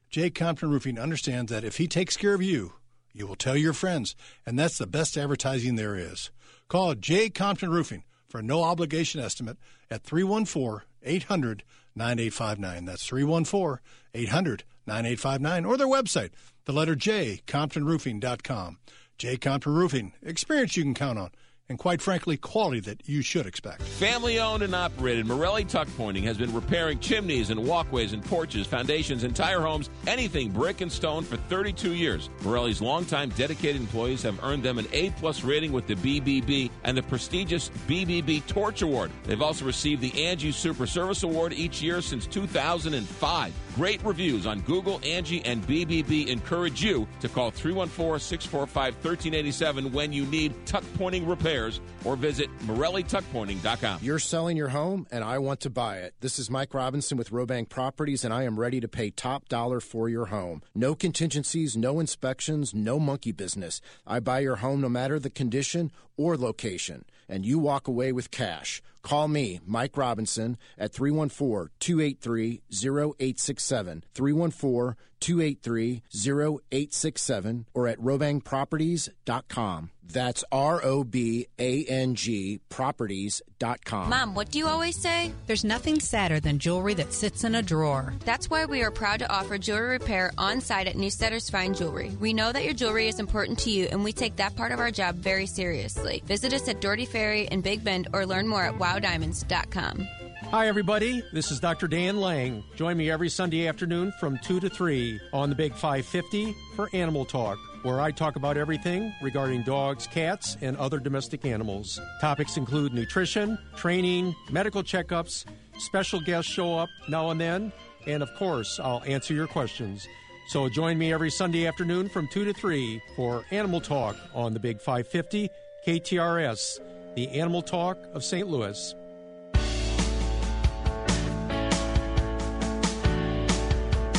[0.08, 0.30] J.
[0.30, 2.74] Compton Roofing understands that if he takes care of you,
[3.12, 4.14] you will tell your friends,
[4.46, 6.30] and that's the best advertising there is.
[6.68, 7.28] Call J.
[7.28, 9.58] Compton Roofing for a no obligation estimate
[9.90, 12.84] at 314 800 9859.
[12.84, 13.82] That's 314
[14.14, 16.30] 800 9859 or their website,
[16.64, 18.78] the letter J, ComptonRoofing.com.
[19.18, 19.36] J.
[19.36, 21.30] Compton Roofing, experience you can count on,
[21.70, 23.82] and quite frankly, quality that you should expect.
[23.82, 28.66] Family owned and operated, Morelli Tuck Pointing has been repairing chimneys and walkways and porches,
[28.66, 32.28] foundations, entire homes, anything brick and stone for 32 years.
[32.42, 36.96] Morelli's longtime dedicated employees have earned them an A plus rating with the BBB and
[36.96, 39.12] the prestigious BBB Torch Award.
[39.22, 43.54] They've also received the Angie Super Service Award each year since 2005.
[43.76, 50.12] Great reviews on Google, Angie, and BBB encourage you to call 314 645 1387 when
[50.12, 54.00] you need tuck pointing repairs or visit MorelliTuckPointing.com.
[54.02, 56.14] You're selling your home and I want to buy it.
[56.20, 59.78] This is Mike Robinson with Robang Properties and I am ready to pay top dollar
[59.78, 60.62] for your home.
[60.74, 63.80] No contingencies, no inspections, no monkey business.
[64.04, 68.32] I buy your home no matter the condition or location and you walk away with
[68.32, 68.82] cash.
[69.02, 74.04] Call me, Mike Robinson, at 314 283 0867.
[74.14, 79.90] 314 283 0867 or at robangproperties.com.
[80.12, 84.10] That's R O B A N G properties.com.
[84.10, 85.32] Mom, what do you always say?
[85.46, 88.12] There's nothing sadder than jewelry that sits in a drawer.
[88.24, 92.10] That's why we are proud to offer jewelry repair on site at Newsteaders Fine Jewelry.
[92.18, 94.80] We know that your jewelry is important to you, and we take that part of
[94.80, 96.22] our job very seriously.
[96.26, 100.08] Visit us at Dougherty Ferry in Big Bend or learn more at wowdiamonds.com.
[100.50, 101.22] Hi, everybody.
[101.32, 101.86] This is Dr.
[101.86, 102.64] Dan Lang.
[102.74, 107.24] Join me every Sunday afternoon from 2 to 3 on the Big 550 for Animal
[107.24, 112.00] Talk, where I talk about everything regarding dogs, cats, and other domestic animals.
[112.20, 115.44] Topics include nutrition, training, medical checkups,
[115.78, 117.72] special guests show up now and then,
[118.08, 120.08] and of course, I'll answer your questions.
[120.48, 124.58] So join me every Sunday afternoon from 2 to 3 for Animal Talk on the
[124.58, 125.48] Big 550
[125.86, 126.80] KTRS,
[127.14, 128.46] the Animal Talk of St.
[128.46, 128.94] Louis.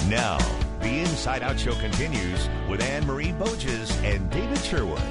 [0.09, 0.37] Now,
[0.81, 5.01] the Inside Out Show continues with Anne Marie Boges and David Sherwood.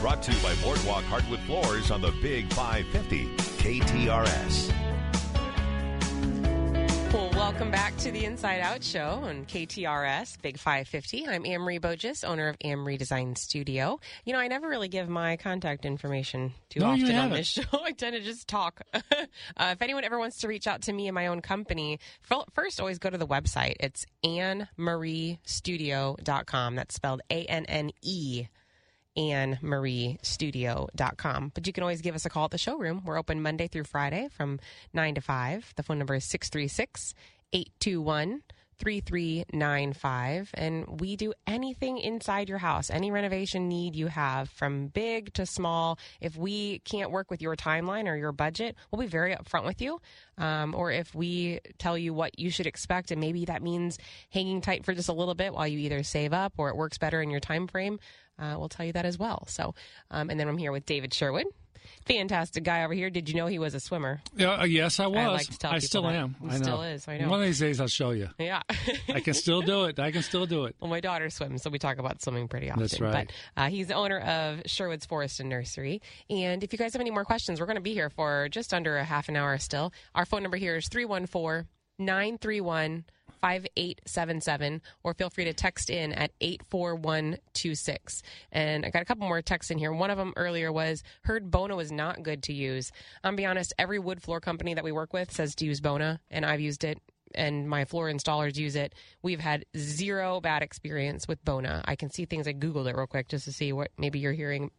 [0.00, 4.85] Brought to you by Boardwalk Hardwood Floors on the Big 550 KTRS.
[7.46, 11.28] Welcome back to the Inside Out Show on KTRS Big 550.
[11.28, 14.00] I'm Anne Marie Bogus, owner of Anne Marie Design Studio.
[14.24, 17.62] You know, I never really give my contact information too No, often on this show.
[17.72, 18.80] I tend to just talk.
[18.92, 19.00] uh,
[19.60, 22.80] if anyone ever wants to reach out to me and my own company, fir- first
[22.80, 23.76] always go to the website.
[23.78, 26.74] It's AnneMarieStudio.com.
[26.74, 28.48] That's spelled A N N E.
[29.16, 31.52] AnneMarieStudio.com.
[31.54, 33.00] But you can always give us a call at the showroom.
[33.04, 34.60] We're open Monday through Friday from
[34.92, 35.72] 9 to 5.
[35.76, 37.14] The phone number is 636
[37.52, 38.42] 821
[38.78, 40.50] 3395.
[40.54, 45.46] And we do anything inside your house, any renovation need you have, from big to
[45.46, 45.98] small.
[46.20, 49.80] If we can't work with your timeline or your budget, we'll be very upfront with
[49.80, 50.00] you.
[50.38, 53.98] Um, or if we tell you what you should expect, and maybe that means
[54.30, 56.98] hanging tight for just a little bit while you either save up or it works
[56.98, 57.98] better in your time frame,
[58.38, 59.44] uh, we'll tell you that as well.
[59.48, 59.74] So,
[60.10, 61.46] um, and then I'm here with David Sherwood.
[62.06, 63.10] Fantastic guy over here.
[63.10, 64.20] Did you know he was a swimmer?
[64.36, 65.18] Yeah, uh, yes, I was.
[65.18, 66.14] I like to tell people still that.
[66.14, 66.36] am.
[66.44, 66.62] I know.
[66.62, 67.28] still is, I know.
[67.28, 68.28] One of these days, I'll show you.
[68.38, 68.62] Yeah.
[69.12, 69.98] I can still do it.
[69.98, 70.76] I can still do it.
[70.80, 72.82] Well, my daughter swims, so we talk about swimming pretty often.
[72.82, 73.28] That's right.
[73.56, 76.00] But uh, he's the owner of Sherwood's Forest and Nursery.
[76.30, 78.72] And if you guys have any more questions, we're going to be here for just
[78.72, 79.92] under a half an hour still.
[80.14, 81.66] Our phone number here is 314
[81.98, 83.04] 931
[83.40, 88.22] 5877, or feel free to text in at 84126.
[88.50, 89.92] And I got a couple more texts in here.
[89.92, 92.90] One of them earlier was heard Bona was not good to use.
[93.22, 96.20] I'm be honest, every wood floor company that we work with says to use Bona,
[96.30, 97.00] and I've used it
[97.34, 98.94] and my floor installers use it.
[99.22, 101.82] We've had zero bad experience with Bona.
[101.84, 102.48] I can see things.
[102.48, 104.70] I googled it real quick just to see what maybe you're hearing,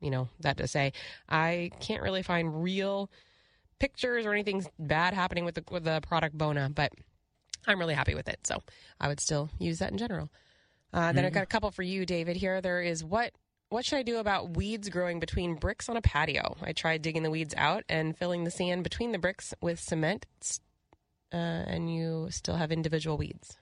[0.00, 0.92] you know, that to say.
[1.28, 3.10] I can't really find real
[3.80, 6.92] pictures or anything bad happening with the with the product Bona, but
[7.66, 8.46] I'm really happy with it.
[8.46, 8.62] So
[9.00, 10.30] I would still use that in general.
[10.92, 12.36] Uh, then I've got a couple for you, David.
[12.36, 13.32] Here there is what.
[13.70, 16.56] What should I do about weeds growing between bricks on a patio?
[16.60, 20.26] I tried digging the weeds out and filling the sand between the bricks with cement,
[21.32, 23.59] uh, and you still have individual weeds.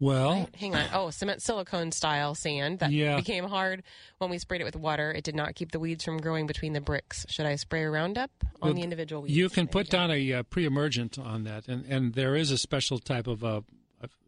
[0.00, 0.86] Well, Hang on.
[0.92, 3.16] Oh, cement silicone style sand that Yeah.
[3.16, 3.82] became hard
[4.18, 5.10] when we sprayed it with water.
[5.10, 7.26] It did not keep the weeds from growing between the bricks.
[7.28, 8.30] Should I spray Roundup
[8.62, 9.36] on Well, the individual weeds?
[9.36, 12.98] You can put down a uh, pre-emergent on that, and, and there is a special
[13.00, 13.62] type of uh,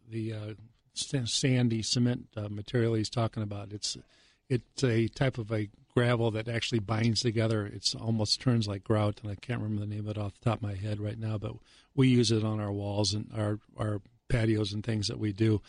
[0.09, 0.53] the uh,
[0.93, 3.71] sandy cement uh, material he's talking about.
[3.71, 3.97] It's
[4.49, 7.65] it's a type of a gravel that actually binds together.
[7.65, 10.49] It's almost turns like grout, and I can't remember the name of it off the
[10.49, 11.37] top of my head right now.
[11.37, 11.53] But
[11.95, 15.61] we use it on our walls and our our patios and things that we do.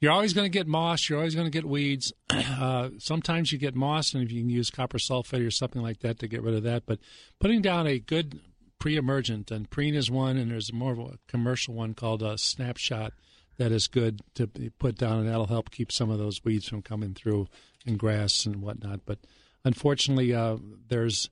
[0.00, 1.08] You're always going to get moss.
[1.08, 2.12] You're always going to get weeds.
[2.58, 6.00] Uh, sometimes you get moss, and if you can use copper sulfate or something like
[6.00, 6.86] that to get rid of that.
[6.86, 6.98] But
[7.38, 8.40] putting down a good
[8.80, 13.12] pre-emergent, and Preen is one, and there's more of a commercial one called a Snapshot
[13.58, 14.48] that is good to
[14.78, 17.46] put down, and that'll help keep some of those weeds from coming through
[17.86, 19.00] and grass and whatnot.
[19.06, 19.18] But
[19.64, 20.56] unfortunately, uh,
[20.88, 21.30] there's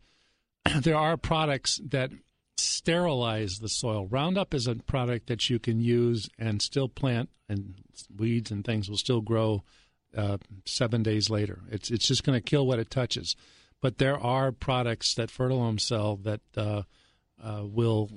[0.81, 2.11] there are products that
[2.57, 4.07] sterilize the soil.
[4.07, 7.74] Roundup is a product that you can use and still plant, and
[8.16, 9.62] weeds and things will still grow
[10.16, 11.61] uh, seven days later.
[11.70, 13.37] It's it's just going to kill what it touches.
[13.83, 16.83] But there are products that Fertilome sell that uh,
[17.43, 18.11] uh, will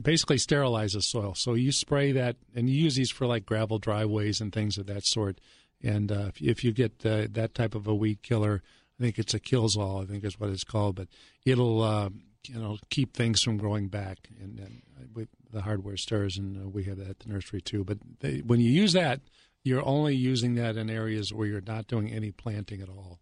[0.00, 1.34] basically sterilize the soil.
[1.34, 4.86] So you spray that, and you use these for like gravel driveways and things of
[4.86, 5.40] that sort.
[5.82, 8.62] And uh, if, if you get uh, that type of a weed killer,
[8.98, 10.02] I think it's a kills all.
[10.02, 11.08] I think is what it's called, but
[11.44, 12.10] it'll uh,
[12.46, 14.28] you know keep things from growing back.
[14.40, 14.82] And, and
[15.14, 17.84] with the hardware stores, and uh, we have that at the nursery too.
[17.84, 19.20] But they, when you use that,
[19.64, 23.20] you're only using that in areas where you're not doing any planting at all.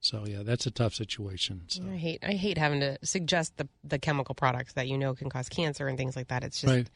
[0.00, 1.62] So yeah, that's a tough situation.
[1.68, 1.82] So.
[1.84, 5.30] I hate I hate having to suggest the the chemical products that you know can
[5.30, 6.42] cause cancer and things like that.
[6.44, 6.90] It's just Right.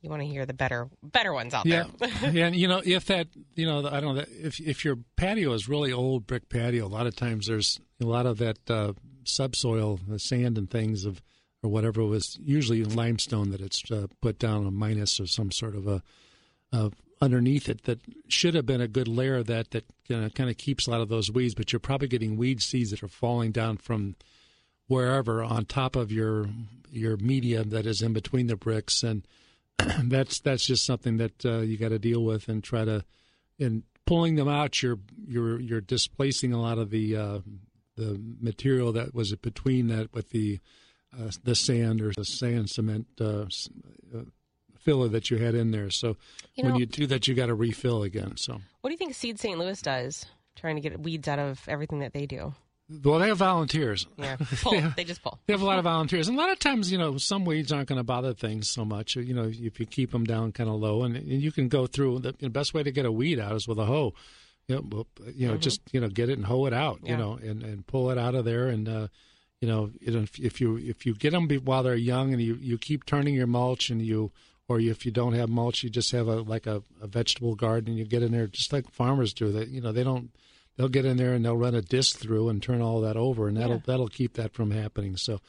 [0.00, 2.08] you want to hear the better better ones out Yeah, there.
[2.32, 5.52] yeah, and you know if that you know I don't know if if your patio
[5.52, 8.94] is really old brick patio, a lot of times there's a lot of that uh,
[9.28, 11.22] subsoil, the sand and things of
[11.62, 15.74] or whatever was usually limestone that it's uh, put down a minus or some sort
[15.74, 16.02] of a
[16.72, 16.90] uh,
[17.20, 20.50] underneath it that should have been a good layer of that that you know, kind
[20.50, 23.08] of keeps a lot of those weeds, but you're probably getting weed seeds that are
[23.08, 24.14] falling down from
[24.86, 26.48] wherever on top of your
[26.90, 29.26] your medium that is in between the bricks and
[30.04, 33.04] that's that's just something that uh, you got to deal with and try to
[33.58, 37.38] in pulling them out you're you're you're displacing a lot of the uh,
[37.98, 40.60] the material that was between that with the
[41.18, 43.44] uh, the sand or the sand cement uh,
[44.14, 44.22] uh,
[44.78, 46.16] filler that you had in there so
[46.54, 49.14] You when you do that you got to refill again so What do you think
[49.14, 49.58] Seed St.
[49.58, 50.26] Louis does,
[50.56, 52.54] trying to get weeds out of everything that they do?
[53.04, 54.74] well they have volunteers Yeah, pull.
[54.74, 54.92] Yeah.
[54.96, 55.38] They just pull.
[55.46, 57.70] They have a lot of volunteers, and a lot of times, you know, some weeds
[57.72, 59.14] aren't going to bother things so much.
[59.16, 61.86] You know, if you keep them down kind of low, and, and you can go
[61.86, 62.20] through.
[62.20, 64.14] The, the best way to get a weed out is with a hoe.
[64.68, 65.60] You know, well, you know Mhm.
[65.60, 67.10] just you know get it and hoe it out, Yeah.
[67.12, 69.08] you know, and, and pull it out of there, and uh,
[69.60, 72.40] you know, you know, if, if you if you get them while they're young, and
[72.42, 74.30] you, you keep turning your mulch, and you
[74.68, 77.90] or if you don't have mulch, you just have a like a, a vegetable garden,
[77.90, 79.50] and you get in there just like farmers do.
[79.50, 80.30] That you know they don't
[80.76, 83.48] they'll get in there and they'll run a disc through and turn all that over,
[83.48, 83.82] and that'll Yeah.
[83.86, 85.16] that'll keep that from happening.
[85.16, 85.40] So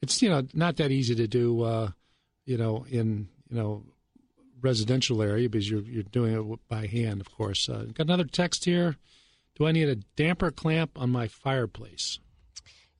[0.00, 1.90] it's you know not that easy to do, uh,
[2.46, 3.82] you know, in you know
[4.60, 7.68] residential area because you're you're doing it by hand, of course.
[7.68, 8.96] Uh, got another text here.
[9.56, 12.18] Do I need a damper clamp on my fireplace?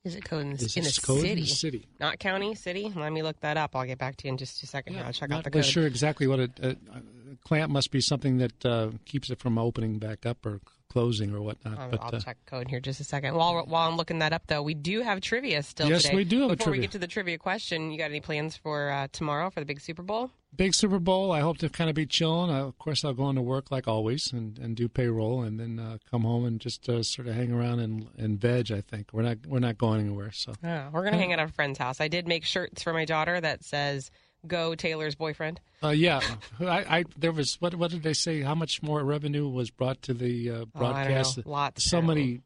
[0.03, 1.41] Is it code in, Is in a code in city?
[1.41, 1.87] the city?
[1.99, 2.91] Not county, city?
[2.95, 3.75] Let me look that up.
[3.75, 4.93] I'll get back to you in just a second.
[4.95, 5.03] here.
[5.05, 5.65] I'll check out the code.
[5.65, 6.51] sure exactly what it.
[6.61, 10.61] Uh, a clamp must be something that uh, keeps it from opening back up or
[10.89, 11.77] closing or whatnot.
[11.77, 13.35] I'll, but I'll uh, check code here just a second.
[13.35, 15.87] While while I'm looking that up, though, we do have trivia still.
[15.87, 16.15] Yes, today.
[16.15, 18.89] we do have Before we get to the trivia question, you got any plans for
[18.89, 20.31] uh, tomorrow for the big Super Bowl?
[20.55, 21.31] big Super Bowl.
[21.31, 22.49] I hope to kind of be chilling.
[22.49, 25.79] Uh, of course, I'll go into work like always and, and do payroll, and then
[25.79, 28.71] uh, come home and just uh, sort of hang around and, and veg.
[28.71, 30.31] I think we're not we're not going anywhere.
[30.31, 32.01] So Yeah, we're gonna hang out at a friend's house.
[32.01, 34.11] I did make shirts for my daughter that says
[34.47, 36.21] "Go Taylor's boyfriend." Uh, yeah,
[36.59, 38.41] I, I there was what what did they say?
[38.41, 41.37] How much more revenue was brought to the uh, Oh, broadcast?
[41.37, 41.43] know.
[41.51, 42.41] Lots, So many,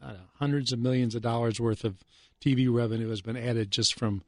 [0.00, 2.02] know, hundreds of millions of dollars worth of
[2.40, 4.22] TV revenue has been added just from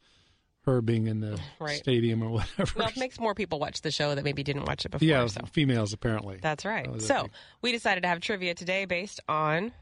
[0.65, 1.77] her being in the Right.
[1.79, 2.73] stadium or whatever.
[2.77, 5.07] Well, it makes more people watch the show that maybe didn't watch it before.
[5.07, 5.41] yeah, so.
[5.53, 6.39] females apparently.
[6.43, 6.89] That's right.
[6.93, 7.29] Oh, So
[7.63, 9.73] we decided to have trivia today based on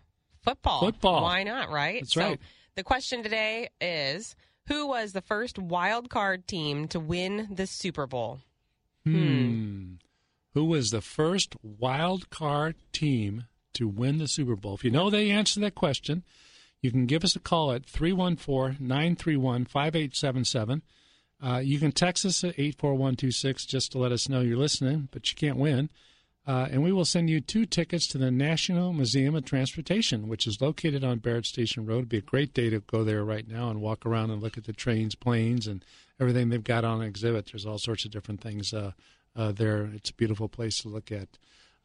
[0.42, 0.80] football.
[0.80, 1.22] Football.
[1.22, 2.02] Why not, right?
[2.02, 2.40] That's so right.
[2.74, 4.36] the question today is
[4.68, 8.40] who was the first wild card team to win the Super Bowl?
[9.04, 9.94] Hmm.
[10.54, 14.74] Who was the first wild card team to win the Super Bowl?
[14.74, 16.22] If you know the answer to that question,
[16.80, 20.82] you can give us a call at 314 931 5877.
[21.42, 25.28] Uh, You can text us at 84126 just to let us know you're listening, but
[25.30, 25.90] you can't win.
[26.46, 30.46] Uh, and we will send you two tickets to the National Museum of Transportation, which
[30.46, 31.98] is located on Barrett Station Road.
[31.98, 34.58] It'd be a great day to go there right now and walk around and look
[34.58, 35.82] at the trains, planes, and
[36.20, 37.46] everything they've got on exhibit.
[37.50, 38.92] There's all sorts of different things uh,
[39.34, 39.90] uh, there.
[39.94, 41.28] It's a beautiful place to look at.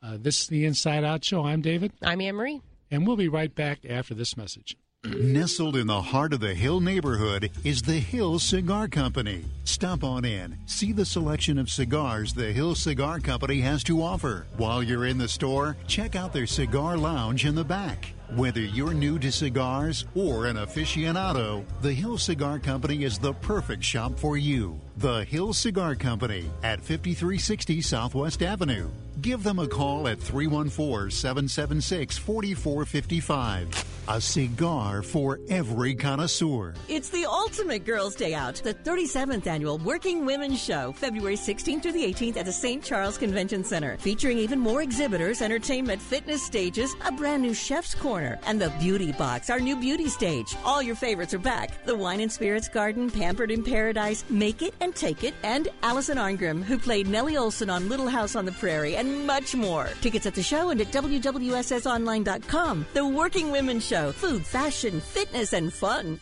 [0.03, 1.45] Uh, this is the Inside Out Show.
[1.45, 1.94] I'm David.
[2.02, 2.61] I'm Anne Marie.
[2.91, 4.76] And we'll be right back after this message.
[5.05, 9.45] Nestled in the heart of the Hill neighborhood is the Hill Cigar Company.
[9.63, 14.45] Stop on in, see the selection of cigars the Hill Cigar Company has to offer.
[14.57, 18.13] While you're in the store, check out their cigar lounge in the back.
[18.35, 23.85] Whether you're new to cigars or an aficionado, the Hill Cigar Company is the perfect
[23.85, 24.81] shop for you.
[24.97, 28.89] The Hill Cigar Company at 5360 Southwest Avenue.
[29.21, 33.85] Give them a call at 314 776 4455.
[34.11, 36.73] A cigar for every connoisseur.
[36.87, 41.91] It's the ultimate Girls' Day Out, the 37th annual Working Women's Show, February 16th through
[41.91, 42.83] the 18th at the St.
[42.83, 48.39] Charles Convention Center, featuring even more exhibitors, entertainment, fitness stages, a brand new chef's corner,
[48.47, 50.55] and the Beauty Box, our new beauty stage.
[50.65, 51.85] All your favorites are back.
[51.85, 56.17] The Wine and Spirits Garden, Pampered in Paradise, Make It and Take It, and Allison
[56.17, 59.90] Arngrim, who played Nellie Oleson on Little House on the Prairie, and much more.
[60.02, 62.86] Tickets at the show and at WWSSonline.com.
[62.94, 66.19] The Working Women Show, food, fashion, fitness, and fun.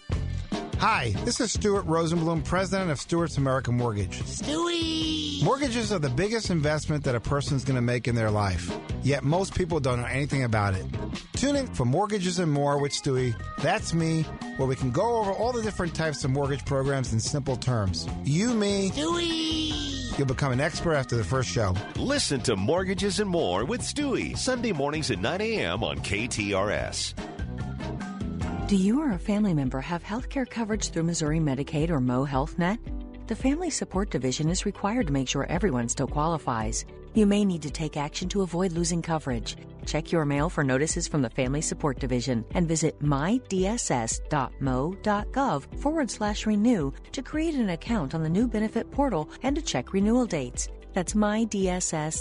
[0.80, 4.20] Hi, this is Stuart Rosenblum, president of Stuart's American Mortgage.
[4.22, 5.44] Stewie!
[5.44, 8.72] Mortgages are the biggest investment that a person's going to make in their life.
[9.02, 10.86] Yet most people don't know anything about it.
[11.34, 13.34] Tune in for Mortgages and More with Stewie.
[13.64, 14.22] That's me,
[14.58, 18.08] where we can go over all the different types of mortgage programs in simple terms.
[18.24, 20.16] You, me, Stewie!
[20.20, 21.74] You'll become an expert after the first show.
[21.96, 25.84] Listen to Mortgages and More with Stewie, Sunday mornings at 9 a.m.
[25.84, 27.16] on KTRS.
[28.68, 32.26] Do you or a family member have health care coverage through Missouri Medicaid or MO
[32.26, 32.78] HealthNet?
[33.28, 36.86] The Family Support Division is required to make sure everyone still qualifies.
[37.14, 39.56] You may need to take action to avoid losing coverage.
[39.86, 44.20] Check your mail for notices from the Family Support Division and visit mydss.mo.gov
[45.80, 49.94] forward slash renew to create an account on the new benefit portal and to check
[49.94, 50.68] renewal dates.
[50.92, 52.18] That's mydss.mo.gov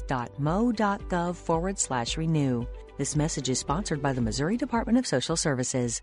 [1.35, 2.65] forward slash renew.
[2.99, 6.03] This message is sponsored by the Missouri Department of Social Services.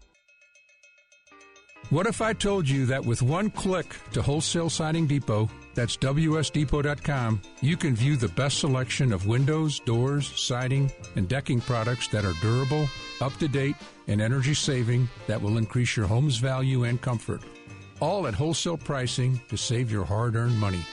[1.89, 7.41] What if I told you that with one click to Wholesale Siding Depot, that's WSDepot.com,
[7.61, 12.33] you can view the best selection of windows, doors, siding, and decking products that are
[12.41, 12.87] durable,
[13.21, 13.75] up to date,
[14.07, 17.41] and energy saving that will increase your home's value and comfort.
[17.99, 20.83] All at wholesale pricing to save your hard earned money.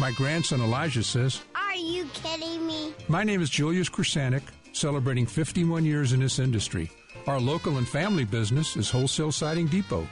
[0.00, 2.94] My grandson Elijah says, Are you kidding me?
[3.08, 4.42] My name is Julius Krasanik,
[4.72, 6.90] celebrating 51 years in this industry.
[7.26, 10.06] Our local and family business is Wholesale Siding Depot.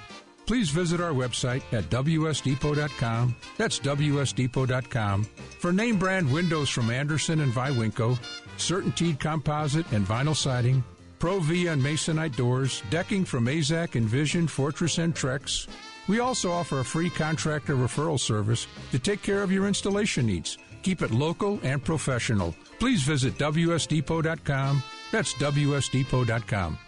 [0.47, 3.35] Please visit our website at wsdepot.com.
[3.57, 5.25] That's wsdepot.com
[5.59, 8.17] for name brand windows from Andersen and Viwinco,
[8.57, 10.85] CertainTeed composite and vinyl siding,
[11.19, 15.67] ProVia and Masonite doors, decking from AZEK, Envision, Fortress, and Trex.
[16.07, 20.59] We also offer a free contractor referral service to take care of your installation needs.
[20.83, 22.55] Keep it local and professional.
[22.79, 24.83] Please visit wsdepot.com.
[25.11, 26.79] That's wsdepot.com.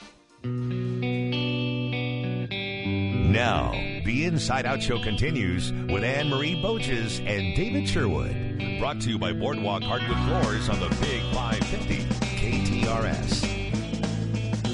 [3.29, 3.73] Now,
[4.07, 8.35] the Inside Out Show continues with Anne Marie Boches and David Sherwood.
[8.79, 12.05] Brought to you by Boardwalk Hardwood Floors on the Big 550
[12.37, 13.45] KTRS.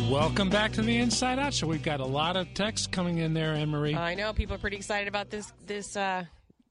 [0.09, 1.66] Welcome back to the Inside Out Show.
[1.66, 3.97] We've got a lot of texts coming in there, Anne Marie.
[3.97, 6.24] I know people are pretty excited about this this uh,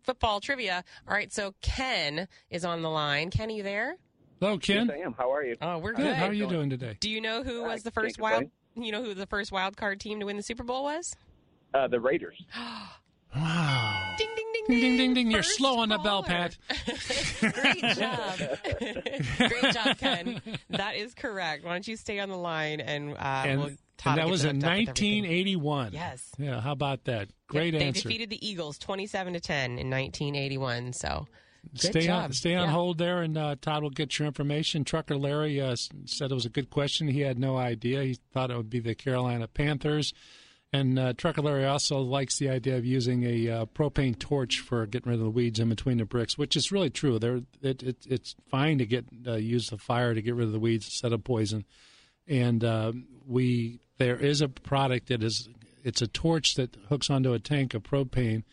[0.04, 0.86] football trivia.
[1.06, 3.30] All right, so Ken is on the line.
[3.30, 3.98] Ken, are you there?
[4.40, 4.88] Hello, Ken.
[4.88, 5.14] Yes, I am.
[5.18, 5.58] How are you?
[5.62, 6.04] Oh, we're Good.
[6.06, 6.16] good.
[6.16, 6.96] How are you doing today?
[7.02, 8.46] Do you know who Uh, was the first wild?
[8.76, 11.16] You know who the first wild card team to win the Super Bowl was?
[11.74, 12.42] Uh, the Raiders.
[13.36, 14.14] Wow.
[14.20, 15.32] Ding ding ding Ding, ding, ding, ding.
[15.32, 16.22] You're First slow on the bell.
[16.22, 16.56] Pat.
[17.42, 18.40] Great job.
[19.50, 20.40] Great job, Ken.
[20.70, 21.66] That is correct.
[21.66, 23.68] Why don't you stay on the line and, uh, and, we'll
[24.06, 25.24] and that was get in you hooked up with everything.
[25.24, 25.94] 1981.
[25.94, 26.30] Yes.
[26.38, 27.30] Yeah, how about that?
[27.48, 28.02] Great Yep, they answer.
[28.04, 30.94] defeated the Eagles 27 to 10 in 1981.
[30.94, 31.26] So
[31.72, 32.26] good Stay job.
[32.26, 32.72] on, stay on Yeah.
[32.72, 34.84] hold there, and uh, Todd will get your information.
[34.84, 35.76] Trucker Larry uh,
[36.06, 37.08] said it was a good question.
[37.08, 38.04] He had no idea.
[38.04, 40.14] He thought it would be the Carolina Panthers.
[40.74, 44.88] And uh, Trucker Larry also likes the idea of using a uh, propane torch for
[44.88, 47.20] getting rid of the weeds in between the bricks, which is really true.
[47.20, 50.52] There, it, it, it's fine to get uh, use the fire to get rid of
[50.52, 51.66] the weeds instead of poison.
[52.28, 52.94] And uh,
[53.28, 55.48] we there is a product that is
[55.84, 58.44] it's a torch that hooks onto a tank of propane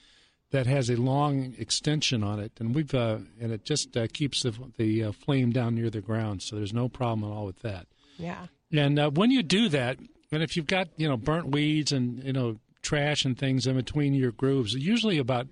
[0.51, 4.43] that has a long extension on it, and we've uh, and it just uh, keeps
[4.43, 7.61] the the uh, flame down near the ground, so there's no problem at all with
[7.61, 7.87] that.
[8.19, 8.47] Yeah.
[8.73, 9.99] And uh, when you do that,
[10.33, 13.77] and if you've got you know burnt weeds and you know trash and things in
[13.77, 15.47] between your grooves, usually about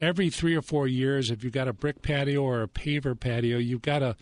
[0.00, 3.58] every three or four years, if you've got a brick patio or a paver patio,
[3.58, 4.16] you've got to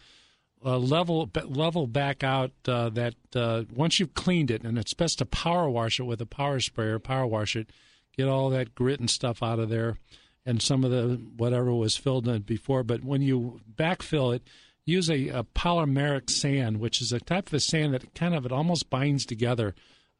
[0.64, 5.18] uh, level level back out uh, that uh, once you've cleaned it, and it's best
[5.18, 7.70] to power wash it with a power sprayer, power wash it,
[8.16, 9.96] get all that grit and stuff out of there,
[10.44, 12.82] and some of the whatever was filled in before.
[12.82, 14.42] But when you backfill it,
[14.90, 18.44] use a, a polymeric sand, which is a type of a sand that kind of
[18.44, 19.74] it almost binds together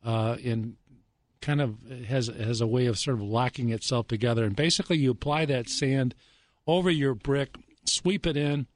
[0.04, 0.76] uh, in
[1.40, 1.76] kind of
[2.06, 4.44] has has a way of sort of locking itself together.
[4.44, 6.14] And basically, you apply that sand
[6.66, 8.66] over your brick, sweep it in,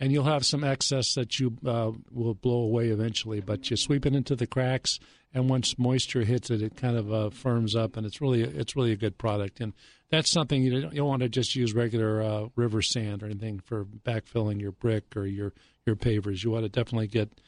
[0.00, 3.40] and you'll have some excess that you uh, will blow away eventually.
[3.40, 4.98] But you sweep it into the cracks,
[5.34, 8.76] and once moisture hits it, it kind of uh, firms up, and it's really it's
[8.76, 9.60] really a good product.
[9.60, 9.72] And
[10.10, 13.26] that's something you don't, you don't want to just use regular uh, river sand or
[13.26, 15.52] anything for backfilling your brick or your
[15.84, 16.44] your pavers.
[16.44, 17.40] You want to definitely get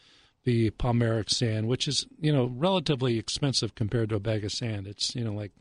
[0.44, 4.88] the polymeric sand, which is you know relatively expensive compared to a bag of sand.
[4.88, 5.52] It's you know like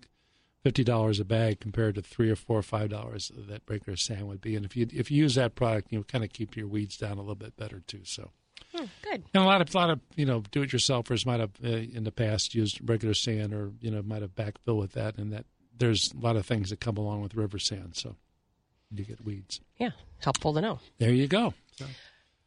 [0.64, 4.28] fifty dollars a bag compared to three or four or five dollars that regular sand
[4.28, 4.56] would be.
[4.56, 7.18] And if you if you use that product, you kind of keep your weeds down
[7.18, 8.02] a little bit better too.
[8.04, 8.32] So.
[8.76, 9.24] Hmm, good.
[9.34, 12.54] And a lot of lot of you know do-it-yourselfers might have uh, in the past
[12.54, 15.46] used regular sand or you know might have backfill with that, and that
[15.78, 17.96] there's a lot of things that come along with river sand.
[17.96, 18.16] So
[18.92, 19.62] you get weeds.
[19.78, 20.80] Yeah, helpful to know.
[20.98, 21.54] There you go.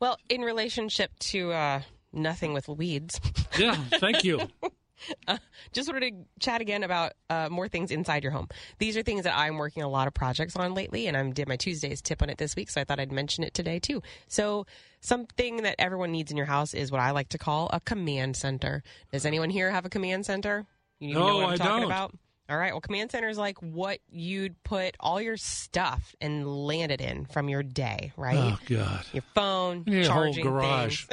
[0.00, 1.82] Well, in relationship to uh,
[2.12, 3.20] nothing with weeds.
[3.58, 4.40] Yeah, thank you.
[5.26, 5.38] Uh,
[5.72, 8.48] just wanted to chat again about uh, more things inside your home.
[8.78, 11.48] These are things that I'm working a lot of projects on lately, and I did
[11.48, 14.02] my Tuesdays tip on it this week, so I thought I'd mention it today too.
[14.26, 14.66] So,
[15.00, 18.36] something that everyone needs in your house is what I like to call a command
[18.36, 18.82] center.
[19.12, 20.66] Does anyone here have a command center?
[20.98, 21.84] You No, know what I'm I talking don't.
[21.84, 22.14] about?
[22.50, 22.72] All right.
[22.72, 27.26] Well, command center is like what you'd put all your stuff and land it in
[27.26, 28.38] from your day, right?
[28.38, 29.04] Oh God.
[29.12, 31.04] Your phone, need a whole charging garage.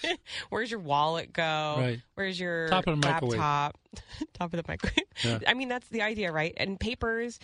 [0.50, 1.74] Where's your wallet go?
[1.78, 2.00] Right.
[2.14, 3.40] Where's your Top of the microwave.
[3.40, 3.78] laptop?
[4.34, 5.04] Top of the microwave.
[5.24, 5.38] Yeah.
[5.48, 6.54] I mean, that's the idea, right?
[6.56, 7.40] And papers,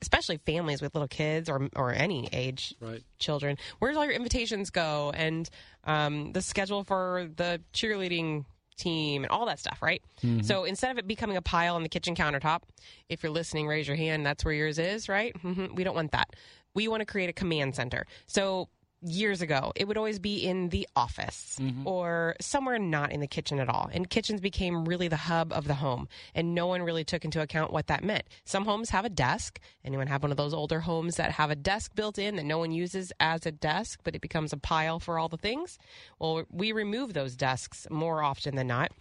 [0.00, 3.02] especially families with little kids or or any age right.
[3.18, 3.58] children.
[3.80, 5.10] Where's all your invitations go?
[5.12, 5.50] And
[5.82, 8.44] um, the schedule for the cheerleading
[8.76, 10.02] team and all that stuff, right?
[10.22, 10.44] Mhm.
[10.44, 12.62] So instead of it becoming a pile on the kitchen countertop,
[13.08, 14.24] if you're listening, raise your hand.
[14.26, 15.36] That's where yours is, right?
[15.38, 16.30] hmm We don't want that.
[16.74, 18.06] We want to create a command center.
[18.26, 18.68] So
[19.04, 21.86] years ago, it would always be in the office mm-hmm.
[21.86, 23.90] or somewhere not in the kitchen at all.
[23.92, 26.08] And kitchens became really the hub of the home.
[26.34, 28.24] And no one really took into account what that meant.
[28.44, 29.60] Some homes have a desk.
[29.84, 32.58] Anyone have one of those older homes that have a desk built in that no
[32.58, 35.78] one uses as a desk, but it becomes a pile for all the things?
[36.18, 38.92] Well, we remove those desks more often than not.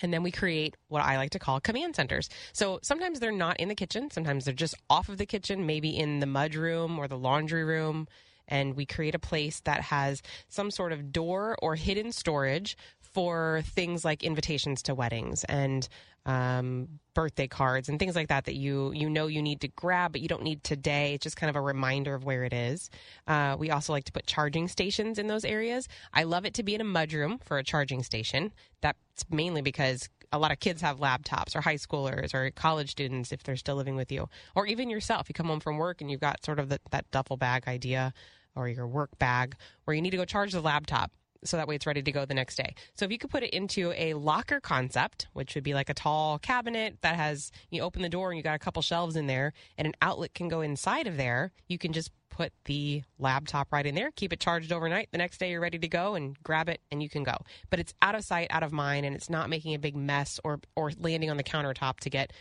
[0.00, 2.30] And then we create what I like to call command centers.
[2.52, 4.10] So sometimes they're not in the kitchen.
[4.10, 7.64] Sometimes they're just off of the kitchen, maybe in the mud room or the laundry
[7.64, 8.08] room.
[8.48, 13.62] And we create a place that has some sort of door or hidden storage for
[13.66, 15.88] things like invitations to weddings and
[16.24, 20.12] um, birthday cards and things like that that you you know you need to grab,
[20.12, 21.14] but you don't need today.
[21.14, 22.90] It's just kind of a reminder of where it is.
[23.26, 25.88] Uh, we also like to put charging stations in those areas.
[26.12, 28.52] I love it to be in a mudroom for a charging station.
[28.80, 33.32] That's mainly because a lot of kids have laptops or high schoolers or college students
[33.32, 36.10] if they're still living with you or even yourself you come home from work and
[36.10, 38.12] you've got sort of the, that duffel bag idea
[38.54, 39.54] or your work bag
[39.84, 41.10] where you need to go charge the laptop
[41.44, 42.74] so that way it's ready to go the next day.
[42.94, 45.94] So if you could put it into a locker concept, which would be like a
[45.94, 49.26] tall cabinet that has you open the door and you got a couple shelves in
[49.26, 53.72] there and an outlet can go inside of there, you can just put the laptop
[53.72, 55.08] right in there, keep it charged overnight.
[55.12, 57.36] The next day you're ready to go and grab it and you can go.
[57.68, 60.40] But it's out of sight, out of mind and it's not making a big mess
[60.42, 62.32] or or landing on the countertop to get,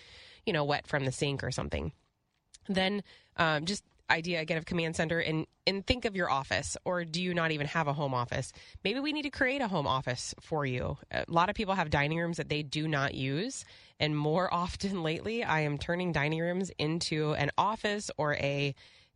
[0.45, 1.91] you know, wet from the sink or something.
[2.69, 3.03] Then
[3.35, 7.21] um, just idea again of command center and and think of your office or do
[7.21, 8.51] you not even have a home office
[8.83, 11.89] maybe we need to create a home office for you a lot of people have
[11.89, 13.63] dining rooms that they do not use
[14.01, 18.75] and more often lately i am turning dining rooms into an office or a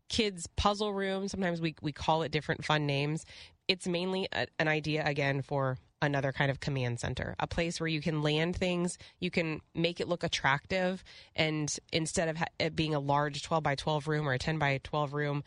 [0.10, 3.26] kids puzzle room sometimes we, we call it different fun names
[3.68, 7.88] it's mainly a, an idea again for another kind of command center, a place where
[7.88, 11.03] you can land things, you can make it look attractive,
[11.36, 14.57] and instead of ha- it being a large 12 by 12 room or a 10
[14.57, 15.44] by 12 room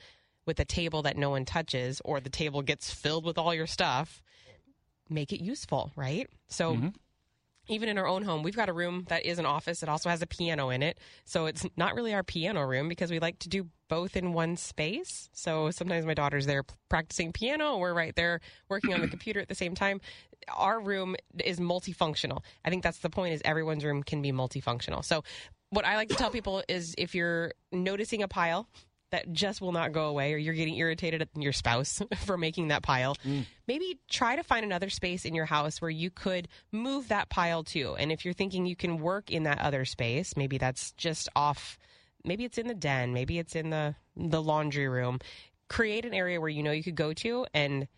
[0.46, 3.66] with a table that no one touches or the table gets filled with all your
[3.66, 4.22] stuff,
[5.08, 6.28] make it useful, right?
[6.48, 6.88] So Mm-hmm.
[7.68, 9.82] Even in our own home, we've got a room that is an office.
[9.82, 10.98] It also has a piano in it.
[11.24, 14.56] So it's not really our piano room because we like to do both in one
[14.56, 15.28] space.
[15.32, 17.78] So sometimes my daughter's there practicing piano.
[17.78, 20.00] We're right there working on the computer at the same time.
[20.56, 22.42] Our room is multifunctional.
[22.64, 25.04] I think that's the point is everyone's room can be multifunctional.
[25.04, 25.22] So
[25.70, 28.68] what I like to tell people is if you're noticing a pile
[29.10, 32.68] that just will not go away or you're getting irritated at your spouse for making
[32.68, 33.44] that pile mm.
[33.66, 37.64] maybe try to find another space in your house where you could move that pile
[37.64, 41.28] to and if you're thinking you can work in that other space maybe that's just
[41.34, 41.78] off
[42.24, 45.18] maybe it's in the den maybe it's in the the laundry room
[45.68, 47.88] create an area where you know you could go to and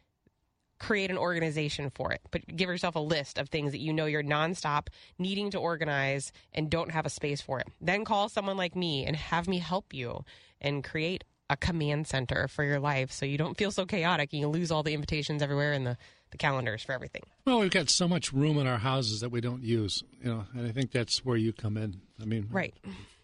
[0.81, 4.07] create an organization for it, but give yourself a list of things that you know
[4.07, 4.89] you're nonstop
[5.19, 7.69] needing to organize and don't have a space for it.
[7.81, 10.24] Then call someone like me and have me help you
[10.61, 14.41] and create a command center for your life so you don't feel so chaotic and
[14.41, 15.97] you lose all the invitations everywhere and the,
[16.31, 17.23] the calendars for everything.
[17.45, 20.45] Well, we've got so much room in our houses that we don't use, you know,
[20.55, 22.03] and I think that's where you come in.
[22.23, 22.73] I mean, Right.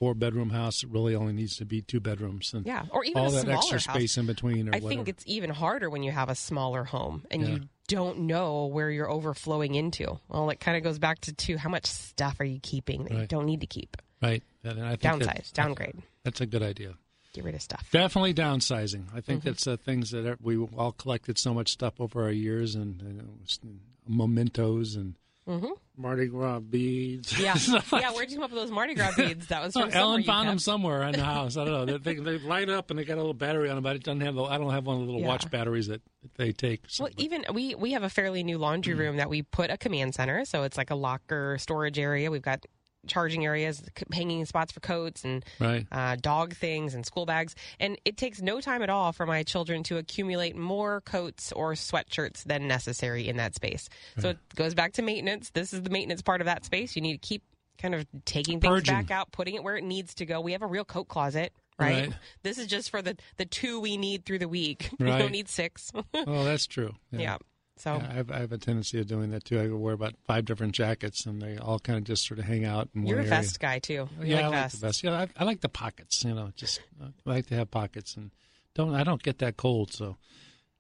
[0.01, 3.19] four bedroom house it really only needs to be two bedrooms, and Yeah, or even
[3.23, 3.85] all a that smaller extra house.
[3.85, 4.89] space in between, or I whatever.
[4.89, 7.49] think it's even harder when you have a smaller home and Yeah.
[7.49, 10.19] you don't know where you're overflowing into.
[10.27, 13.13] Well, it kind of goes back to, to how much stuff are you keeping that
[13.13, 13.97] you don't need to keep.
[14.21, 14.43] right.
[14.65, 16.03] And I think that- Downsize, downgrade.
[16.25, 16.95] That's a good idea.
[17.37, 17.89] Get rid of stuff.
[17.93, 19.05] Definitely downsizing.
[19.15, 19.49] I think Mm-hmm.
[19.51, 23.01] that's uh, things that are- we all collected so much stuff over our years, and,
[23.03, 23.61] and it was
[24.09, 25.15] mementos and
[25.49, 25.69] Mm-hmm.
[25.97, 27.39] Mardi Gras beads.
[27.41, 27.53] Yeah,
[27.93, 28.11] like yeah.
[28.11, 29.47] Where'd you come up with those Mardi Gras beads?
[29.47, 31.57] That was from Oh, Ellen found them somewhere in the house.
[31.57, 31.99] I don't know.
[31.99, 34.03] They, they, they light up and they got a little battery on them, but it
[34.03, 34.35] doesn't have.
[34.35, 35.29] The, I don't have one of the little Yeah.
[35.29, 36.03] watch batteries that
[36.37, 36.83] they take.
[36.89, 38.99] So, Well, even we we have a fairly new laundry Mm.
[38.99, 42.29] room that we put a command center, so it's like a locker storage area.
[42.29, 42.67] We've got
[43.07, 45.87] charging areas, hanging spots for coats and Right.
[45.93, 47.55] uh, dog things and school bags.
[47.81, 51.73] And it takes no time at all for my children to accumulate more coats or
[51.75, 53.89] sweatshirts than necessary in that space.
[54.19, 55.51] So it goes back to maintenance.
[55.51, 56.97] This is the maintenance part of that space.
[56.97, 57.43] You need to keep
[57.79, 58.95] kind of taking things Purging.
[58.95, 60.41] back out, putting it where it needs to go.
[60.41, 61.53] We have a real coat closet.
[61.79, 62.07] Right?
[62.09, 62.13] Right.
[62.43, 64.89] This is just for the the two we need through the week.
[64.99, 65.93] We don't need six.
[66.15, 66.95] oh, that's true.
[67.11, 67.37] Yeah.
[67.79, 69.61] So Yeah, I, have, I have a tendency of doing that too.
[69.61, 72.65] I wear about five different jackets, and they all kind of just sort of hang
[72.65, 73.43] out in You're a one area.
[73.43, 74.09] vest guy too.
[74.21, 74.79] You yeah, like I like vests.
[74.81, 75.05] the vest.
[75.05, 76.25] Yeah, I, I like the pockets.
[76.25, 78.31] You know, just I like to have pockets, and
[78.75, 79.93] don't I don't get that cold.
[79.93, 80.17] So,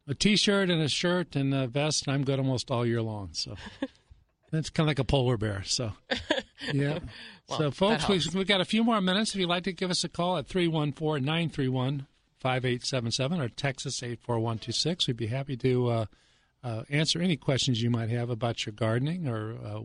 [0.08, 3.28] a t-shirt and a shirt and a vest, and I'm good almost all year long.
[3.32, 3.56] So,
[4.52, 5.64] it's kind of like a polar bear.
[5.64, 5.92] So,
[6.72, 7.00] yeah.
[7.48, 9.34] Well, so, folks, we we got a few more minutes.
[9.34, 12.06] If you'd like to give us a call at 314-931-5877
[13.38, 15.88] or Texas us 84126, we'd be happy to.
[15.88, 16.06] Uh,
[16.66, 19.80] uh, answer any questions you might have about your gardening or uh,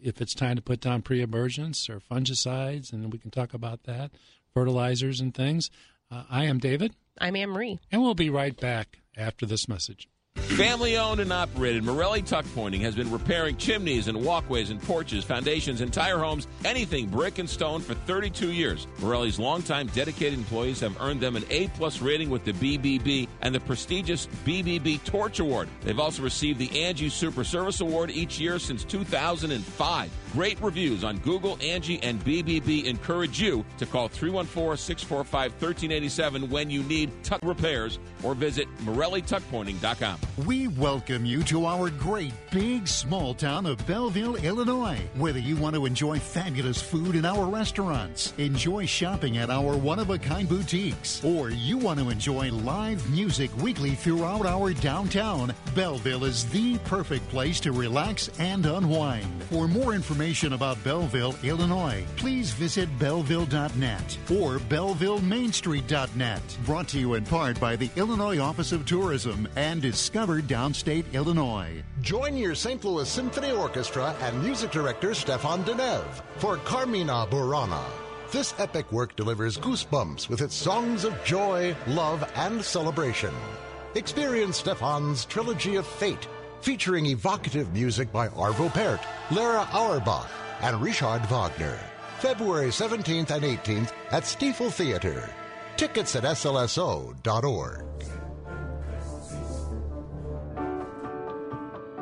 [0.00, 4.12] if it's time to put down pre-emergence or fungicides, and we can talk about that,
[4.54, 5.70] fertilizers and things.
[6.10, 6.94] Uh, I am David.
[7.20, 7.80] I'm Anne Marie.
[7.90, 10.08] And we'll be right back after this message.
[10.56, 15.24] Family owned and operated, Morelli Tuck Pointing has been repairing chimneys and walkways and porches,
[15.24, 18.86] foundations, entire homes, anything brick and stone for 32 years.
[19.00, 23.54] Morelli's longtime dedicated employees have earned them an A plus rating with the BBB and
[23.54, 25.70] the prestigious BBB Torch Award.
[25.84, 30.10] They've also received the Angie Super Service Award each year since 2005.
[30.32, 36.70] Great reviews on Google, Angie, and BBB encourage you to call 314 645 1387 when
[36.70, 40.18] you need tuck repairs or visit MorelliTuckPointing.com.
[40.46, 45.00] We welcome you to our great big small town of Belleville, Illinois.
[45.16, 49.98] Whether you want to enjoy fabulous food in our restaurants, enjoy shopping at our one
[49.98, 55.52] of a kind boutiques, or you want to enjoy live music weekly throughout our downtown,
[55.74, 59.42] Belleville is the perfect place to relax and unwind.
[59.50, 66.42] For more information about Belleville, Illinois, please visit belleville.net or bellevillemainstreet.net.
[66.64, 71.82] Brought to you in part by the Illinois Office of Tourism and Discover Downstate Illinois.
[72.02, 72.84] Join your St.
[72.84, 77.82] Louis Symphony Orchestra and music director Stéphane Denève for Carmina Burana.
[78.30, 83.34] This epic work delivers goosebumps with its songs of joy, love, and celebration.
[83.96, 86.28] Experience Stéphane's Trilogy of Fate,
[86.62, 90.30] featuring evocative music by Arvo Pärt, Lera Auerbach,
[90.60, 91.78] and Richard Wagner.
[92.18, 95.28] February 17th and 18th at Stifel Theater.
[95.76, 97.84] Tickets at slso.org.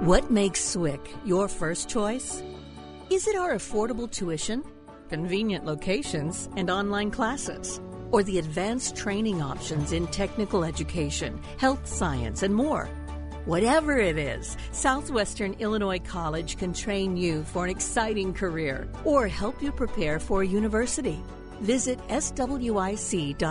[0.01, 2.43] What makes Swick your first choice?
[3.11, 4.63] Is it our affordable tuition,
[5.09, 7.81] convenient locations, and online classes?
[8.11, 12.89] Or the advanced training options in technical education, health science, and more?
[13.51, 19.61] Whatever it is, Southwestern Illinois College can train you for an exciting career or help
[19.61, 21.21] you prepare for university.
[21.61, 23.43] Visit swic.edu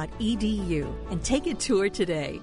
[1.12, 2.40] and take a tour today.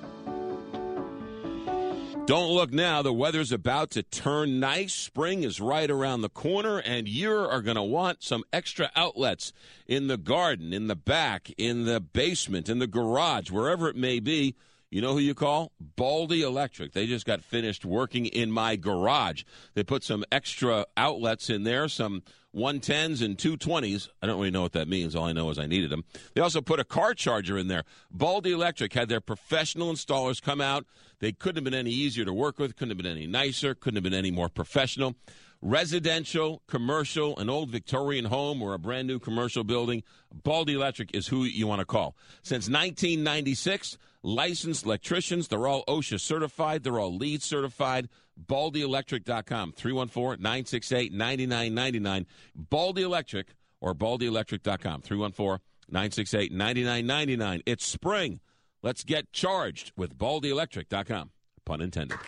[2.27, 3.01] Don't look now.
[3.01, 4.93] The weather's about to turn nice.
[4.93, 9.55] Spring is right around the corner, and you are going to want some extra outlets
[9.87, 14.21] in the garden, in the back, in the basement, in the garage, wherever it may
[14.21, 14.57] be.
[14.91, 15.73] You know who you call?
[15.81, 16.93] Baldy Electric.
[16.93, 19.43] They just got finished working in my garage.
[19.75, 22.23] They put some extra outlets in there, some
[22.55, 24.09] 110s and 220s.
[24.23, 25.17] I don't really know what that means.
[25.17, 26.05] All I know is I needed them.
[26.35, 27.85] They also put a car charger in there.
[28.11, 30.87] Baldy Electric had their professional installers come out.
[31.19, 33.97] They couldn't have been any easier to work with, couldn't have been any nicer, couldn't
[33.97, 35.17] have been any more professional.
[35.63, 40.03] Residential, commercial, an old Victorian home or a brand new commercial building,
[40.33, 42.15] Baldy Electric is who you want to call.
[42.43, 48.09] Since 1996, licensed electricians, they're all OSHA certified, they're all LEED certified.
[48.47, 52.27] BaldyElectric.com, 314 968 9999.
[52.55, 57.63] Baldy Electric or BaldyElectric.com, 314 968 9999.
[57.65, 58.41] It's spring.
[58.83, 61.31] Let's get charged with BaldyElectric.com.
[61.65, 62.19] Pun intended.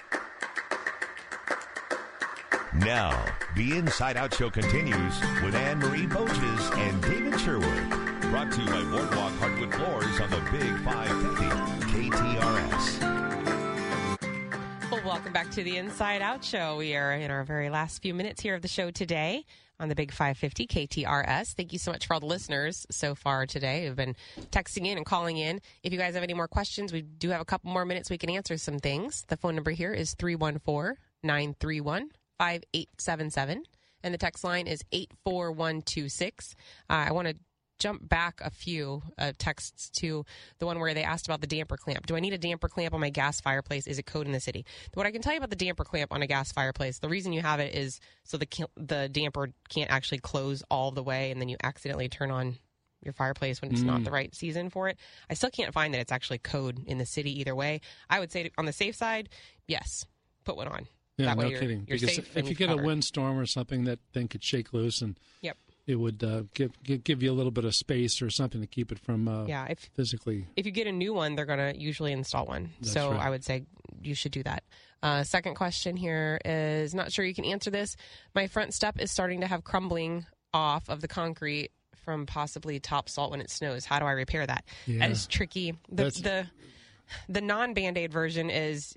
[2.75, 3.25] Now,
[3.57, 7.91] the Inside Out Show continues with Anne Marie Boches and David Sherwood.
[8.31, 11.68] Brought to you by Boardwalk Hardwood Floors on the Big 550
[12.11, 13.01] KTRS.
[14.91, 16.79] Well, welcome back to the Inside Out Show.
[16.79, 19.45] We are in our very last few minutes here of the show today
[19.79, 21.53] on the Big 550 KTRS.
[21.55, 24.17] Thank you so much for all the listeners so far today who've been
[24.51, 25.61] texting in and calling in.
[25.83, 28.17] If you guys have any more questions, we do have a couple more minutes we
[28.17, 29.27] can answer some things.
[29.29, 32.09] The phone number here is 314 931
[32.39, 33.65] 5877
[34.03, 36.55] and the text line is 84126.
[36.89, 37.35] Uh, I want to
[37.79, 40.25] jump back a few uh, texts to
[40.59, 42.07] the one where they asked about the damper clamp.
[42.07, 43.87] Do I need a damper clamp on my gas fireplace?
[43.87, 44.65] Is it code in the city?
[44.95, 47.33] What I can tell you about the damper clamp on a gas fireplace, the reason
[47.33, 51.41] you have it is so the the damper can't actually close all the way, and
[51.41, 52.59] then you accidentally turn on
[53.05, 53.87] your fireplace when it's mm.
[53.87, 54.99] not the right season for it.
[55.31, 57.81] I still can't find that it's actually code in the city either way.
[58.11, 59.29] I would say on the safe side,
[59.67, 60.05] yes,
[60.45, 60.89] put one on.
[61.17, 61.85] Yeah, that no you're, kidding.
[61.89, 62.83] You're because if you get covered.
[62.83, 65.57] a windstorm or something, that thing could shake loose, and yep.
[65.89, 68.67] It would uh, give, give give you a little bit of space or something to
[68.67, 70.47] keep it from uh, yeah, if, physically.
[70.55, 72.71] If you get a new one, they're going to usually install one.
[72.81, 73.21] That's so right.
[73.21, 73.65] I would say
[74.03, 74.63] you should do that.
[75.03, 77.97] Uh, second question here is not sure you can answer this.
[78.35, 81.71] My front step is starting to have crumbling off of the concrete
[82.05, 83.87] from possibly top salt when it snows.
[83.87, 84.65] How do I repair that?
[84.87, 84.99] Yeah.
[85.01, 85.73] That is tricky.
[85.89, 86.47] The That's- the
[87.31, 88.95] the non band aid version is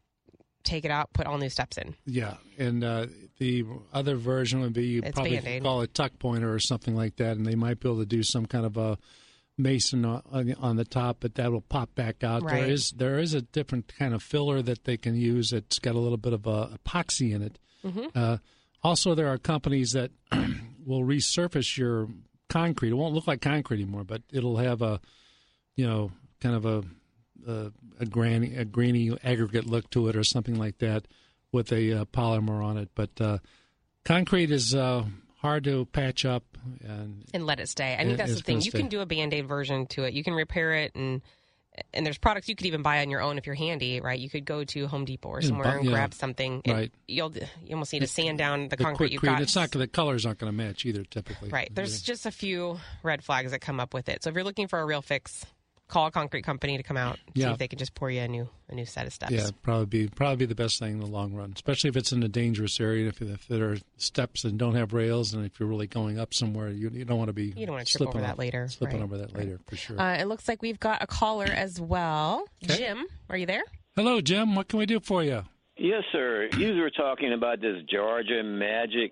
[0.64, 1.96] take it out, put all new steps in.
[2.06, 3.08] Yeah, and uh,
[3.40, 5.64] the other version would be you It's probably Band-Aid.
[5.64, 8.24] call it tuck pointer or something like that, and they might be able to do
[8.24, 8.98] some kind of a
[9.58, 12.42] mason on, on- the top, but that will pop back out.
[12.44, 12.62] Right.
[12.62, 15.52] There is there is a different kind of filler that they can use.
[15.54, 17.60] It's got a little bit of a epoxy in it.
[17.84, 18.12] Mhm.
[18.16, 18.38] Uh,
[18.84, 20.12] also, there are companies that
[20.86, 22.08] will resurface your
[22.50, 22.90] concrete.
[22.90, 25.00] It won't look like concrete anymore, but it'll have a
[25.76, 26.84] you know kind of a
[27.48, 31.06] a, a grainy a grainy aggregate look to it or something like that
[31.52, 32.90] with a uh, polymer on it.
[32.96, 33.38] But uh,
[34.06, 35.06] concrete is uh,
[35.42, 36.44] hard to patch up,
[36.84, 37.96] and and let it stay.
[38.00, 38.58] I think that's the thing.
[38.58, 38.80] You stay.
[38.80, 40.14] can do a band aid version to it.
[40.14, 41.22] You can repair it and
[41.94, 44.20] and there's products you could even buy on your own if you're handy, right?
[44.20, 45.92] You could go to Home Depot or Yeah, somewhere bu- and yeah.
[45.92, 46.62] grab something.
[46.66, 46.92] and Right.
[47.08, 49.42] You'll you almost need to sand down the, concrete you've got.
[49.42, 51.06] It's not the colors aren't going to match either.
[51.06, 51.74] Typically, Right.
[51.74, 54.22] There's just a few red flags that come up with it.
[54.22, 55.46] So if you're looking for a real fix,
[55.92, 57.20] call a concrete company to come out.
[57.28, 59.32] And see if they can just pour you a new a new set of steps.
[59.32, 62.12] Yeah, probably be probably be the best thing in the long run, especially if it's
[62.12, 63.10] in a dangerous area.
[63.10, 66.34] If, if there are steps and don't have rails, and if you're really going up
[66.34, 68.40] somewhere, you, you don't want to be You don't want to trip slipping over that
[68.40, 68.68] later.
[68.70, 69.04] Slipping right.
[69.04, 70.00] over that later for sure.
[70.00, 72.46] Uh, it looks like we've got a caller as well.
[72.64, 72.78] Okay.
[72.78, 73.64] Jim, are you there?
[73.96, 74.56] Hello, Jim.
[74.56, 75.44] What can we do for you?
[75.78, 76.48] Yes, sir.
[76.58, 79.12] You were talking about this Georgia Magic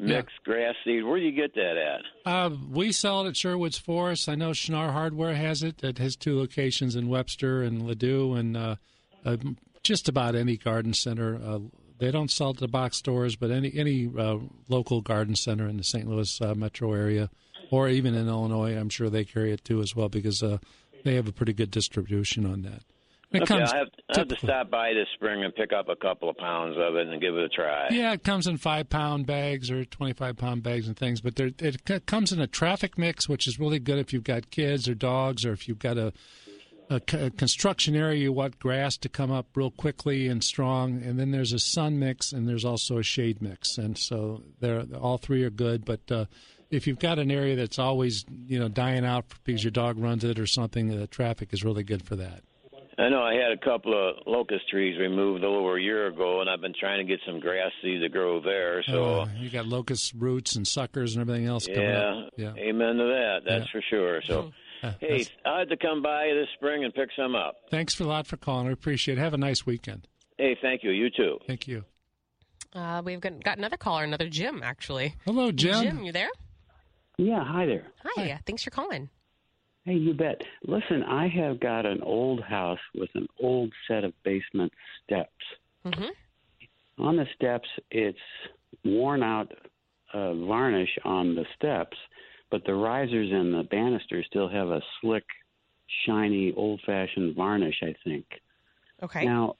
[0.00, 1.04] mixed grass seed.
[1.04, 2.30] Where do you get that at?
[2.30, 4.28] Uh, we sell it at Sherwood's Forest.
[4.28, 5.82] I know Schnarr Hardware has it.
[5.82, 8.76] It has two locations in Webster and Ladue, and uh,
[9.24, 9.36] uh,
[9.82, 11.40] just about any garden center.
[11.42, 11.58] Uh,
[11.98, 15.76] they don't sell it to box stores, but any any uh, local garden center in
[15.76, 16.08] the St.
[16.08, 17.28] Louis uh, metro area,
[17.70, 20.58] or even in Illinois, I'm sure they carry it too as well because uh,
[21.04, 22.82] they have a pretty good distribution on that.
[23.32, 25.88] It okay, comes I have, I have to stop by this spring and pick up
[25.88, 27.88] a couple of pounds of it and give it a try.
[27.90, 31.50] Yeah, it comes in five pound bags or 25 pound bags and things, but there,
[31.60, 34.88] it c- comes in a traffic mix, which is really good if you've got kids
[34.88, 36.12] or dogs or if you've got a,
[36.88, 41.00] a, c- a construction area, you want grass to come up real quickly and strong.
[41.00, 43.78] And then there's a sun mix and there's also a shade mix.
[43.78, 46.24] And so they're, all three are good, but uh,
[46.70, 50.24] if you've got an area that's always you know dying out because your dog runs
[50.24, 52.42] it or something, the traffic is really good for that.
[53.00, 56.50] I know I had a couple of locust trees removed over a year ago, and
[56.50, 58.82] I've been trying to get some grass seed to grow there.
[58.82, 62.32] So, Uh, you got locust roots and suckers and everything else coming yeah, up.
[62.36, 62.52] Yeah.
[62.58, 63.40] amen to that.
[63.46, 63.72] That's Yeah.
[63.72, 64.22] for sure.
[64.26, 64.52] So,
[64.82, 67.54] Uh, hey, that's- I had to come by this spring and pick some up.
[67.70, 68.66] Thanks for a lot for calling.
[68.66, 69.20] I appreciate it.
[69.20, 70.08] Have a nice weekend.
[70.38, 70.90] Hey, thank you.
[70.90, 71.38] You too.
[71.46, 71.84] Thank you.
[72.74, 75.16] Uh, we've got, got another caller, another Jim, actually.
[75.26, 75.82] Hello, Jim.
[75.82, 76.30] Jim, you there?
[77.18, 77.86] Yeah, hi there.
[78.04, 78.40] Hi.
[78.46, 79.10] Thanks for calling.
[79.84, 80.42] Hey, you bet.
[80.62, 84.72] Listen, I have got an old house with an old set of basement
[85.04, 85.30] steps.
[85.86, 87.02] Mm-hmm.
[87.02, 88.18] On the steps, it's
[88.84, 89.50] worn out
[90.12, 91.96] uh, varnish on the steps,
[92.50, 95.24] but the risers and the banisters still have a slick,
[96.04, 98.26] shiny, old fashioned varnish, I think.
[99.02, 99.24] Okay.
[99.24, 99.56] Now,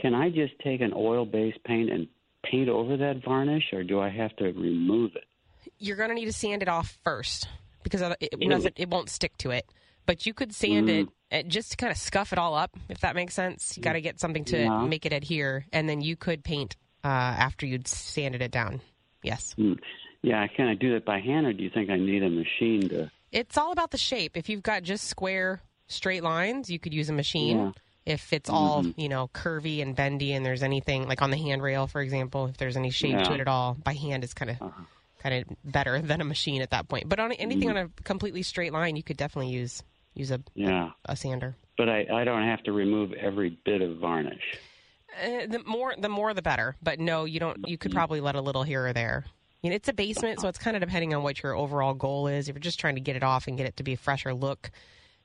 [0.00, 2.08] can I just take an oil based paint and
[2.42, 5.24] paint over that varnish, or do I have to remove it?
[5.78, 7.46] You're going to need to sand it off first
[7.82, 9.66] because it, doesn't, it won't stick to it.
[10.06, 11.08] But you could sand Mm.
[11.30, 13.76] it uh, just to kind of scuff it all up, if that makes sense.
[13.76, 14.82] You got to get something to Yeah.
[14.84, 18.80] make it adhere, and then you could paint uh, after you'd sanded it down.
[19.22, 19.52] Yes.
[19.54, 19.74] Hmm.
[20.22, 22.88] Yeah, can I do that by hand, or do you think I need a machine
[22.90, 23.10] to?
[23.32, 24.36] It's all about the shape.
[24.36, 27.58] If you've got just square, straight lines, you could use a machine.
[27.58, 27.72] Yeah.
[28.04, 28.94] If it's all, Mhm.
[28.96, 32.56] you know, curvy and bendy and there's anything like on the handrail, for example, if
[32.56, 34.72] there's any shape to it at all, by hand is kind of
[35.22, 37.08] kind of better than a machine at that point.
[37.08, 37.70] But on anything Mhm.
[37.70, 39.82] on a completely straight line, you could definitely use
[40.14, 41.56] use a Yeah, a sander.
[41.78, 44.42] but I I don't have to remove every bit of varnish.
[45.22, 46.76] Uh, the more the more the better.
[46.82, 47.66] But no, you don't.
[47.68, 49.24] You could probably let a little here or there.
[49.62, 52.26] You know, it's a basement, so it's kind of depending on what your overall goal
[52.26, 52.48] is.
[52.48, 54.34] If you're just trying to get it off and get it to be a fresher
[54.34, 54.70] look,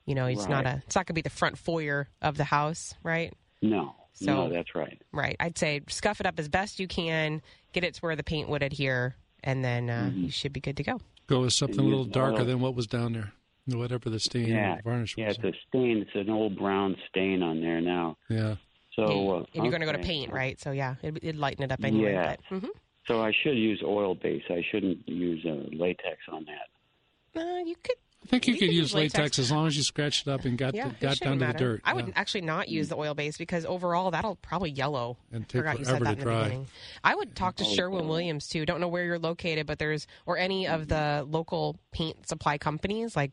[0.06, 2.44] you know, it's not a it's not going to be the front foyer of the
[2.44, 3.34] house, right?
[3.62, 5.02] No, So- no, that's right.
[5.12, 5.36] Right.
[5.40, 7.42] I'd say scuff it up as best you can,
[7.74, 10.24] get it to where the paint would adhere, and then uh, Mm-hmm.
[10.26, 11.00] you should be good to go.
[11.28, 12.46] Go with something a little darker oil.
[12.46, 13.34] than what was down there,
[13.68, 15.38] whatever the stain Yeah, or varnish yeah, was.
[15.38, 15.98] it's a stain.
[16.00, 18.18] It's an old brown stain on there now.
[18.30, 18.56] Yeah.
[18.96, 20.60] So uh, and you're going to go to paint, right?
[20.60, 22.14] So yeah, it, it'd lighten it up anyway.
[22.14, 22.36] Yeah.
[22.50, 22.70] But, mhm.
[23.08, 24.44] So I should use oil base.
[24.50, 27.42] I shouldn't use uh, latex on that.
[27.42, 27.96] uh, you could.
[28.28, 29.14] I think you, You could could use use latex.
[29.18, 29.40] latex.
[29.40, 31.54] as long as you scratched it up and got Yeah, the, got shouldn't down to
[31.54, 31.82] the dirt.
[31.86, 32.14] I would yeah.
[32.16, 35.18] actually not use the oil base because overall that'll probably yellow.
[35.32, 36.44] And take Forgot you said forever that to in the dry.
[36.44, 36.68] beginning.
[37.04, 38.66] I would talk to Oh, Sherwin Williams too.
[38.66, 43.16] Don't know where you're located, but there's or any of the local paint supply companies
[43.16, 43.32] like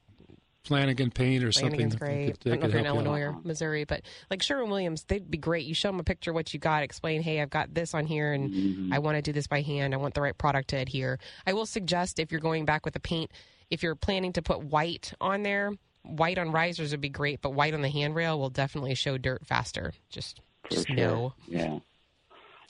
[0.64, 2.08] Flanagan paint or Flanagan's something.
[2.08, 2.40] great.
[2.40, 3.00] They could- I don't know if you're in help you.
[3.10, 4.00] Illinois or Missouri, but
[4.30, 5.66] like Sherwin Williams, they'd be great.
[5.66, 8.06] You show them a picture of what you got, explain, hey, I've got this on
[8.06, 8.92] here, and Mm-hmm.
[8.94, 9.92] I want to do this by hand.
[9.92, 11.18] I want the right product to adhere.
[11.46, 13.30] I will suggest if you're going back with a paint,
[13.74, 15.72] if you're planning to put white on there,
[16.02, 19.44] white on risers would be great, but white on the handrail will definitely show dirt
[19.46, 19.92] faster.
[20.10, 20.96] Just, For just sure.
[20.96, 21.34] know.
[21.46, 21.78] Yeah.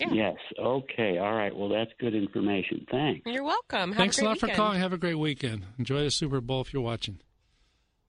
[0.01, 0.09] Yeah.
[0.13, 0.37] Yes.
[0.59, 1.19] Okay.
[1.19, 1.55] All right.
[1.55, 2.85] Well, that's good information.
[2.91, 3.23] Thanks.
[3.27, 3.91] You're welcome.
[3.93, 4.81] Have Thanks a a great lot for calling.
[4.81, 5.65] Have a great weekend.
[5.79, 7.19] Enjoy the Super Bowl if you're watching.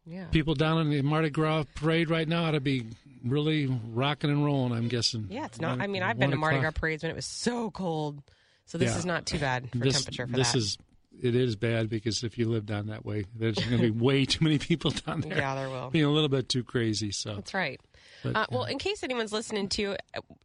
[0.05, 0.25] Yeah.
[0.31, 2.85] People down in the Mardi Gras parade right now ought to be
[3.23, 4.71] really rocking and rolling.
[4.73, 5.27] I'm guessing.
[5.29, 5.71] Yeah, it's not.
[5.77, 8.21] One- I mean, I've been to Mardi Gras parades when it was so cold,
[8.65, 8.97] so this Yeah.
[8.97, 10.57] is not too bad for this, temperature for this that.
[10.59, 10.77] is
[11.21, 14.25] it is bad because if you live down that way, there's going to be way
[14.25, 15.37] too many people down there.
[15.37, 15.89] Yeah, there will.
[15.89, 17.11] Being a little bit too crazy.
[17.11, 17.79] So That's right.
[18.23, 19.95] But, Uh, well, in case anyone's listening to,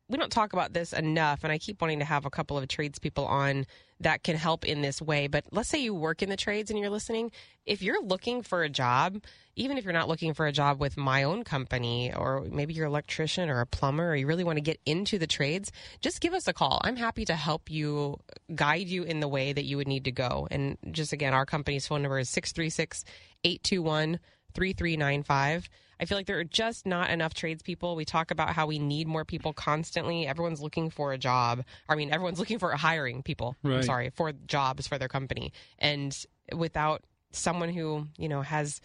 [0.09, 2.67] we don't talk about this enough, and I keep wanting to have a couple of
[2.69, 3.67] tradespeople on
[4.01, 5.27] that can help in this way.
[5.27, 7.31] But let's say you work in the trades and you're listening.
[7.67, 9.23] If you're looking for a job,
[9.57, 12.87] even if you're not looking for a job with my own company, or maybe you're
[12.87, 15.71] an electrician or a plumber, or you really want to get into the trades,
[16.01, 16.81] just give us a call.
[16.83, 18.19] I'm happy to help you,
[18.55, 20.49] guide you in the way that you would need to go.
[20.51, 23.05] And just again, our company's phone number is 636
[23.45, 24.19] 821
[24.55, 25.69] 3395.
[26.01, 27.95] I feel like there are just not enough tradespeople.
[27.95, 30.27] We talk about how we need more people constantly.
[30.27, 31.63] Everyone's looking for a job.
[31.89, 33.55] I mean, everyone's looking for hiring people.
[33.63, 33.85] I'm Right.
[33.85, 35.53] sorry, for jobs for their company.
[35.79, 36.17] And
[36.55, 37.03] without
[37.33, 38.81] someone who, you know, has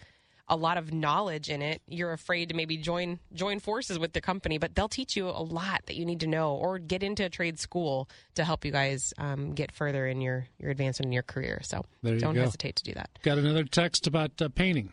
[0.48, 4.20] a lot of knowledge in it, you're afraid to maybe join join forces with the
[4.20, 7.24] company, but they'll teach you a lot that you need to know or get into
[7.24, 11.12] a trade school to help you guys um, get further in your, your advancement in
[11.12, 11.60] your career.
[11.64, 12.42] So don't go.
[12.42, 13.10] hesitate to do that.
[13.22, 14.92] Got another text about uh, painting.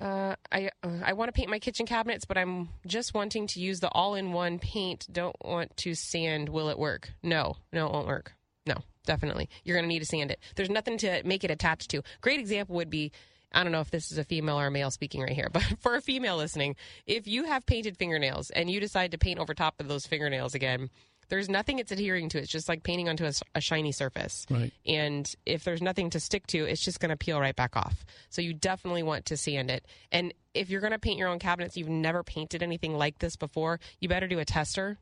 [0.00, 3.60] Uh, I uh, I want to paint my kitchen cabinets, but I'm just wanting to
[3.60, 5.06] use the all-in-one paint.
[5.12, 6.48] Don't want to sand.
[6.48, 7.10] Will it work?
[7.22, 8.32] No, no, it won't work.
[8.66, 9.50] No, definitely.
[9.62, 10.40] You're going to need to sand it.
[10.56, 12.02] There's nothing to make it attached to.
[12.22, 13.12] Great example would be.
[13.52, 15.64] I don't know if this is a female or a male speaking right here, but
[15.80, 19.54] for a female listening, if you have painted fingernails and you decide to paint over
[19.54, 20.88] top of those fingernails again,
[21.30, 22.38] there's nothing it's adhering to.
[22.38, 24.46] It's just like painting onto a shiny surface.
[24.50, 24.72] Right.
[24.86, 28.04] And if there's nothing to stick to, it's just going to peel right back off.
[28.28, 29.86] So you definitely want to sand it.
[30.12, 33.36] And if you're going to paint your own cabinets, you've never painted anything like this
[33.36, 34.98] before, you better do a tester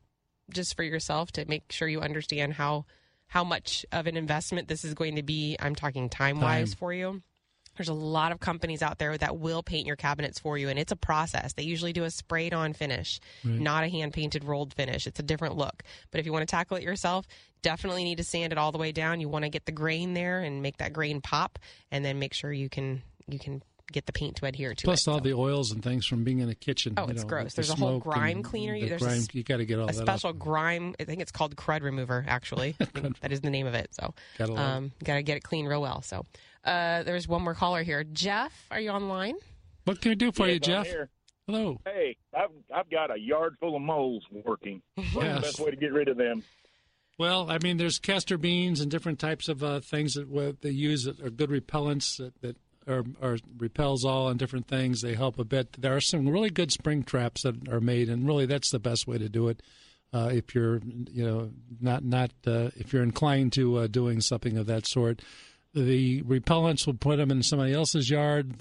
[0.49, 2.85] just for yourself to make sure you understand how
[3.27, 5.55] how much of an investment this is going to be.
[5.59, 7.21] I'm talking time wise for you.
[7.79, 10.77] There's a lot of companies out there that will paint your cabinets for you, and
[10.77, 11.53] it's a process.
[11.53, 13.57] They usually do a sprayed on finish, Right.
[13.57, 15.07] not a hand painted rolled finish.
[15.07, 15.81] It's a different look.
[16.11, 17.25] But if you want to tackle it yourself,
[17.61, 19.21] definitely need to sand it all the way down.
[19.21, 21.57] You want to get the grain there and make that grain pop,
[21.89, 25.01] and then make sure you can you can get the paint to adhere to Plus
[25.01, 25.05] it.
[25.05, 26.93] Plus all the oils and things from being in a kitchen.
[26.97, 27.43] Oh, you it's know, gross.
[27.45, 28.79] with the There's a whole grime cleaner.
[28.79, 30.37] the There's grime, s- you got to get all a that special off.
[30.37, 30.93] grime.
[30.99, 32.23] I think it's called crud remover.
[32.27, 32.75] Actually,
[33.21, 33.89] that is the name of it.
[33.99, 36.03] So, Gotta um, got to get it clean real well.
[36.03, 36.23] So,
[36.63, 38.03] uh, there's one more caller here.
[38.03, 39.35] Jeff, are you online?
[39.85, 40.87] What can I do for you, Yes, I'm Jeff?
[40.87, 41.09] here.
[41.47, 41.81] Hello.
[41.85, 44.81] Hey, I've I've got a yard full of moles working.
[44.95, 45.35] What's Yes.
[45.35, 46.43] the best way to get rid of them?
[47.17, 51.03] Well, I mean, there's castor beans and different types of uh, things that they use
[51.03, 52.55] that are good repellents that, that
[52.87, 55.01] are, are repels all and different things.
[55.01, 55.73] They help a bit.
[55.81, 59.05] There are some really good spring traps that are made, and really that's the best
[59.07, 59.61] way to do it.
[60.13, 60.79] Uh, if you're,
[61.11, 65.21] you know, not not uh, if you're inclined to uh, doing something of that sort,
[65.73, 68.53] the repellents will put them in somebody else's yard.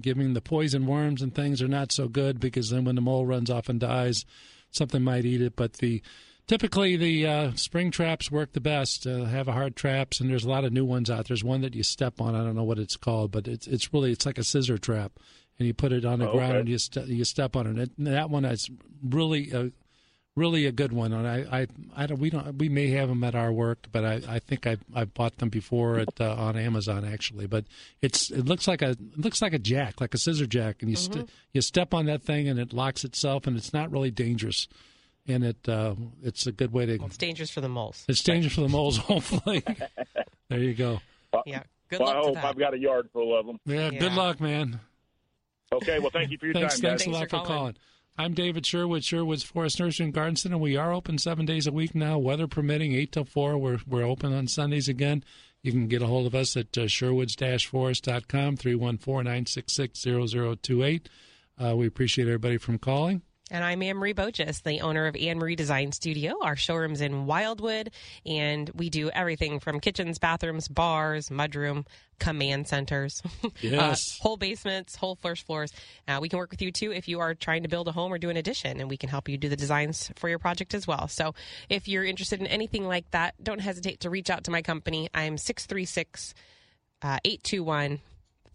[0.00, 3.24] Giving the poison worms and things are not so good because then when the mole
[3.24, 4.24] runs off and dies,
[4.72, 5.54] something might eat it.
[5.54, 6.02] But the
[6.48, 9.06] typically the uh, spring traps work the best.
[9.06, 11.28] Uh, have a hard traps, and there's a lot of new ones out.
[11.28, 12.34] There's one that you step on.
[12.34, 15.12] I don't know what it's called, but it's it's really it's like a scissor trap,
[15.58, 16.60] and you put it on the Oh, ground okay.
[16.60, 17.90] and you ste- you step on it.
[17.96, 18.68] And that one is
[19.04, 19.70] really a
[20.36, 21.12] really a good one.
[21.12, 24.04] And I I, I don't we don't we may have them at our work, but
[24.04, 27.46] I, I think I I bought them before at uh, on Amazon actually.
[27.46, 27.64] But
[28.02, 30.90] it's it looks like a it looks like a jack, like a scissor jack, and
[30.90, 31.12] you Mm-hmm.
[31.14, 34.68] st- you step on that thing and it locks itself, and it's not really dangerous.
[35.28, 37.02] And it uh, it's a good way to.
[37.04, 38.04] It's dangerous for the moles.
[38.06, 38.96] It's dangerous for the moles.
[39.08, 39.64] Hopefully,
[40.48, 41.00] there you go.
[41.46, 41.62] Yeah.
[41.88, 42.44] Good well, luck I to hope that.
[42.44, 43.58] I've got a yard full of them.
[43.64, 44.80] Yeah, good luck, man.
[45.72, 47.14] Okay, well, thank you for your thanks, time, thanks guys.
[47.14, 47.76] a lot for calling.
[48.18, 50.56] I'm David Sherwood, Sherwood's Forest Nursery and Garden Center.
[50.56, 53.58] We are open seven days a week now, weather permitting, eight till four.
[53.58, 55.22] We're we're open on Sundays again.
[55.62, 61.06] You can get a hold of us at uh, sherwoods-forest.com, 314-966-0028.
[61.62, 63.20] Uh, we appreciate everybody from calling.
[63.48, 66.34] And I'm Anne Marie Boches, the owner of Anne Marie Design Studio.
[66.42, 67.90] Our showroom's in Wildwood,
[68.26, 71.86] and we do everything from kitchens, bathrooms, bars, mudroom,
[72.18, 73.22] command centers,
[73.60, 74.18] Yes.
[74.18, 75.70] uh, whole basements, whole first floors.
[76.08, 78.12] Uh, we can work with you too if you are trying to build a home
[78.12, 80.74] or do an addition, and we can help you do the designs for your project
[80.74, 81.06] as well.
[81.06, 81.32] So
[81.68, 85.08] if you're interested in anything like that, don't hesitate to reach out to my company.
[85.14, 86.34] I'm 636
[87.00, 88.00] uh, 821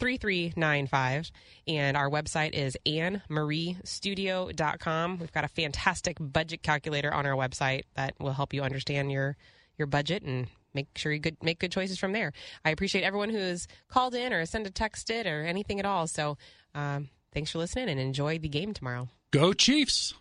[0.01, 1.31] 3395
[1.67, 8.15] and our website is annemariestudio.com we've got a fantastic budget calculator on our website that
[8.19, 9.37] will help you understand your
[9.77, 12.31] your budget and make sure you good, make good choices from there.
[12.63, 16.07] I appreciate everyone who's called in or sent a texted or anything at all.
[16.07, 16.37] So
[16.73, 19.09] um, thanks for listening and enjoy the game tomorrow.
[19.31, 20.13] Go Chiefs!